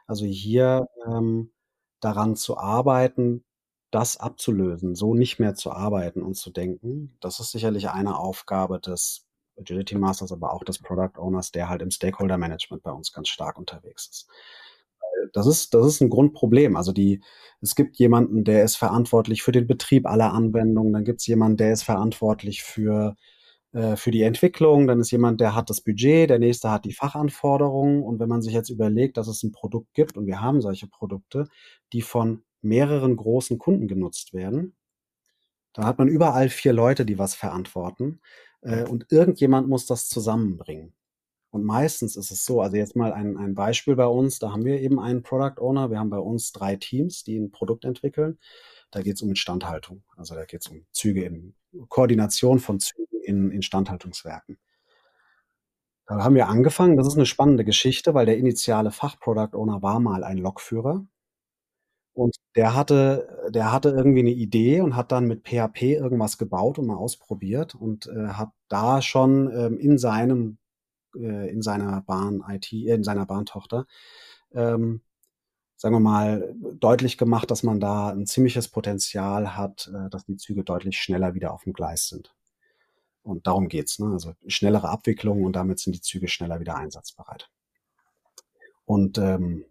Also 0.05 0.25
hier 0.27 0.85
ähm, 1.07 1.51
daran 2.01 2.35
zu 2.35 2.55
arbeiten, 2.57 3.43
das 3.95 4.17
abzulösen, 4.17 4.93
so 4.93 5.13
nicht 5.13 5.39
mehr 5.39 5.55
zu 5.55 5.71
arbeiten 5.71 6.21
und 6.21 6.35
zu 6.35 6.49
denken. 6.49 7.15
Das 7.21 7.39
ist 7.39 7.51
sicherlich 7.51 7.89
eine 7.89 8.19
Aufgabe 8.19 8.77
des 8.81 9.25
Agility 9.57 9.95
Masters, 9.95 10.33
aber 10.33 10.51
auch 10.51 10.65
des 10.65 10.79
Product 10.79 11.17
Owners, 11.17 11.53
der 11.53 11.69
halt 11.69 11.81
im 11.81 11.91
Stakeholder 11.91 12.37
Management 12.37 12.83
bei 12.83 12.91
uns 12.91 13.13
ganz 13.13 13.29
stark 13.29 13.57
unterwegs 13.57 14.09
ist. 14.11 14.27
Das 15.31 15.47
ist, 15.47 15.73
das 15.73 15.85
ist 15.87 16.01
ein 16.01 16.09
Grundproblem. 16.09 16.75
Also 16.75 16.91
die, 16.91 17.21
es 17.61 17.73
gibt 17.73 17.95
jemanden, 17.95 18.43
der 18.43 18.65
ist 18.65 18.75
verantwortlich 18.75 19.43
für 19.43 19.53
den 19.53 19.65
Betrieb 19.65 20.07
aller 20.07 20.33
Anwendungen, 20.33 20.91
dann 20.91 21.05
gibt 21.05 21.21
es 21.21 21.27
jemanden, 21.27 21.55
der 21.55 21.71
ist 21.71 21.83
verantwortlich 21.83 22.63
für, 22.63 23.15
äh, 23.71 23.95
für 23.95 24.11
die 24.11 24.23
Entwicklung, 24.23 24.87
dann 24.87 24.99
ist 24.99 25.11
jemand, 25.11 25.39
der 25.39 25.55
hat 25.55 25.69
das 25.69 25.79
Budget, 25.79 26.29
der 26.29 26.39
nächste 26.39 26.69
hat 26.69 26.83
die 26.83 26.93
Fachanforderungen. 26.93 28.03
Und 28.03 28.19
wenn 28.19 28.27
man 28.27 28.41
sich 28.41 28.53
jetzt 28.53 28.69
überlegt, 28.69 29.15
dass 29.15 29.29
es 29.29 29.41
ein 29.41 29.53
Produkt 29.53 29.93
gibt, 29.93 30.17
und 30.17 30.27
wir 30.27 30.41
haben 30.41 30.59
solche 30.59 30.87
Produkte, 30.87 31.47
die 31.93 32.01
von 32.01 32.43
mehreren 32.65 33.15
großen 33.15 33.57
Kunden 33.57 33.87
genutzt 33.87 34.33
werden, 34.33 34.75
dann 35.73 35.85
hat 35.85 35.97
man 35.97 36.07
überall 36.07 36.49
vier 36.49 36.73
Leute, 36.73 37.05
die 37.05 37.19
was 37.19 37.35
verantworten. 37.35 38.21
Äh, 38.61 38.85
und 38.85 39.11
irgendjemand 39.11 39.67
muss 39.67 39.85
das 39.85 40.09
zusammenbringen. 40.09 40.93
Und 41.51 41.63
meistens 41.63 42.17
ist 42.17 42.31
es 42.31 42.43
so, 42.43 42.61
also 42.61 42.75
jetzt 42.75 42.95
mal 42.95 43.13
ein, 43.13 43.37
ein 43.37 43.55
Beispiel 43.55 43.95
bei 43.95 44.07
uns, 44.07 44.39
da 44.39 44.51
haben 44.51 44.65
wir 44.65 44.81
eben 44.81 44.99
einen 44.99 45.23
Product 45.23 45.61
Owner, 45.61 45.89
wir 45.89 45.99
haben 45.99 46.09
bei 46.09 46.19
uns 46.19 46.51
drei 46.51 46.75
Teams, 46.75 47.23
die 47.23 47.37
ein 47.37 47.51
Produkt 47.51 47.85
entwickeln. 47.85 48.39
Da 48.91 49.01
geht 49.01 49.15
es 49.15 49.21
um 49.21 49.29
Instandhaltung, 49.29 50.03
also 50.17 50.35
da 50.35 50.45
geht 50.45 50.61
es 50.61 50.67
um 50.67 50.85
Züge 50.91 51.23
in 51.23 51.55
Koordination 51.87 52.59
von 52.59 52.79
Zügen 52.79 53.21
in 53.23 53.51
Instandhaltungswerken. 53.51 54.57
Da 56.07 56.23
haben 56.23 56.35
wir 56.35 56.47
angefangen, 56.49 56.97
das 56.97 57.07
ist 57.07 57.15
eine 57.15 57.25
spannende 57.25 57.65
Geschichte, 57.65 58.13
weil 58.13 58.25
der 58.25 58.37
initiale 58.37 58.91
Fachproduct 58.91 59.55
Owner 59.55 59.81
war 59.81 59.99
mal 59.99 60.23
ein 60.23 60.37
Lokführer 60.37 61.05
und 62.15 62.37
der 62.55 62.75
hatte, 62.75 63.49
der 63.49 63.73
hatte 63.73 63.89
irgendwie 63.89 64.21
eine 64.21 64.31
Idee 64.31 64.79
und 64.79 64.95
hat 64.95 65.11
dann 65.11 65.27
mit 65.27 65.43
PHP 65.45 65.81
irgendwas 65.95 66.37
gebaut 66.37 66.79
und 66.79 66.87
mal 66.87 66.95
ausprobiert 66.95 67.75
und 67.75 68.07
äh, 68.07 68.29
hat 68.29 68.51
da 68.69 69.01
schon 69.01 69.51
ähm, 69.53 69.77
in 69.77 69.97
seinem, 69.97 70.57
äh, 71.15 71.49
in 71.49 71.61
seiner 71.61 72.01
Bahn 72.03 72.41
IT, 72.47 72.71
äh, 72.71 72.93
in 72.95 73.03
seiner 73.03 73.25
Bahntochter, 73.25 73.85
ähm, 74.53 75.01
sagen 75.75 75.93
wir 75.95 75.99
mal, 75.99 76.55
deutlich 76.79 77.17
gemacht, 77.17 77.51
dass 77.51 77.63
man 77.63 77.81
da 77.81 78.09
ein 78.11 78.25
ziemliches 78.25 78.69
Potenzial 78.69 79.57
hat, 79.57 79.91
äh, 79.93 80.09
dass 80.09 80.25
die 80.25 80.37
Züge 80.37 80.63
deutlich 80.63 80.97
schneller 80.97 81.33
wieder 81.33 81.53
auf 81.53 81.65
dem 81.65 81.73
Gleis 81.73 82.07
sind. 82.07 82.33
Und 83.23 83.45
darum 83.47 83.67
geht's, 83.67 83.99
ne? 83.99 84.07
Also 84.13 84.33
schnellere 84.47 84.87
Abwicklung 84.87 85.43
und 85.43 85.53
damit 85.53 85.79
sind 85.79 85.95
die 85.95 86.01
Züge 86.01 86.29
schneller 86.29 86.61
wieder 86.61 86.77
einsatzbereit. 86.77 87.49
Und 88.85 89.17
ähm, 89.17 89.65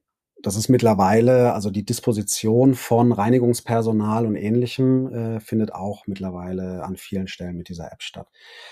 das 0.45 0.57
ist 0.57 0.69
mittlerweile, 0.69 1.55
also 1.55 1.71
die 1.71 1.87
Disposition 1.87 2.75
von 2.75 3.13
Reinigungspersonal 3.13 4.27
und 4.27 4.37
ähnlichem 4.37 5.09
äh, 5.09 5.41
findet 5.41 5.73
auch 5.73 6.07
mittlerweile 6.07 6.85
an 6.85 6.97
vielen 6.97 7.29
Stellen 7.29 7.57
mit 7.57 7.71
dieser 7.71 7.91
App 7.91 8.03
statt. 8.03 8.29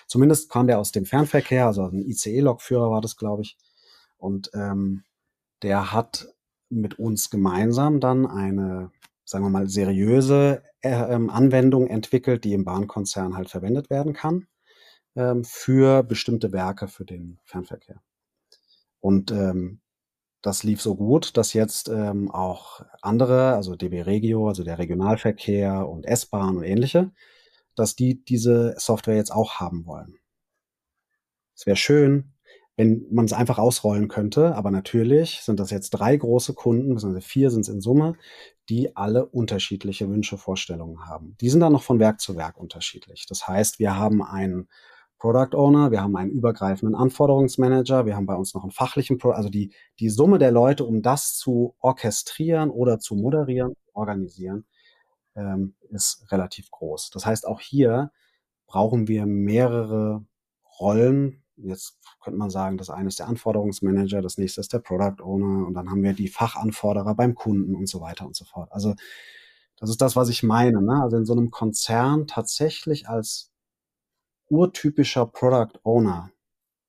Zumindest 0.07 0.51
kam 0.51 0.67
der 0.67 0.79
aus 0.79 0.93
dem 0.93 1.07
Fernverkehr, 1.07 1.67
also 1.67 1.85
ein 1.85 2.03
ICE-Lokführer 2.03 2.91
war 2.91 3.01
das, 3.01 3.17
glaube 3.17 3.43
ich. 3.43 3.57
Und 4.19 4.51
ähm, 4.53 5.05
der 5.63 5.95
hat 5.95 6.29
mit 6.69 6.99
uns 6.99 7.31
gemeinsam 7.31 8.01
dann 8.01 8.27
eine, 8.27 8.91
sagen 9.25 9.45
wir 9.45 9.51
mal, 9.51 9.69
seriöse 9.69 10.63
äh, 10.83 10.91
ähm, 10.91 11.31
Anwendung 11.31 11.87
entwickelt, 11.87 12.45
die 12.45 12.53
im 12.53 12.65
Bahnkonzern 12.65 13.35
halt 13.35 13.49
verwendet 13.49 13.89
werden 13.89 14.13
kann 14.13 14.47
ähm, 15.17 15.43
für 15.45 16.03
bestimmte 16.03 16.53
Werke 16.53 16.87
für 16.87 17.07
den 17.07 17.39
Fernverkehr. 17.45 18.03
Und 19.01 19.31
ähm, 19.31 19.82
das 20.43 20.65
lief 20.65 20.83
so 20.83 20.97
gut, 20.97 21.37
dass 21.37 21.53
jetzt 21.53 21.89
ähm, 21.89 22.31
auch 22.31 22.83
andere, 23.01 23.55
also 23.55 23.77
DB 23.77 24.03
Regio, 24.03 24.49
also 24.49 24.65
der 24.65 24.79
Regionalverkehr 24.79 25.89
und 25.89 26.05
S-Bahn 26.05 26.57
und 26.57 26.65
ähnliche, 26.65 27.13
dass 27.77 27.95
die 27.95 28.25
diese 28.25 28.75
Software 28.77 29.17
jetzt 29.17 29.33
auch 29.33 29.55
haben 29.61 29.87
wollen. 29.87 30.17
Es 31.55 31.65
wäre 31.65 31.77
schön, 31.77 32.33
wenn 32.77 33.07
man 33.11 33.27
es 33.27 33.33
einfach 33.33 33.59
ausrollen 33.59 34.09
könnte, 34.09 34.57
aber 34.57 34.71
natürlich 34.71 35.43
sind 35.43 35.61
das 35.61 35.71
jetzt 35.71 35.91
drei 35.91 36.17
große 36.17 36.55
Kunden, 36.55 36.95
beziehungsweise 36.95 37.27
vier 37.27 37.51
sind 37.51 37.61
es 37.61 37.69
in 37.69 37.81
Summe, 37.81 38.17
die 38.69 38.97
alle 38.97 39.27
unterschiedliche 39.27 40.09
Wünsche, 40.09 40.39
Vorstellungen 40.39 41.07
haben. 41.07 41.37
Die 41.41 41.51
sind 41.51 41.61
dann 41.61 41.73
noch 41.73 41.83
von 41.83 42.01
Werk 42.01 42.21
zu 42.21 42.37
Werk 42.37 42.57
unterschiedlich. 42.57 43.27
Das 43.29 43.47
heißt, 43.47 43.79
wir 43.79 43.97
haben 43.97 44.23
einen 44.23 44.69
Product 45.23 45.55
Owner, 45.57 45.93
wir 45.93 46.03
haben 46.03 46.17
einen 46.17 46.33
übergreifenden 46.33 46.97
Anforderungsmanager, 46.97 48.07
wir 48.07 48.17
haben 48.17 48.27
bei 48.27 48.35
uns 48.35 48.55
noch 48.55 48.65
einen 48.65 48.73
fachlichen, 48.73 49.19
Pro 49.19 49.31
also 49.31 49.51
die, 49.51 49.73
die 50.01 50.09
Summe 50.09 50.41
der 50.41 50.51
Leute, 50.51 50.85
um 50.85 51.01
das 51.01 51.37
zu 51.37 51.77
orchestrieren 51.79 52.71
oder 52.71 52.99
zu 52.99 53.15
moderieren, 53.15 53.77
organisieren, 53.93 54.65
ähm, 55.37 55.77
ist 55.91 56.27
relativ 56.33 56.73
groß. 56.73 57.11
Das 57.11 57.25
heißt, 57.25 57.47
auch 57.47 57.61
hier 57.61 58.11
brauchen 58.67 59.07
wir 59.07 59.25
mehrere 59.27 60.25
Rollen. 60.81 61.45
Jetzt 61.55 62.01
könnte 62.21 62.41
man 62.41 62.51
sagen, 62.51 62.77
das 62.77 62.91
eine 62.91 63.07
ist 63.07 63.21
der 63.21 63.29
Anforderungsmanager, 63.29 64.23
das 64.23 64.39
nächste 64.39 64.61
ist 64.61 64.73
der 64.73 64.81
Product 64.81 65.23
Owner 65.23 65.69
und 65.69 65.75
dann 65.75 65.89
haben 65.89 66.03
wir 66.03 66.15
die 66.15 66.27
Fachanforderer 66.27 67.15
beim 67.15 67.37
Kunden 67.37 67.77
und 67.77 67.89
so 67.89 68.01
weiter 68.01 68.27
und 68.27 68.35
so 68.35 68.45
fort. 68.45 68.73
Also 68.73 68.97
das 69.79 69.89
ist 69.89 70.03
das, 70.03 70.17
was 70.17 70.31
ich 70.31 70.43
meine. 70.43 70.83
Ne? 70.83 71.01
Also 71.01 71.17
in 71.17 71.27
so 71.27 71.33
einem 71.33 71.53
Konzern 71.53 72.27
tatsächlich 72.27 73.09
als 73.09 73.52
urtypischer 74.53 75.27
Product 75.27 75.81
Owner, 75.83 76.31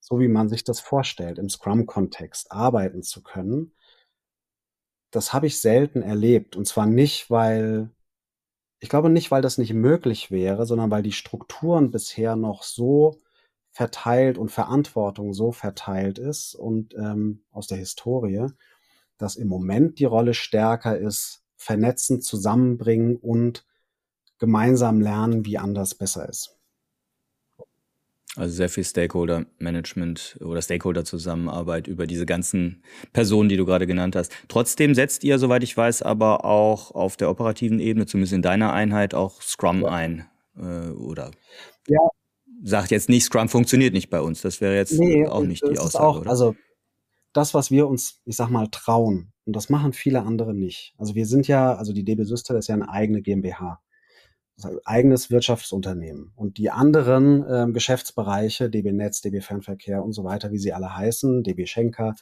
so 0.01 0.19
wie 0.19 0.27
man 0.27 0.49
sich 0.49 0.65
das 0.65 0.81
vorstellt, 0.81 1.39
im 1.39 1.49
Scrum-Kontext 1.49 2.51
arbeiten 2.51 3.03
zu 3.03 3.23
können, 3.23 3.73
das 5.11 5.31
habe 5.31 5.47
ich 5.47 5.61
selten 5.61 6.01
erlebt. 6.01 6.55
Und 6.57 6.67
zwar 6.67 6.85
nicht, 6.85 7.29
weil, 7.29 7.89
ich 8.79 8.89
glaube 8.89 9.09
nicht, 9.09 9.31
weil 9.31 9.41
das 9.41 9.57
nicht 9.57 9.73
möglich 9.73 10.29
wäre, 10.29 10.65
sondern 10.65 10.91
weil 10.91 11.03
die 11.03 11.13
Strukturen 11.13 11.89
bisher 11.89 12.35
noch 12.35 12.63
so 12.63 13.21
verteilt 13.71 14.37
und 14.37 14.51
Verantwortung 14.51 15.33
so 15.33 15.51
verteilt 15.51 16.19
ist 16.19 16.55
und 16.55 16.93
ähm, 16.95 17.45
aus 17.51 17.67
der 17.67 17.77
Historie, 17.77 18.47
dass 19.17 19.35
im 19.37 19.47
Moment 19.47 19.99
die 19.99 20.05
Rolle 20.05 20.33
stärker 20.33 20.97
ist, 20.97 21.43
vernetzen, 21.55 22.21
zusammenbringen 22.21 23.15
und 23.15 23.65
gemeinsam 24.37 24.99
lernen, 24.99 25.45
wie 25.45 25.57
anders 25.57 25.95
besser 25.95 26.27
ist. 26.27 26.52
Also 28.35 28.55
sehr 28.55 28.69
viel 28.69 28.83
Stakeholder-Management 28.83 30.39
oder 30.41 30.61
Stakeholder-Zusammenarbeit 30.61 31.87
über 31.87 32.07
diese 32.07 32.25
ganzen 32.25 32.83
Personen, 33.13 33.47
die 33.47 33.57
du 33.57 33.65
gerade 33.65 33.85
genannt 33.85 34.15
hast. 34.15 34.31
Trotzdem 34.47 34.95
setzt 34.95 35.23
ihr, 35.23 35.37
soweit 35.37 35.61
ich 35.61 35.77
weiß, 35.77 36.01
aber 36.01 36.43
auch 36.43 36.91
auf 36.91 37.15
der 37.15 37.29
operativen 37.29 37.79
Ebene, 37.79 38.07
zumindest 38.07 38.33
in 38.33 38.41
deiner 38.41 38.73
Einheit, 38.73 39.13
auch 39.13 39.39
Scrum 39.41 39.83
ja. 39.83 39.89
ein. 39.89 40.25
Äh, 40.57 40.89
oder 40.89 41.29
ja. 41.87 41.99
sagt 42.63 42.89
jetzt 42.89 43.07
nicht, 43.07 43.25
Scrum 43.25 43.49
funktioniert 43.49 43.93
nicht 43.93 44.09
bei 44.09 44.19
uns. 44.19 44.41
Das 44.41 44.61
wäre 44.61 44.75
jetzt 44.75 44.93
nee, 44.93 45.27
auch 45.27 45.43
nicht 45.43 45.63
die 45.63 45.77
Aussage. 45.77 46.03
Auch? 46.03 46.25
Also 46.25 46.55
das, 47.33 47.53
was 47.53 47.69
wir 47.69 47.87
uns, 47.87 48.19
ich 48.25 48.35
sag 48.35 48.49
mal, 48.49 48.67
trauen, 48.71 49.31
und 49.45 49.55
das 49.55 49.69
machen 49.69 49.93
viele 49.93 50.23
andere 50.23 50.53
nicht. 50.55 50.95
Also 50.97 51.15
wir 51.15 51.25
sind 51.25 51.47
ja, 51.47 51.75
also 51.75 51.93
die 51.93 52.03
DB 52.03 52.23
Systel 52.23 52.57
ist 52.57 52.67
ja 52.67 52.75
eine 52.75 52.89
eigene 52.89 53.21
GmbH 53.21 53.79
eigenes 54.85 55.29
Wirtschaftsunternehmen. 55.29 56.31
Und 56.35 56.57
die 56.57 56.69
anderen 56.69 57.45
ähm, 57.49 57.73
Geschäftsbereiche, 57.73 58.69
DB 58.69 58.91
Netz, 58.91 59.21
DB 59.21 59.41
Fernverkehr 59.41 60.03
und 60.03 60.13
so 60.13 60.23
weiter, 60.23 60.51
wie 60.51 60.57
sie 60.57 60.73
alle 60.73 60.95
heißen, 60.95 61.43
DB 61.43 61.65
Schenker, 61.65 62.15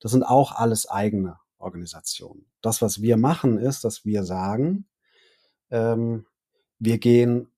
das 0.00 0.12
sind 0.12 0.22
auch 0.22 0.52
alles 0.52 0.88
eigene 0.88 1.38
Organisationen. 1.58 2.46
Das, 2.62 2.82
was 2.82 3.02
wir 3.02 3.16
machen, 3.16 3.58
ist, 3.58 3.84
dass 3.84 4.04
wir 4.04 4.24
sagen, 4.24 4.86
ähm, 5.70 6.26
wir 6.78 6.98
gehen, 6.98 7.48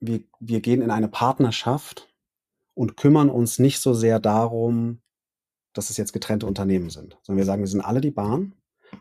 wir, 0.00 0.20
wir 0.40 0.60
gehen 0.60 0.82
in 0.82 0.90
eine 0.90 1.08
Partnerschaft 1.08 2.08
und 2.74 2.96
kümmern 2.96 3.30
uns 3.30 3.58
nicht 3.58 3.80
so 3.80 3.94
sehr 3.94 4.20
darum, 4.20 5.00
dass 5.72 5.90
es 5.90 5.96
jetzt 5.96 6.12
getrennte 6.12 6.46
Unternehmen 6.46 6.90
sind, 6.90 7.18
sondern 7.22 7.38
wir 7.38 7.44
sagen, 7.44 7.62
wir 7.62 7.68
sind 7.68 7.80
alle 7.80 8.00
die 8.00 8.10
Bahn 8.10 8.54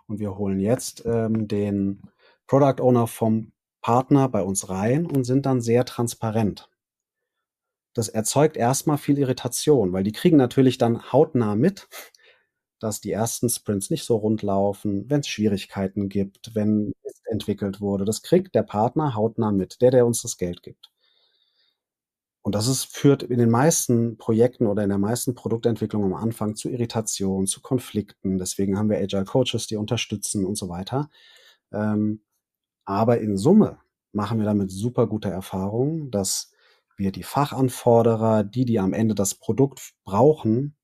und 0.07 0.19
wir 0.19 0.37
holen 0.37 0.59
jetzt 0.59 1.03
ähm, 1.05 1.47
den 1.47 2.01
Product 2.47 2.81
Owner 2.81 3.07
vom 3.07 3.51
Partner 3.87 4.27
bei 4.27 4.43
uns 4.43 4.67
rein 4.67 5.05
und 5.05 5.23
sind 5.23 5.45
dann 5.45 5.61
sehr 5.61 5.85
transparent. 5.85 6.69
Das 7.93 8.09
erzeugt 8.09 8.57
erstmal 8.57 8.97
viel 8.97 9.17
Irritation, 9.17 9.93
weil 9.93 10.03
die 10.03 10.11
kriegen 10.11 10.35
natürlich 10.35 10.77
dann 10.77 11.13
hautnah 11.13 11.55
mit, 11.55 11.87
dass 12.79 12.99
die 12.99 13.13
ersten 13.13 13.47
Sprints 13.47 13.89
nicht 13.89 14.03
so 14.03 14.17
rund 14.17 14.41
laufen, 14.41 15.09
wenn 15.09 15.21
es 15.21 15.29
Schwierigkeiten 15.29 16.09
gibt, 16.09 16.53
wenn 16.53 16.91
es 17.03 17.21
entwickelt 17.31 17.79
wurde. 17.79 18.03
Das 18.03 18.23
kriegt 18.23 18.55
der 18.55 18.63
Partner 18.63 19.15
hautnah 19.15 19.53
mit, 19.53 19.79
der, 19.81 19.91
der 19.91 20.05
uns 20.05 20.21
das 20.21 20.35
Geld 20.35 20.63
gibt. 20.63 20.91
Und 22.41 22.55
das 22.55 22.67
ist, 22.67 22.93
führt 22.93 23.23
in 23.23 23.39
den 23.39 23.49
meisten 23.49 24.17
Projekten 24.17 24.67
oder 24.67 24.83
in 24.83 24.89
der 24.89 24.97
meisten 24.97 25.33
Produktentwicklung 25.33 26.03
am 26.03 26.13
Anfang 26.13 26.57
zu 26.57 26.67
Irritationen, 26.67 27.47
zu 27.47 27.61
Konflikten. 27.61 28.37
Deswegen 28.37 28.77
haben 28.77 28.89
wir 28.89 28.97
Agile 28.97 29.23
Coaches, 29.23 29.65
die 29.67 29.77
unterstützen 29.77 30.43
und 30.43 30.57
so 30.57 30.67
weiter. 30.67 31.09
Ähm, 31.71 32.19
aber 32.87 33.19
in 33.19 33.37
Summe 33.37 33.79
machen 34.13 34.39
wir 34.39 34.45
damit 34.45 34.71
super 34.71 35.07
gute 35.07 35.29
Erfahrungen, 35.29 36.09
dass 36.09 36.53
wir 36.95 37.11
die 37.11 37.23
Fachanforderer, 37.23 38.43
die, 38.43 38.65
die 38.65 38.79
am 38.79 38.93
Ende 38.93 39.13
das 39.13 39.35
Produkt 39.35 39.93
brauchen, 40.03 40.75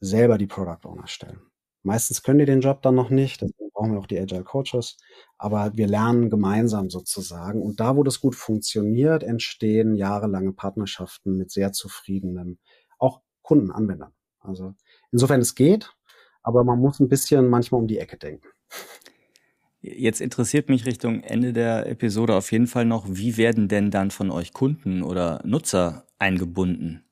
selber 0.00 0.38
die 0.38 0.46
Product 0.46 0.84
Owner 0.84 1.06
stellen. 1.06 1.40
Meistens 1.84 2.22
können 2.22 2.38
die 2.38 2.46
den 2.46 2.62
Job 2.62 2.80
dann 2.82 2.94
noch 2.94 3.10
nicht, 3.10 3.42
deswegen 3.42 3.70
brauchen 3.72 3.92
wir 3.92 3.98
auch 4.00 4.06
die 4.06 4.18
Agile 4.18 4.42
Coaches, 4.42 4.96
aber 5.36 5.76
wir 5.76 5.86
lernen 5.86 6.30
gemeinsam 6.30 6.88
sozusagen. 6.88 7.60
Und 7.60 7.78
da, 7.78 7.96
wo 7.96 8.02
das 8.02 8.20
gut 8.20 8.34
funktioniert, 8.34 9.22
entstehen 9.22 9.94
jahrelange 9.94 10.52
Partnerschaften 10.52 11.36
mit 11.36 11.50
sehr 11.50 11.72
zufriedenen, 11.72 12.58
auch 12.98 13.20
Kundenanwendern. 13.42 14.12
Also 14.40 14.74
insofern 15.10 15.40
es 15.40 15.54
geht, 15.54 15.94
aber 16.42 16.64
man 16.64 16.80
muss 16.80 17.00
ein 17.00 17.08
bisschen 17.08 17.48
manchmal 17.50 17.82
um 17.82 17.86
die 17.86 17.98
Ecke 17.98 18.16
denken. 18.16 18.48
Jetzt 19.82 20.20
interessiert 20.20 20.68
mich 20.68 20.86
Richtung 20.86 21.24
Ende 21.24 21.52
der 21.52 21.88
Episode 21.88 22.36
auf 22.36 22.52
jeden 22.52 22.68
Fall 22.68 22.84
noch, 22.84 23.04
wie 23.08 23.36
werden 23.36 23.66
denn 23.66 23.90
dann 23.90 24.12
von 24.12 24.30
euch 24.30 24.52
Kunden 24.52 25.02
oder 25.02 25.40
Nutzer 25.44 26.06
eingebunden? 26.20 27.04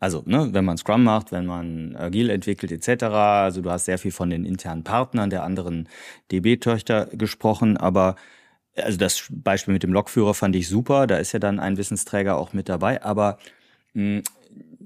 Also, 0.00 0.24
ne, 0.26 0.48
wenn 0.52 0.64
man 0.64 0.76
Scrum 0.76 1.04
macht, 1.04 1.30
wenn 1.30 1.46
man 1.46 1.94
Agil 1.94 2.30
entwickelt 2.30 2.72
etc. 2.72 3.04
Also 3.04 3.60
du 3.62 3.70
hast 3.70 3.84
sehr 3.84 3.98
viel 3.98 4.10
von 4.10 4.30
den 4.30 4.44
internen 4.44 4.82
Partnern 4.82 5.30
der 5.30 5.44
anderen 5.44 5.88
DB-Töchter 6.32 7.06
gesprochen, 7.12 7.76
aber 7.76 8.16
also 8.76 8.98
das 8.98 9.28
Beispiel 9.30 9.74
mit 9.74 9.82
dem 9.84 9.92
Lokführer 9.92 10.34
fand 10.34 10.56
ich 10.56 10.68
super. 10.68 11.06
Da 11.06 11.18
ist 11.18 11.32
ja 11.32 11.38
dann 11.38 11.60
ein 11.60 11.76
Wissensträger 11.76 12.38
auch 12.38 12.52
mit 12.52 12.68
dabei. 12.68 13.02
Aber 13.04 13.38
mh, 13.94 14.22
hm, 14.22 14.22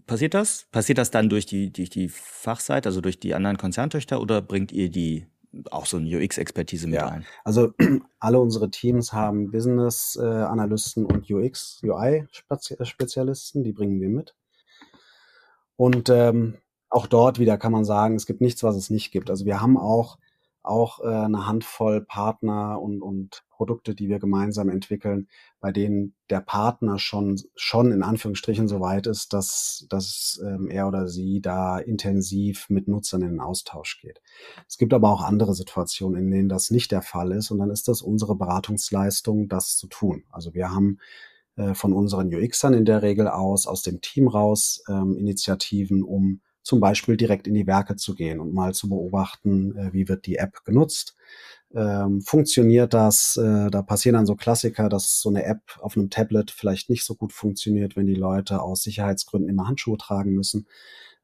passiert 0.07 0.35
das? 0.35 0.66
Passiert 0.72 0.99
das 0.99 1.11
dann 1.11 1.29
durch 1.31 1.47
die, 1.47 1.72
durch 1.72 1.91
die 1.91 2.09
Fachseite, 2.09 2.89
also 2.89 3.01
durch 3.01 3.18
die 3.20 3.35
anderen 3.35 3.57
Konzerntöchter 3.57 4.20
oder 4.20 4.43
bringt 4.43 4.72
ihr 4.72 4.91
die 4.91 5.27
auch 5.71 5.87
so 5.87 5.97
eine 5.97 6.09
UX-Expertise 6.09 6.87
mit 6.87 6.97
ja. 6.97 7.09
ein? 7.09 7.27
Also 7.45 7.73
alle 8.19 8.41
unsere 8.41 8.71
Teams 8.71 9.13
haben 9.13 9.51
Business-Analysten 9.51 11.07
und 11.07 11.31
UX, 11.31 11.81
UI-Spezialisten, 11.83 13.63
die 13.65 13.73
bringen 13.73 14.01
wir 14.01 14.09
mit. 14.09 14.35
Und 15.77 16.09
ähm, 16.09 16.59
auch 16.89 17.07
dort 17.07 17.39
wieder 17.39 17.59
kann 17.59 17.73
man 17.73 17.85
sagen, 17.85 18.15
es 18.15 18.27
gibt 18.27 18.41
nichts, 18.41 18.63
was 18.63 18.77
es 18.77 18.91
nicht 18.91 19.11
gibt. 19.11 19.31
Also 19.31 19.45
wir 19.45 19.61
haben 19.61 19.77
auch 19.77 20.19
auch 20.65 21.01
äh, 21.01 21.07
eine 21.07 21.47
Handvoll 21.47 22.01
Partner 22.01 22.81
und, 22.81 23.03
und 23.03 23.44
Produkte, 23.57 23.95
die 23.95 24.09
wir 24.09 24.19
gemeinsam 24.19 24.69
entwickeln, 24.69 25.29
bei 25.61 25.73
denen 25.73 26.15
der 26.31 26.41
Partner 26.41 26.99
schon, 26.99 27.41
schon 27.55 27.93
in 27.93 28.03
Anführungsstrichen 28.03 28.69
so 28.69 28.81
weit 28.81 29.07
ist, 29.07 29.33
dass, 29.33 29.87
dass 29.89 30.41
ähm, 30.45 30.69
er 30.69 30.89
oder 30.89 31.09
sie 31.09 31.41
da 31.41 31.79
intensiv 31.79 32.69
mit 32.69 32.89
Nutzern 32.89 33.23
in 33.23 33.31
den 33.31 33.41
Austausch 33.41 34.01
geht. 34.01 34.21
Es 34.69 34.79
gibt 34.79 34.95
aber 34.95 35.11
auch 35.11 35.23
andere 35.23 35.55
Situationen, 35.55 36.25
in 36.25 36.31
denen 36.31 36.49
das 36.49 36.71
nicht 36.71 36.93
der 36.93 37.03
Fall 37.03 37.33
ist 37.33 37.51
und 37.51 37.59
dann 37.59 37.71
ist 37.71 37.89
das 37.89 38.03
unsere 38.03 38.37
Beratungsleistung, 38.37 39.49
das 39.49 39.77
zu 39.77 39.87
tun. 39.87 40.25
Also 40.31 40.55
wir 40.55 40.71
haben 40.71 40.99
äh, 41.57 41.75
von 41.75 41.93
unseren 41.93 42.35
UXern 42.35 42.75
in 42.75 42.85
der 42.85 43.03
Regel 43.03 43.29
aus, 43.29 43.67
aus 43.67 43.83
dem 43.83 44.01
Team 44.01 44.29
raus, 44.29 44.83
ähm, 44.89 45.17
Initiativen, 45.17 46.03
um 46.03 46.41
zum 46.65 46.81
Beispiel 46.81 47.17
direkt 47.17 47.47
in 47.47 47.55
die 47.55 47.67
Werke 47.67 47.95
zu 47.95 48.15
gehen 48.15 48.41
und 48.41 48.55
mal 48.55 48.75
zu 48.75 48.89
beobachten, 48.89 49.77
äh, 49.77 49.93
wie 49.93 50.09
wird 50.09 50.27
die 50.27 50.37
App 50.37 50.65
genutzt. 50.65 51.15
Ähm, 51.75 52.20
funktioniert 52.22 52.95
das? 52.95 53.37
Äh, 53.37 53.70
da 53.70 53.83
passieren 53.83 54.14
dann 54.14 54.27
so 54.27 54.37
Klassiker, 54.37 54.89
dass 54.89 55.20
so 55.20 55.29
eine 55.29 55.45
App 55.45 55.61
auf 55.81 55.97
einem 55.97 56.09
Tablet 56.09 56.51
vielleicht 56.51 56.89
nicht 56.89 57.05
so 57.05 57.16
gut 57.16 57.33
funktioniert, 57.33 57.97
wenn 57.97 58.07
die 58.07 58.14
Leute 58.14 58.62
aus 58.62 58.83
Sicherheitsgründen 58.83 59.51
immer 59.51 59.66
Handschuhe 59.66 59.99
tragen 59.99 60.33
müssen. 60.33 60.68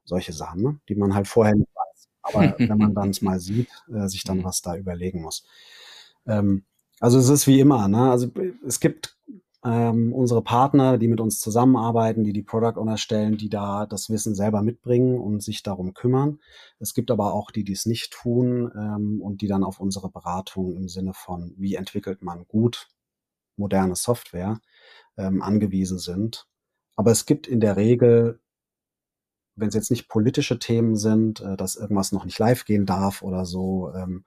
Solche 0.05 0.33
Sachen, 0.33 0.63
ne? 0.63 0.81
die 0.89 0.97
man 0.97 1.15
halt 1.15 1.29
vorher 1.29 1.55
nicht 1.55 1.71
weiß. 1.73 2.09
Aber 2.23 2.41
wenn 2.59 2.79
man 2.79 2.95
dann 2.95 3.11
es 3.11 3.23
mal 3.23 3.39
sieht, 3.39 3.69
äh, 3.95 4.09
sich 4.09 4.25
dann 4.25 4.39
mhm. 4.39 4.45
was 4.45 4.61
da 4.61 4.77
überlegen 4.77 5.23
muss. 5.23 5.45
Ähm, 6.27 6.65
also 6.99 7.19
es 7.19 7.29
ist 7.29 7.47
wie 7.47 7.61
immer, 7.61 7.89
ne? 7.89 8.11
Also 8.11 8.31
es 8.67 8.79
gibt 8.79 9.17
ähm, 9.65 10.13
unsere 10.13 10.43
Partner, 10.43 10.97
die 10.97 11.09
mit 11.09 11.21
uns 11.21 11.39
zusammenarbeiten, 11.39 12.25
die 12.25 12.33
die 12.33 12.43
Product 12.43 12.79
Owner 12.81 12.97
stellen, 12.97 13.37
die 13.37 13.51
da 13.51 13.87
das 13.87 14.09
Wissen 14.09 14.35
selber 14.35 14.63
mitbringen 14.63 15.19
und 15.19 15.43
sich 15.43 15.63
darum 15.63 15.93
kümmern. 15.93 16.41
Es 16.79 16.95
gibt 16.95 17.11
aber 17.11 17.35
auch 17.35 17.51
die, 17.51 17.65
die 17.65 17.73
es 17.73 17.87
nicht 17.87 18.13
tun 18.13 18.71
ähm, 18.75 19.21
und 19.21 19.43
die 19.43 19.49
dann 19.49 19.65
auf 19.65 19.81
unsere 19.81 20.11
Beratung 20.11 20.75
im 20.75 20.89
Sinne 20.89 21.13
von, 21.13 21.55
wie 21.59 21.75
entwickelt 21.75 22.23
man 22.23 22.47
gut 22.47 22.89
moderne 23.57 23.95
Software, 23.95 24.61
ähm, 25.17 25.43
angewiesen 25.43 25.99
sind. 25.99 26.49
Aber 26.97 27.13
es 27.13 27.27
gibt 27.27 27.47
in 27.47 27.61
der 27.61 27.77
Regel, 27.77 28.41
wenn 29.55 29.69
es 29.69 29.75
jetzt 29.75 29.91
nicht 29.91 30.09
politische 30.09 30.59
Themen 30.59 30.97
sind, 30.97 31.41
äh, 31.41 31.57
dass 31.57 31.77
irgendwas 31.77 32.13
noch 32.13 32.25
nicht 32.25 32.39
live 32.39 32.65
gehen 32.65 32.87
darf 32.87 33.23
oder 33.23 33.45
so, 33.45 33.93
ähm, 33.95 34.25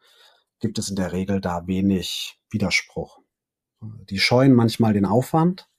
gibt 0.59 0.77
es 0.79 0.89
in 0.89 0.95
der 0.95 1.11
Regel 1.11 1.41
da 1.41 1.67
wenig 1.67 2.39
Widerspruch. 2.49 3.22
Die 4.09 4.19
scheuen 4.19 4.53
manchmal 4.53 4.93
den 4.93 5.05
Aufwand. 5.05 5.69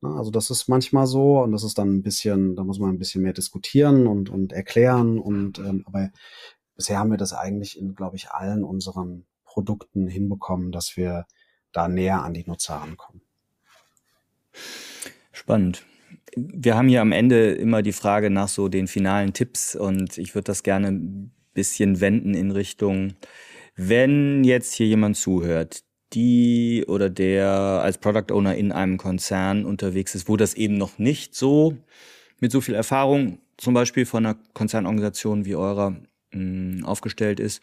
Ne? 0.00 0.10
Also 0.10 0.30
das 0.30 0.50
ist 0.50 0.68
manchmal 0.68 1.06
so 1.06 1.40
und 1.42 1.52
das 1.52 1.64
ist 1.64 1.78
dann 1.78 1.96
ein 1.96 2.02
bisschen, 2.02 2.56
da 2.56 2.64
muss 2.64 2.78
man 2.78 2.90
ein 2.90 2.98
bisschen 2.98 3.22
mehr 3.22 3.32
diskutieren 3.32 4.06
und, 4.06 4.30
und 4.30 4.52
erklären 4.52 5.18
und 5.18 5.58
ähm, 5.58 5.84
aber 5.86 6.10
bisher 6.74 6.98
haben 6.98 7.10
wir 7.10 7.18
das 7.18 7.32
eigentlich 7.32 7.78
in, 7.78 7.94
glaube 7.94 8.16
ich, 8.16 8.30
allen 8.30 8.64
unseren 8.64 9.26
Produkten 9.44 10.06
hinbekommen, 10.06 10.72
dass 10.72 10.96
wir 10.96 11.26
da 11.72 11.88
näher 11.88 12.22
an 12.22 12.34
die 12.34 12.44
Nutzer 12.46 12.74
rankommen. 12.74 13.22
Spannend. 15.32 15.84
Wir 16.36 16.76
haben 16.76 16.88
hier 16.88 17.00
am 17.00 17.12
Ende 17.12 17.52
immer 17.52 17.82
die 17.82 17.92
Frage 17.92 18.30
nach 18.30 18.48
so 18.48 18.68
den 18.68 18.86
finalen 18.86 19.32
Tipps 19.32 19.74
und 19.74 20.18
ich 20.18 20.34
würde 20.34 20.44
das 20.44 20.62
gerne 20.62 20.88
ein 20.88 21.32
bisschen 21.54 22.00
wenden 22.00 22.34
in 22.34 22.50
Richtung, 22.50 23.14
wenn 23.74 24.44
jetzt 24.44 24.74
hier 24.74 24.86
jemand 24.86 25.16
zuhört, 25.16 25.84
die 26.12 26.84
oder 26.86 27.10
der 27.10 27.48
als 27.48 27.98
Product 27.98 28.32
Owner 28.32 28.54
in 28.54 28.72
einem 28.72 28.96
Konzern 28.96 29.64
unterwegs 29.64 30.14
ist, 30.14 30.28
wo 30.28 30.36
das 30.36 30.54
eben 30.54 30.78
noch 30.78 30.98
nicht 30.98 31.34
so 31.34 31.76
mit 32.40 32.52
so 32.52 32.60
viel 32.60 32.74
Erfahrung 32.74 33.38
zum 33.56 33.74
Beispiel 33.74 34.06
von 34.06 34.24
einer 34.24 34.38
Konzernorganisation 34.54 35.44
wie 35.44 35.56
eurer 35.56 35.96
mm, 36.32 36.84
aufgestellt 36.84 37.40
ist. 37.40 37.60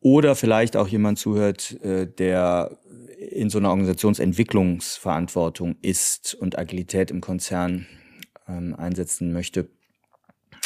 Oder 0.00 0.36
vielleicht 0.36 0.76
auch 0.76 0.86
jemand 0.86 1.18
zuhört, 1.18 1.72
äh, 1.82 2.06
der 2.06 2.78
in 3.18 3.50
so 3.50 3.58
einer 3.58 3.70
Organisationsentwicklungsverantwortung 3.70 5.74
ist 5.82 6.34
und 6.34 6.56
Agilität 6.56 7.10
im 7.10 7.20
Konzern 7.20 7.88
ähm, 8.46 8.76
einsetzen 8.76 9.32
möchte. 9.32 9.68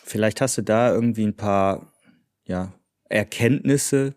Vielleicht 0.04 0.42
hast 0.42 0.58
du 0.58 0.62
da 0.62 0.92
irgendwie 0.92 1.24
ein 1.24 1.36
paar 1.36 1.90
ja, 2.44 2.74
Erkenntnisse, 3.08 4.16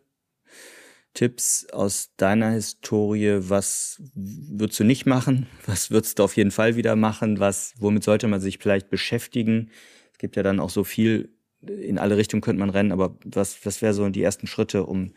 Tipps 1.15 1.65
aus 1.71 2.11
deiner 2.17 2.51
Historie, 2.51 3.37
was 3.49 4.01
würdest 4.13 4.79
du 4.79 4.83
nicht 4.83 5.07
machen? 5.07 5.47
Was 5.65 5.89
würdest 5.89 6.19
du 6.19 6.23
auf 6.23 6.35
jeden 6.37 6.51
Fall 6.51 6.75
wieder 6.75 6.95
machen? 6.95 7.39
Was, 7.39 7.73
womit 7.79 8.03
sollte 8.03 8.27
man 8.27 8.41
sich 8.41 8.59
vielleicht 8.59 8.89
beschäftigen? 8.89 9.71
Es 10.11 10.19
gibt 10.19 10.35
ja 10.35 10.43
dann 10.43 10.59
auch 10.59 10.69
so 10.69 10.83
viel, 10.83 11.33
in 11.61 11.97
alle 11.97 12.17
Richtungen 12.17 12.41
könnte 12.41 12.59
man 12.59 12.69
rennen, 12.69 12.91
aber 12.91 13.17
was, 13.25 13.65
was 13.65 13.81
wäre 13.81 13.93
so 13.93 14.07
die 14.09 14.21
ersten 14.21 14.45
Schritte, 14.45 14.85
um, 14.85 15.13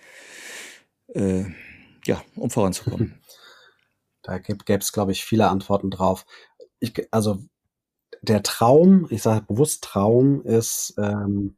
äh, 1.09 1.45
ja, 2.07 2.23
um 2.37 2.51
voranzukommen? 2.51 3.15
Da 4.23 4.37
gäbe 4.37 4.81
es, 4.81 4.93
glaube 4.93 5.13
ich, 5.13 5.25
viele 5.25 5.49
Antworten 5.49 5.91
drauf. 5.91 6.27
Ich, 6.81 6.93
also 7.11 7.39
der 8.21 8.43
Traum, 8.43 9.07
ich 9.09 9.23
sage 9.23 9.47
bewusst 9.47 9.85
Traum, 9.85 10.43
ist, 10.43 10.95
ähm, 10.99 11.57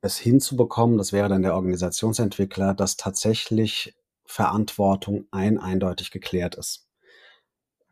es 0.00 0.16
hinzubekommen, 0.18 0.98
das 0.98 1.12
wäre 1.12 1.28
dann 1.28 1.42
der 1.42 1.54
Organisationsentwickler, 1.54 2.74
dass 2.74 2.96
tatsächlich 2.96 3.96
Verantwortung 4.24 5.26
ein 5.30 5.58
eindeutig 5.58 6.10
geklärt 6.10 6.54
ist. 6.54 6.86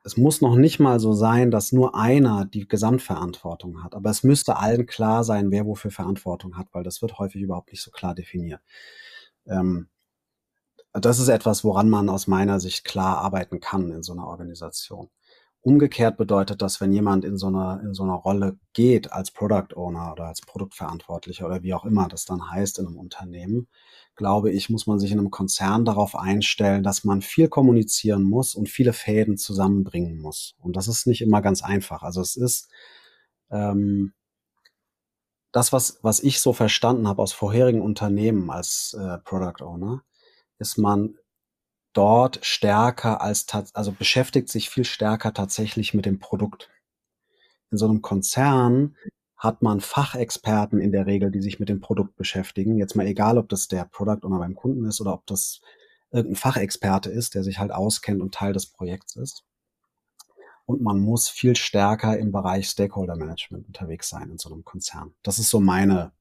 Es 0.05 0.17
muss 0.17 0.41
noch 0.41 0.55
nicht 0.55 0.79
mal 0.79 1.01
so 1.01 1.15
sein, 1.15 1.51
dass 1.51 1.73
nur 1.73 1.97
einer 1.97 2.45
die 2.45 2.69
Gesamtverantwortung 2.69 3.83
hat, 3.83 3.95
aber 3.95 4.11
es 4.11 4.23
müsste 4.23 4.57
allen 4.57 4.87
klar 4.87 5.25
sein, 5.25 5.51
wer 5.51 5.67
wofür 5.67 5.91
Verantwortung 5.91 6.57
hat, 6.57 6.69
weil 6.73 6.85
das 6.85 7.03
wird 7.03 7.19
häufig 7.19 7.43
überhaupt 7.43 7.73
nicht 7.73 7.83
so 7.83 7.91
klar 7.91 8.15
definiert. 8.15 8.61
Ähm, 9.47 9.89
das 10.93 11.19
ist 11.19 11.29
etwas, 11.29 11.65
woran 11.65 11.91
man 11.91 12.09
aus 12.09 12.27
meiner 12.27 12.61
Sicht 12.61 12.85
klar 12.85 13.19
arbeiten 13.19 13.61
kann 13.61 13.91
in 13.91 14.03
so 14.03 14.13
einer 14.13 14.27
Organisation. 14.27 15.11
Umgekehrt 15.67 16.17
bedeutet 16.17 16.63
das, 16.63 16.81
wenn 16.81 16.93
jemand 16.93 17.25
in 17.25 17.37
so 17.37 17.49
einer, 17.49 17.81
in 17.83 17.93
so 17.93 18.05
einer 18.05 18.15
Rolle 18.15 18.57
geht 18.73 19.13
als 19.13 19.33
Product 19.33 19.75
Owner 19.75 20.13
oder 20.13 20.27
als 20.27 20.41
Produktverantwortlicher 20.41 21.45
oder 21.45 21.65
wie 21.65 21.75
auch 21.75 21.85
immer 21.85 22.07
das 22.07 22.25
dann 22.25 22.53
heißt 22.53 22.79
in 22.79 22.87
einem 22.87 22.97
Unternehmen, 22.97 23.67
glaube 24.15 24.53
ich, 24.53 24.71
muss 24.71 24.87
man 24.87 25.01
sich 25.01 25.11
in 25.11 25.19
einem 25.19 25.33
Konzern 25.33 25.85
darauf 25.85 26.15
einstellen, 26.15 26.85
dass 26.85 27.03
man 27.03 27.21
viel 27.21 27.49
kommunizieren 27.49 28.23
muss 28.23 28.55
und 28.55 28.69
viele 28.69 28.93
Fäden 28.93 29.39
zusammenbringen 29.39 30.21
muss. 30.21 30.55
Und 30.61 30.77
das 30.77 30.87
ist 30.87 31.09
nicht 31.09 31.21
immer 31.21 31.43
ganz 31.43 31.65
einfach. 31.65 32.05
Also 32.05 32.21
es 32.21 32.37
ist 32.37 32.71
ähm, 33.51 34.13
das, 35.51 35.73
was, 35.73 35.99
was 36.01 36.21
ich 36.21 36.41
so 36.41 36.53
verstanden 36.53 37.09
habe 37.09 37.21
aus 37.23 37.33
vorherigen 37.33 37.83
Unternehmen 37.83 38.51
als 38.51 38.97
äh, 38.97 39.19
Product 39.19 39.65
Owner, 39.65 40.05
ist 40.61 40.79
man 40.79 41.17
dort 41.97 42.45
stärker 42.45 43.21
als, 43.21 43.47
also 43.75 43.93
beschäftigt 43.93 44.49
sich 44.49 44.71
viel 44.71 44.85
stärker 44.85 45.33
tatsächlich 45.33 45.95
mit 45.95 46.07
dem 46.07 46.19
Produkt. 46.19 46.71
In 47.71 47.79
so 47.79 47.87
einem 47.87 48.03
Konzern 48.03 48.97
hat 49.37 49.63
man 49.63 49.81
Fachexperten 49.81 50.81
in 50.81 50.93
der 50.93 51.07
Regel, 51.07 51.31
die 51.31 51.43
sich 51.43 51.59
mit 51.59 51.69
dem 51.69 51.81
Produkt 51.81 52.17
beschäftigen. 52.17 52.79
Jetzt 52.79 52.97
mal 52.97 53.07
egal, 53.07 53.39
ob 53.39 53.49
das 53.49 53.69
der 53.69 53.85
Product 53.85 54.25
Owner 54.25 54.39
beim 54.39 54.55
Kunden 54.55 54.85
ist 54.87 55.01
oder 55.01 55.13
ob 55.13 55.27
das 55.27 55.61
irgendein 56.11 56.37
Fachexperte 56.37 57.11
ist, 57.11 57.35
der 57.35 57.45
sich 57.45 57.59
halt 57.59 57.73
auskennt 57.73 58.23
und 58.23 58.35
Teil 58.35 58.53
des 58.53 58.67
Projekts 58.67 59.17
ist. 59.17 59.45
Und 60.65 60.83
man 60.83 61.01
muss 61.01 61.29
viel 61.29 61.55
stärker 61.55 62.19
im 62.19 62.33
Bereich 62.33 62.69
Stakeholder 62.69 63.17
Management 63.17 63.67
unterwegs 63.67 64.09
sein 64.09 64.31
in 64.31 64.39
so 64.39 64.53
einem 64.53 64.65
Konzern. 64.65 65.15
Das 65.23 65.39
ist 65.39 65.51
so 65.51 65.61
meine 65.61 66.13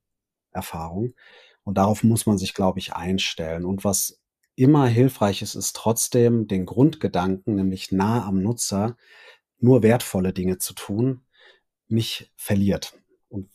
Erfahrung. 0.52 1.16
Und 1.64 1.78
darauf 1.78 2.04
muss 2.04 2.26
man 2.26 2.38
sich, 2.38 2.54
glaube 2.54 2.80
ich, 2.80 2.94
einstellen. 2.94 3.66
Und 3.66 3.84
was 3.84 4.20
immer 4.56 4.88
hilfreich 4.88 5.41
ist, 5.41 5.56
ist 5.56 5.76
trotzdem 5.76 6.47
den 6.47 6.66
Grundgedanken, 6.66 7.56
nämlich 7.56 7.91
nah 7.91 8.26
am 8.26 8.41
Nutzer, 8.41 8.97
nur 9.60 9.84
wertvolle 9.84 10.34
Dinge 10.34 10.58
zu 10.58 10.74
tun, 10.74 11.22
nicht 11.88 12.32
verliert. 12.36 12.97
Und 13.30 13.49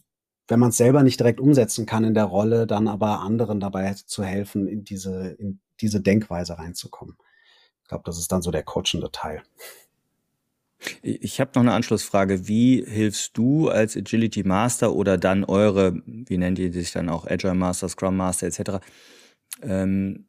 wenn 0.49 0.61
man 0.61 0.71
es 0.71 0.77
selber 0.77 1.03
nicht 1.03 1.21
direkt 1.21 1.41
umsetzen 1.41 1.87
kann 1.87 2.05
in 2.05 2.15
der 2.15 2.25
Rolle, 2.25 2.67
dann 2.67 2.89
aber 2.89 3.21
anderen 3.21 3.61
dabei 3.61 3.93
zu 3.95 4.25
helfen, 4.25 4.67
in 4.67 4.85
diese, 4.85 5.31
in 5.39 5.61
diese 5.81 6.01
Denkweise 6.01 6.59
reinzukommen. 6.59 7.17
Ich 7.83 7.89
glaube, 7.89 8.05
das 8.05 8.19
ist 8.19 8.31
dann 8.31 8.43
so 8.43 8.51
der 8.51 8.63
coachende 8.63 9.11
Teil. 9.11 9.43
Ich 11.03 11.41
habe 11.41 11.51
noch 11.55 11.63
eine 11.63 11.73
Anschlussfrage. 11.73 12.49
Wie 12.49 12.85
hilfst 12.87 13.37
du 13.37 13.69
als 13.69 13.97
Agility 13.97 14.45
Master 14.45 14.95
oder 14.95 15.19
dann 15.19 15.45
eure, 15.45 16.01
wie 16.07 16.39
nennt 16.39 16.59
ihr 16.59 16.73
sich 16.73 16.93
dann 16.93 17.09
auch, 17.09 17.27
Agile 17.27 17.55
Master, 17.55 17.89
Scrum 17.89 18.17
Master 18.17 18.47
etc., 18.47 18.85
ähm, 19.63 20.27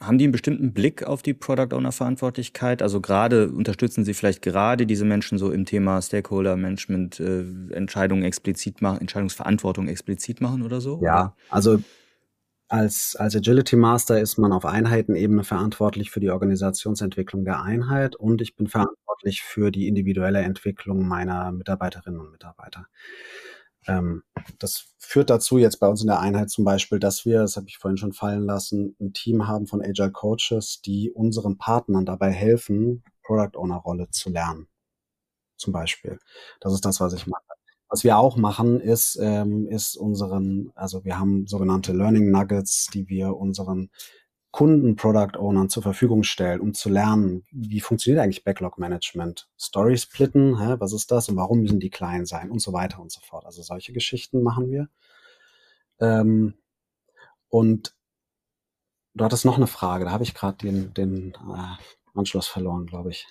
haben 0.00 0.18
die 0.18 0.24
einen 0.24 0.32
bestimmten 0.32 0.72
Blick 0.72 1.02
auf 1.02 1.22
die 1.22 1.34
Product 1.34 1.74
Owner 1.74 1.92
Verantwortlichkeit? 1.92 2.82
Also 2.82 3.00
gerade 3.00 3.50
unterstützen 3.50 4.04
sie 4.04 4.14
vielleicht 4.14 4.42
gerade 4.42 4.86
diese 4.86 5.04
Menschen 5.04 5.38
so 5.38 5.50
im 5.50 5.64
Thema 5.64 6.00
Stakeholder 6.00 6.56
Management, 6.56 7.18
äh, 7.18 7.44
Entscheidungen 7.72 8.22
explizit 8.22 8.80
machen, 8.80 9.00
Entscheidungsverantwortung 9.00 9.88
explizit 9.88 10.40
machen 10.40 10.62
oder 10.62 10.80
so? 10.80 11.00
Ja, 11.02 11.34
also 11.50 11.78
als, 12.68 13.16
als 13.16 13.34
Agility 13.34 13.76
Master 13.76 14.20
ist 14.20 14.38
man 14.38 14.52
auf 14.52 14.66
Einheitenebene 14.66 15.42
verantwortlich 15.42 16.10
für 16.10 16.20
die 16.20 16.30
Organisationsentwicklung 16.30 17.44
der 17.44 17.62
Einheit 17.62 18.14
und 18.14 18.40
ich 18.40 18.56
bin 18.56 18.68
verantwortlich 18.68 19.42
für 19.42 19.70
die 19.70 19.88
individuelle 19.88 20.40
Entwicklung 20.40 21.08
meiner 21.08 21.50
Mitarbeiterinnen 21.50 22.20
und 22.20 22.30
Mitarbeiter. 22.30 22.86
Ähm, 23.86 24.22
das 24.58 24.94
führt 24.98 25.30
dazu 25.30 25.58
jetzt 25.58 25.80
bei 25.80 25.88
uns 25.88 26.00
in 26.00 26.08
der 26.08 26.20
Einheit 26.20 26.50
zum 26.50 26.64
Beispiel, 26.64 26.98
dass 26.98 27.24
wir, 27.24 27.40
das 27.40 27.56
habe 27.56 27.66
ich 27.68 27.78
vorhin 27.78 27.96
schon 27.96 28.12
fallen 28.12 28.44
lassen, 28.44 28.96
ein 29.00 29.12
Team 29.12 29.46
haben 29.46 29.66
von 29.66 29.82
Agile 29.82 30.12
Coaches, 30.12 30.82
die 30.82 31.10
unseren 31.10 31.56
Partnern 31.58 32.04
dabei 32.04 32.30
helfen, 32.30 33.02
Product 33.22 33.56
Owner 33.58 33.76
Rolle 33.76 34.10
zu 34.10 34.30
lernen. 34.30 34.68
Zum 35.56 35.72
Beispiel. 35.72 36.18
Das 36.60 36.72
ist 36.72 36.84
das, 36.84 37.00
was 37.00 37.12
ich 37.14 37.26
mache. 37.26 37.42
Was 37.90 38.04
wir 38.04 38.18
auch 38.18 38.36
machen, 38.36 38.80
ist, 38.80 39.18
ähm, 39.20 39.66
ist 39.66 39.96
unseren, 39.96 40.70
also 40.74 41.04
wir 41.04 41.18
haben 41.18 41.46
sogenannte 41.46 41.92
Learning 41.92 42.30
Nuggets, 42.30 42.88
die 42.92 43.08
wir 43.08 43.34
unseren 43.34 43.90
Kunden, 44.58 44.96
Product 44.96 45.38
Ownern 45.38 45.68
zur 45.68 45.84
Verfügung 45.84 46.24
stellen, 46.24 46.60
um 46.60 46.74
zu 46.74 46.88
lernen, 46.88 47.44
wie 47.52 47.78
funktioniert 47.78 48.20
eigentlich 48.20 48.42
Backlog 48.42 48.76
Management? 48.76 49.48
Story 49.56 49.96
splitten, 49.96 50.58
hä, 50.58 50.74
was 50.80 50.92
ist 50.92 51.12
das 51.12 51.28
und 51.28 51.36
warum 51.36 51.60
müssen 51.60 51.78
die 51.78 51.90
klein 51.90 52.26
sein 52.26 52.50
und 52.50 52.58
so 52.58 52.72
weiter 52.72 52.98
und 52.98 53.12
so 53.12 53.20
fort. 53.20 53.46
Also 53.46 53.62
solche 53.62 53.92
Geschichten 53.92 54.42
machen 54.42 54.68
wir. 54.68 54.88
Ähm, 56.00 56.54
und 57.48 57.94
du 59.14 59.24
hattest 59.24 59.44
noch 59.44 59.58
eine 59.58 59.68
Frage, 59.68 60.06
da 60.06 60.10
habe 60.10 60.24
ich 60.24 60.34
gerade 60.34 60.56
den, 60.56 60.92
den 60.92 61.34
äh, 61.34 62.18
Anschluss 62.18 62.48
verloren, 62.48 62.86
glaube 62.86 63.10
ich. 63.10 63.28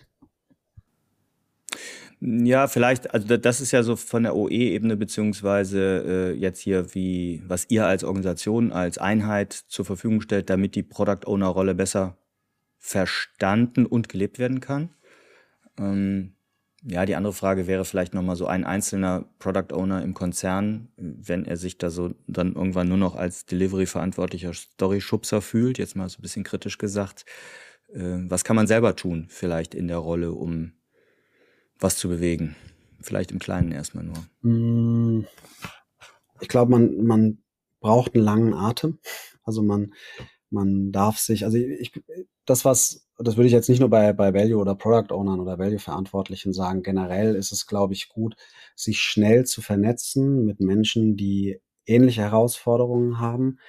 Ja, 2.20 2.68
vielleicht, 2.68 3.13
also 3.13 3.38
das 3.38 3.61
ist 3.61 3.72
ja 3.72 3.84
so 3.84 3.95
von 3.95 4.24
der 4.24 4.36
OE-Ebene 4.36 4.97
beziehungsweise 4.97 6.34
äh, 6.34 6.34
jetzt 6.34 6.59
hier 6.59 6.95
wie, 6.95 7.43
was 7.45 7.65
ihr 7.70 7.86
als 7.86 8.03
Organisation, 8.03 8.72
als 8.72 8.97
Einheit 8.97 9.53
zur 9.53 9.86
Verfügung 9.86 10.22
stellt, 10.22 10.49
damit 10.49 10.74
die 10.74 10.82
Product 10.82 11.28
Owner-Rolle 11.28 11.76
besser 11.76 12.18
verstanden 12.80 13.86
und 13.86 14.09
gelebt 14.09 14.39
werden 14.39 14.61
kann. 14.61 14.89
Ähm, 15.80 16.34
ja, 16.84 17.05
die 17.05 17.15
andere 17.15 17.34
Frage 17.34 17.68
wäre 17.68 17.86
vielleicht 17.86 18.15
nochmal 18.15 18.36
so 18.36 18.47
ein 18.47 18.63
einzelner 18.63 19.26
Product 19.38 19.74
Owner 19.74 20.01
im 20.01 20.13
Konzern, 20.15 20.89
wenn 20.95 21.45
er 21.45 21.57
sich 21.57 21.78
da 21.78 21.91
so 21.91 22.15
dann 22.28 22.53
irgendwann 22.53 22.88
nur 22.88 22.97
noch 22.97 23.15
als 23.15 23.45
Delivery-verantwortlicher 23.45 24.53
Story-Schubser 24.53 25.41
fühlt, 25.41 25.78
jetzt 25.78 25.95
mal 25.95 26.09
so 26.09 26.18
ein 26.18 26.22
bisschen 26.24 26.43
kritisch 26.43 26.80
gesagt. 26.80 27.26
Äh, 27.93 28.24
was 28.28 28.43
kann 28.43 28.55
man 28.55 28.65
selber 28.65 28.95
tun, 28.95 29.28
vielleicht 29.30 29.76
in 29.76 29.88
der 29.88 29.97
Rolle, 29.97 30.32
um 30.32 30.72
was 31.80 31.97
zu 31.97 32.09
bewegen? 32.09 32.55
Vielleicht 33.01 33.32
im 33.32 33.39
Kleinen 33.39 33.71
erstmal 33.71 34.03
nur. 34.03 34.17
Hm, 34.41 35.25
ich 36.41 36.47
glaube, 36.47 36.71
man, 36.71 37.03
man 37.03 37.43
braucht 37.80 38.15
einen 38.15 38.23
langen 38.23 38.53
Atem. 38.53 38.99
Also 39.43 39.63
man, 39.63 39.93
man 40.49 40.91
darf 40.91 41.17
sich, 41.17 41.45
also 41.45 41.57
ich, 41.57 41.91
das 42.45 42.65
was, 42.65 43.07
das 43.17 43.38
würde 43.38 43.47
ich 43.47 43.53
jetzt 43.53 43.69
nicht 43.69 43.80
nur 43.80 43.89
bei, 43.89 44.13
bei 44.13 44.34
Value 44.34 44.59
oder 44.59 44.75
Product 44.75 45.13
Ownern 45.13 45.39
oder 45.39 45.57
Value 45.57 45.80
Verantwortlichen 45.80 46.53
sagen. 46.53 46.84
Generell 46.84 47.36
ist 47.36 47.51
es, 47.51 47.67
glaube 47.67 47.93
ich, 47.93 48.09
gut, 48.09 48.36
sich 48.75 48.99
schnell 48.99 49.45
zu 49.45 49.61
vernetzen 49.61 50.45
mit 50.45 50.59
Menschen, 50.59 51.15
die 51.15 51.59
ähnliche 51.86 52.21
Herausforderungen 52.21 53.19
haben. 53.19 53.59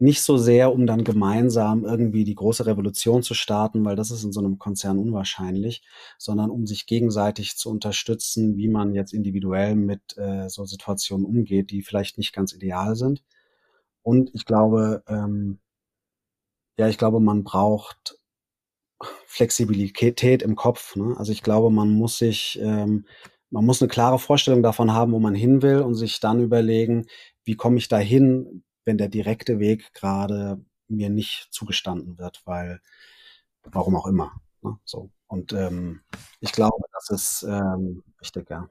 Nicht 0.00 0.22
so 0.22 0.36
sehr, 0.36 0.72
um 0.72 0.86
dann 0.86 1.02
gemeinsam 1.02 1.84
irgendwie 1.84 2.24
die 2.24 2.36
große 2.36 2.66
Revolution 2.66 3.22
zu 3.22 3.34
starten, 3.34 3.84
weil 3.84 3.96
das 3.96 4.12
ist 4.12 4.22
in 4.22 4.32
so 4.32 4.40
einem 4.40 4.58
Konzern 4.58 4.98
unwahrscheinlich, 4.98 5.82
sondern 6.18 6.50
um 6.50 6.66
sich 6.66 6.86
gegenseitig 6.86 7.56
zu 7.56 7.68
unterstützen, 7.68 8.56
wie 8.56 8.68
man 8.68 8.94
jetzt 8.94 9.12
individuell 9.12 9.74
mit 9.74 10.16
äh, 10.16 10.48
so 10.48 10.64
Situationen 10.64 11.26
umgeht, 11.26 11.70
die 11.72 11.82
vielleicht 11.82 12.16
nicht 12.16 12.32
ganz 12.32 12.52
ideal 12.52 12.94
sind. 12.94 13.24
Und 14.02 14.30
ich 14.34 14.44
glaube, 14.44 15.02
ähm, 15.08 15.58
ja, 16.78 16.88
ich 16.88 16.96
glaube, 16.96 17.18
man 17.20 17.42
braucht 17.42 18.18
Flexibilität 19.26 20.42
im 20.42 20.56
Kopf. 20.56 20.96
Ne? 20.96 21.14
Also 21.18 21.32
ich 21.32 21.42
glaube, 21.42 21.70
man 21.70 21.90
muss 21.90 22.18
sich, 22.18 22.58
ähm, 22.62 23.04
man 23.50 23.64
muss 23.64 23.82
eine 23.82 23.88
klare 23.88 24.18
Vorstellung 24.18 24.62
davon 24.62 24.92
haben, 24.92 25.12
wo 25.12 25.18
man 25.18 25.34
hin 25.34 25.62
will 25.62 25.80
und 25.80 25.94
sich 25.94 26.20
dann 26.20 26.40
überlegen, 26.40 27.06
wie 27.44 27.56
komme 27.56 27.78
ich 27.78 27.88
da 27.88 27.98
hin, 27.98 28.62
wenn 28.88 28.98
der 28.98 29.08
direkte 29.08 29.58
Weg 29.60 29.92
gerade 29.92 30.58
mir 30.88 31.10
nicht 31.10 31.48
zugestanden 31.50 32.18
wird, 32.18 32.40
weil 32.46 32.80
warum 33.62 33.94
auch 33.94 34.06
immer. 34.06 34.40
Ne? 34.62 34.78
So. 34.84 35.10
Und 35.26 35.52
ähm, 35.52 36.00
ich 36.40 36.52
glaube, 36.52 36.82
das 36.94 37.10
ist 37.10 37.46
ähm, 37.46 38.02
wichtig, 38.18 38.48
ja. 38.48 38.68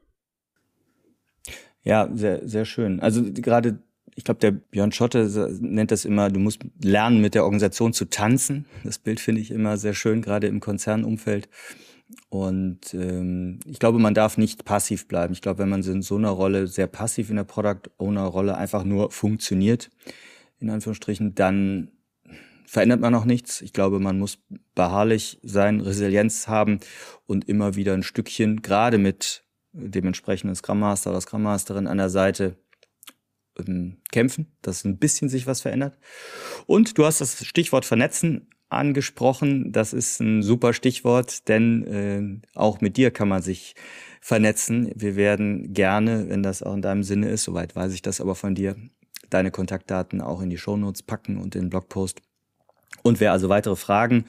Ja, 1.83 2.09
sehr, 2.11 2.45
sehr 2.49 2.65
schön. 2.65 2.99
Also 2.99 3.31
gerade 3.31 3.79
ich 4.15 4.23
glaube, 4.23 4.39
der 4.39 4.49
Björn 4.49 4.91
Schotte 4.91 5.29
nennt 5.61 5.91
das 5.91 6.03
immer, 6.03 6.31
du 6.31 6.39
musst 6.39 6.61
lernen, 6.81 7.21
mit 7.21 7.35
der 7.35 7.43
Organisation 7.43 7.93
zu 7.93 8.05
tanzen. 8.05 8.65
Das 8.83 8.97
Bild 8.97 9.19
finde 9.19 9.41
ich 9.41 9.51
immer 9.51 9.77
sehr 9.77 9.93
schön, 9.93 10.23
gerade 10.23 10.47
im 10.47 10.59
Konzernumfeld. 10.59 11.47
Und 12.29 12.93
ähm, 12.93 13.59
ich 13.65 13.79
glaube, 13.79 13.99
man 13.99 14.13
darf 14.13 14.37
nicht 14.37 14.65
passiv 14.65 15.07
bleiben. 15.07 15.33
Ich 15.33 15.41
glaube, 15.41 15.59
wenn 15.59 15.69
man 15.69 15.83
in 15.83 16.01
so 16.01 16.15
einer 16.15 16.29
Rolle 16.29 16.67
sehr 16.67 16.87
passiv 16.87 17.29
in 17.29 17.35
der 17.35 17.43
Product 17.43 17.89
Owner 17.97 18.25
Rolle 18.25 18.57
einfach 18.57 18.83
nur 18.83 19.11
funktioniert, 19.11 19.89
in 20.59 20.69
Anführungsstrichen, 20.69 21.35
dann 21.35 21.91
verändert 22.65 22.99
man 22.99 23.15
auch 23.15 23.25
nichts. 23.25 23.61
Ich 23.61 23.73
glaube, 23.73 23.99
man 23.99 24.19
muss 24.19 24.39
beharrlich 24.75 25.39
sein, 25.41 25.79
Resilienz 25.79 26.47
haben 26.47 26.79
und 27.25 27.47
immer 27.47 27.75
wieder 27.75 27.93
ein 27.93 28.03
Stückchen, 28.03 28.61
gerade 28.61 28.97
mit 28.97 29.43
dem 29.71 30.07
entsprechenden 30.07 30.55
Scrum 30.55 30.79
Master 30.79 31.11
oder 31.11 31.21
Scrum 31.21 31.43
Masterin 31.43 31.87
an 31.87 31.97
der 31.97 32.09
Seite, 32.09 32.57
ähm, 33.59 33.97
kämpfen, 34.11 34.55
dass 34.61 34.83
ein 34.83 34.97
bisschen 34.97 35.29
sich 35.29 35.47
was 35.47 35.61
verändert. 35.61 35.97
Und 36.65 36.97
du 36.97 37.05
hast 37.05 37.21
das 37.21 37.45
Stichwort 37.45 37.85
Vernetzen 37.85 38.49
angesprochen. 38.69 39.71
Das 39.71 39.93
ist 39.93 40.19
ein 40.19 40.41
super 40.41 40.73
Stichwort, 40.73 41.47
denn 41.47 42.41
äh, 42.43 42.57
auch 42.57 42.81
mit 42.81 42.97
dir 42.97 43.11
kann 43.11 43.27
man 43.27 43.41
sich 43.41 43.75
vernetzen. 44.21 44.91
Wir 44.95 45.15
werden 45.15 45.73
gerne, 45.73 46.29
wenn 46.29 46.43
das 46.43 46.63
auch 46.63 46.73
in 46.73 46.81
deinem 46.81 47.03
Sinne 47.03 47.29
ist, 47.29 47.43
soweit 47.43 47.75
weiß 47.75 47.93
ich 47.93 48.01
das 48.01 48.19
aber 48.19 48.35
von 48.35 48.55
dir, 48.55 48.75
deine 49.29 49.51
Kontaktdaten 49.51 50.21
auch 50.21 50.41
in 50.41 50.49
die 50.49 50.57
Shownotes 50.57 51.03
packen 51.03 51.37
und 51.37 51.55
den 51.55 51.69
Blogpost. 51.69 52.21
Und 53.03 53.19
wer 53.19 53.31
also 53.31 53.49
weitere 53.49 53.75
Fragen 53.75 54.25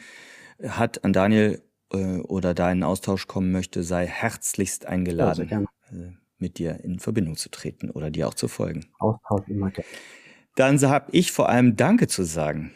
hat 0.66 1.04
an 1.04 1.12
Daniel 1.12 1.62
äh, 1.92 2.18
oder 2.18 2.54
deinen 2.54 2.82
Austausch 2.82 3.26
kommen 3.26 3.52
möchte, 3.52 3.82
sei 3.82 4.06
herzlichst 4.06 4.86
eingeladen. 4.86 5.48
Gerne. 5.48 5.66
Äh, 5.90 6.12
mit 6.40 6.58
dir 6.58 6.84
in 6.84 7.00
Verbindung 7.00 7.36
zu 7.36 7.50
treten 7.50 7.90
oder 7.90 8.10
dir 8.10 8.28
auch 8.28 8.34
zu 8.34 8.46
folgen. 8.46 8.86
Austausch 9.00 9.48
immer 9.48 9.70
gerne. 9.70 9.88
Dann 10.54 10.80
habe 10.82 11.08
ich 11.12 11.32
vor 11.32 11.48
allem 11.48 11.76
Danke 11.76 12.08
zu 12.08 12.24
sagen. 12.24 12.72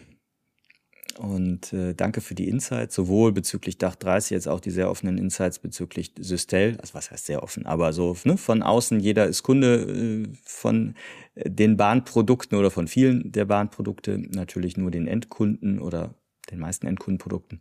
Und 1.19 1.73
äh, 1.73 1.95
danke 1.95 2.21
für 2.21 2.35
die 2.35 2.49
Insights, 2.49 2.95
sowohl 2.95 3.33
bezüglich 3.33 3.79
Dach 3.79 3.95
30, 3.95 4.31
jetzt 4.31 4.49
auch 4.49 4.61
die 4.61 4.71
sehr 4.71 4.91
offenen 4.91 5.19
Insights 5.19 5.59
bezüglich 5.59 6.13
Systel. 6.19 6.77
Also 6.81 6.95
was 6.95 7.11
heißt 7.11 7.27
sehr 7.27 7.43
offen, 7.43 7.67
aber 7.67 7.93
so 7.93 8.17
ne, 8.25 8.37
von 8.37 8.63
außen, 8.63 8.99
jeder 9.01 9.27
ist 9.27 9.43
Kunde 9.43 9.83
äh, 9.83 10.29
von 10.45 10.95
den 11.35 11.77
Bahnprodukten 11.77 12.59
oder 12.59 12.71
von 12.71 12.89
vielen 12.89 13.33
der 13.33 13.45
Bahnprodukte, 13.45 14.19
natürlich 14.19 14.77
nur 14.77 14.91
den 14.91 15.07
Endkunden 15.07 15.79
oder 15.81 16.15
den 16.51 16.59
meisten 16.59 16.87
Endkundenprodukten. 16.87 17.61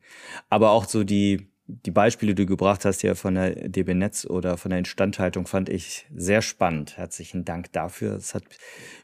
Aber 0.49 0.71
auch 0.71 0.85
so 0.85 1.03
die 1.03 1.50
die 1.85 1.91
Beispiele, 1.91 2.35
die 2.35 2.43
du 2.45 2.49
gebracht 2.49 2.85
hast, 2.85 3.01
ja 3.03 3.15
von 3.15 3.35
der 3.35 3.69
DB 3.69 3.93
Netz 3.93 4.25
oder 4.25 4.57
von 4.57 4.69
der 4.69 4.79
Instandhaltung, 4.79 5.47
fand 5.47 5.69
ich 5.69 6.05
sehr 6.15 6.41
spannend. 6.41 6.97
Herzlichen 6.97 7.45
Dank 7.45 7.71
dafür. 7.71 8.15
Es 8.15 8.33
hat 8.33 8.43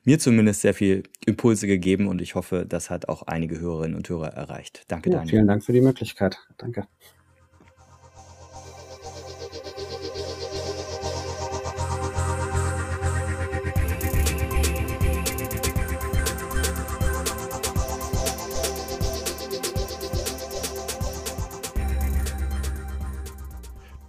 mir 0.03 0.20
zumindest 0.20 0.61
sehr 0.61 0.74
viel 0.74 1.03
Impulse 1.26 1.68
gegeben 1.68 2.07
und 2.07 2.22
ich 2.22 2.36
hoffe, 2.36 2.65
das 2.68 2.89
hat 2.89 3.09
auch 3.09 3.24
einige 3.24 3.59
Hörerinnen 3.59 3.95
und 3.95 4.07
Hörer 4.09 4.34
erreicht. 4.34 4.84
Danke, 4.88 5.09
ja, 5.09 5.18
Daniel. 5.18 5.30
Vielen 5.32 5.47
Dank 5.47 5.63
für 5.63 5.74
die 5.74 5.82
Möglichkeit. 5.82 6.38
Danke. 6.57 6.88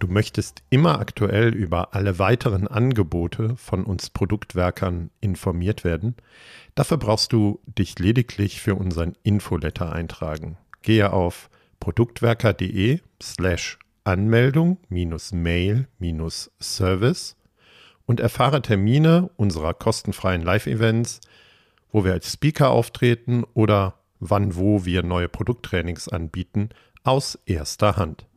Möchtest 0.09 0.63
immer 0.69 0.99
aktuell 0.99 1.53
über 1.53 1.93
alle 1.93 2.19
weiteren 2.19 2.67
Angebote 2.67 3.55
von 3.55 3.83
uns 3.83 4.09
Produktwerkern 4.09 5.09
informiert 5.21 5.83
werden, 5.83 6.15
dafür 6.75 6.97
brauchst 6.97 7.33
du 7.33 7.59
dich 7.65 7.97
lediglich 7.99 8.61
für 8.61 8.75
unseren 8.75 9.15
Infoletter 9.23 9.91
eintragen. 9.91 10.57
Gehe 10.81 11.13
auf 11.13 11.49
produktwerker.de 11.79 12.99
slash 13.21 13.79
Anmeldung 14.03 14.77
Mail 14.89 15.87
Service 16.59 17.35
und 18.05 18.19
erfahre 18.19 18.61
Termine 18.61 19.29
unserer 19.35 19.73
kostenfreien 19.73 20.41
Live-Events, 20.41 21.21
wo 21.91 22.03
wir 22.03 22.13
als 22.13 22.33
Speaker 22.33 22.71
auftreten 22.71 23.43
oder 23.53 23.95
wann 24.19 24.55
wo 24.55 24.85
wir 24.85 25.03
neue 25.03 25.29
Produkttrainings 25.29 26.09
anbieten, 26.09 26.69
aus 27.03 27.39
erster 27.45 27.97
Hand. 27.97 28.28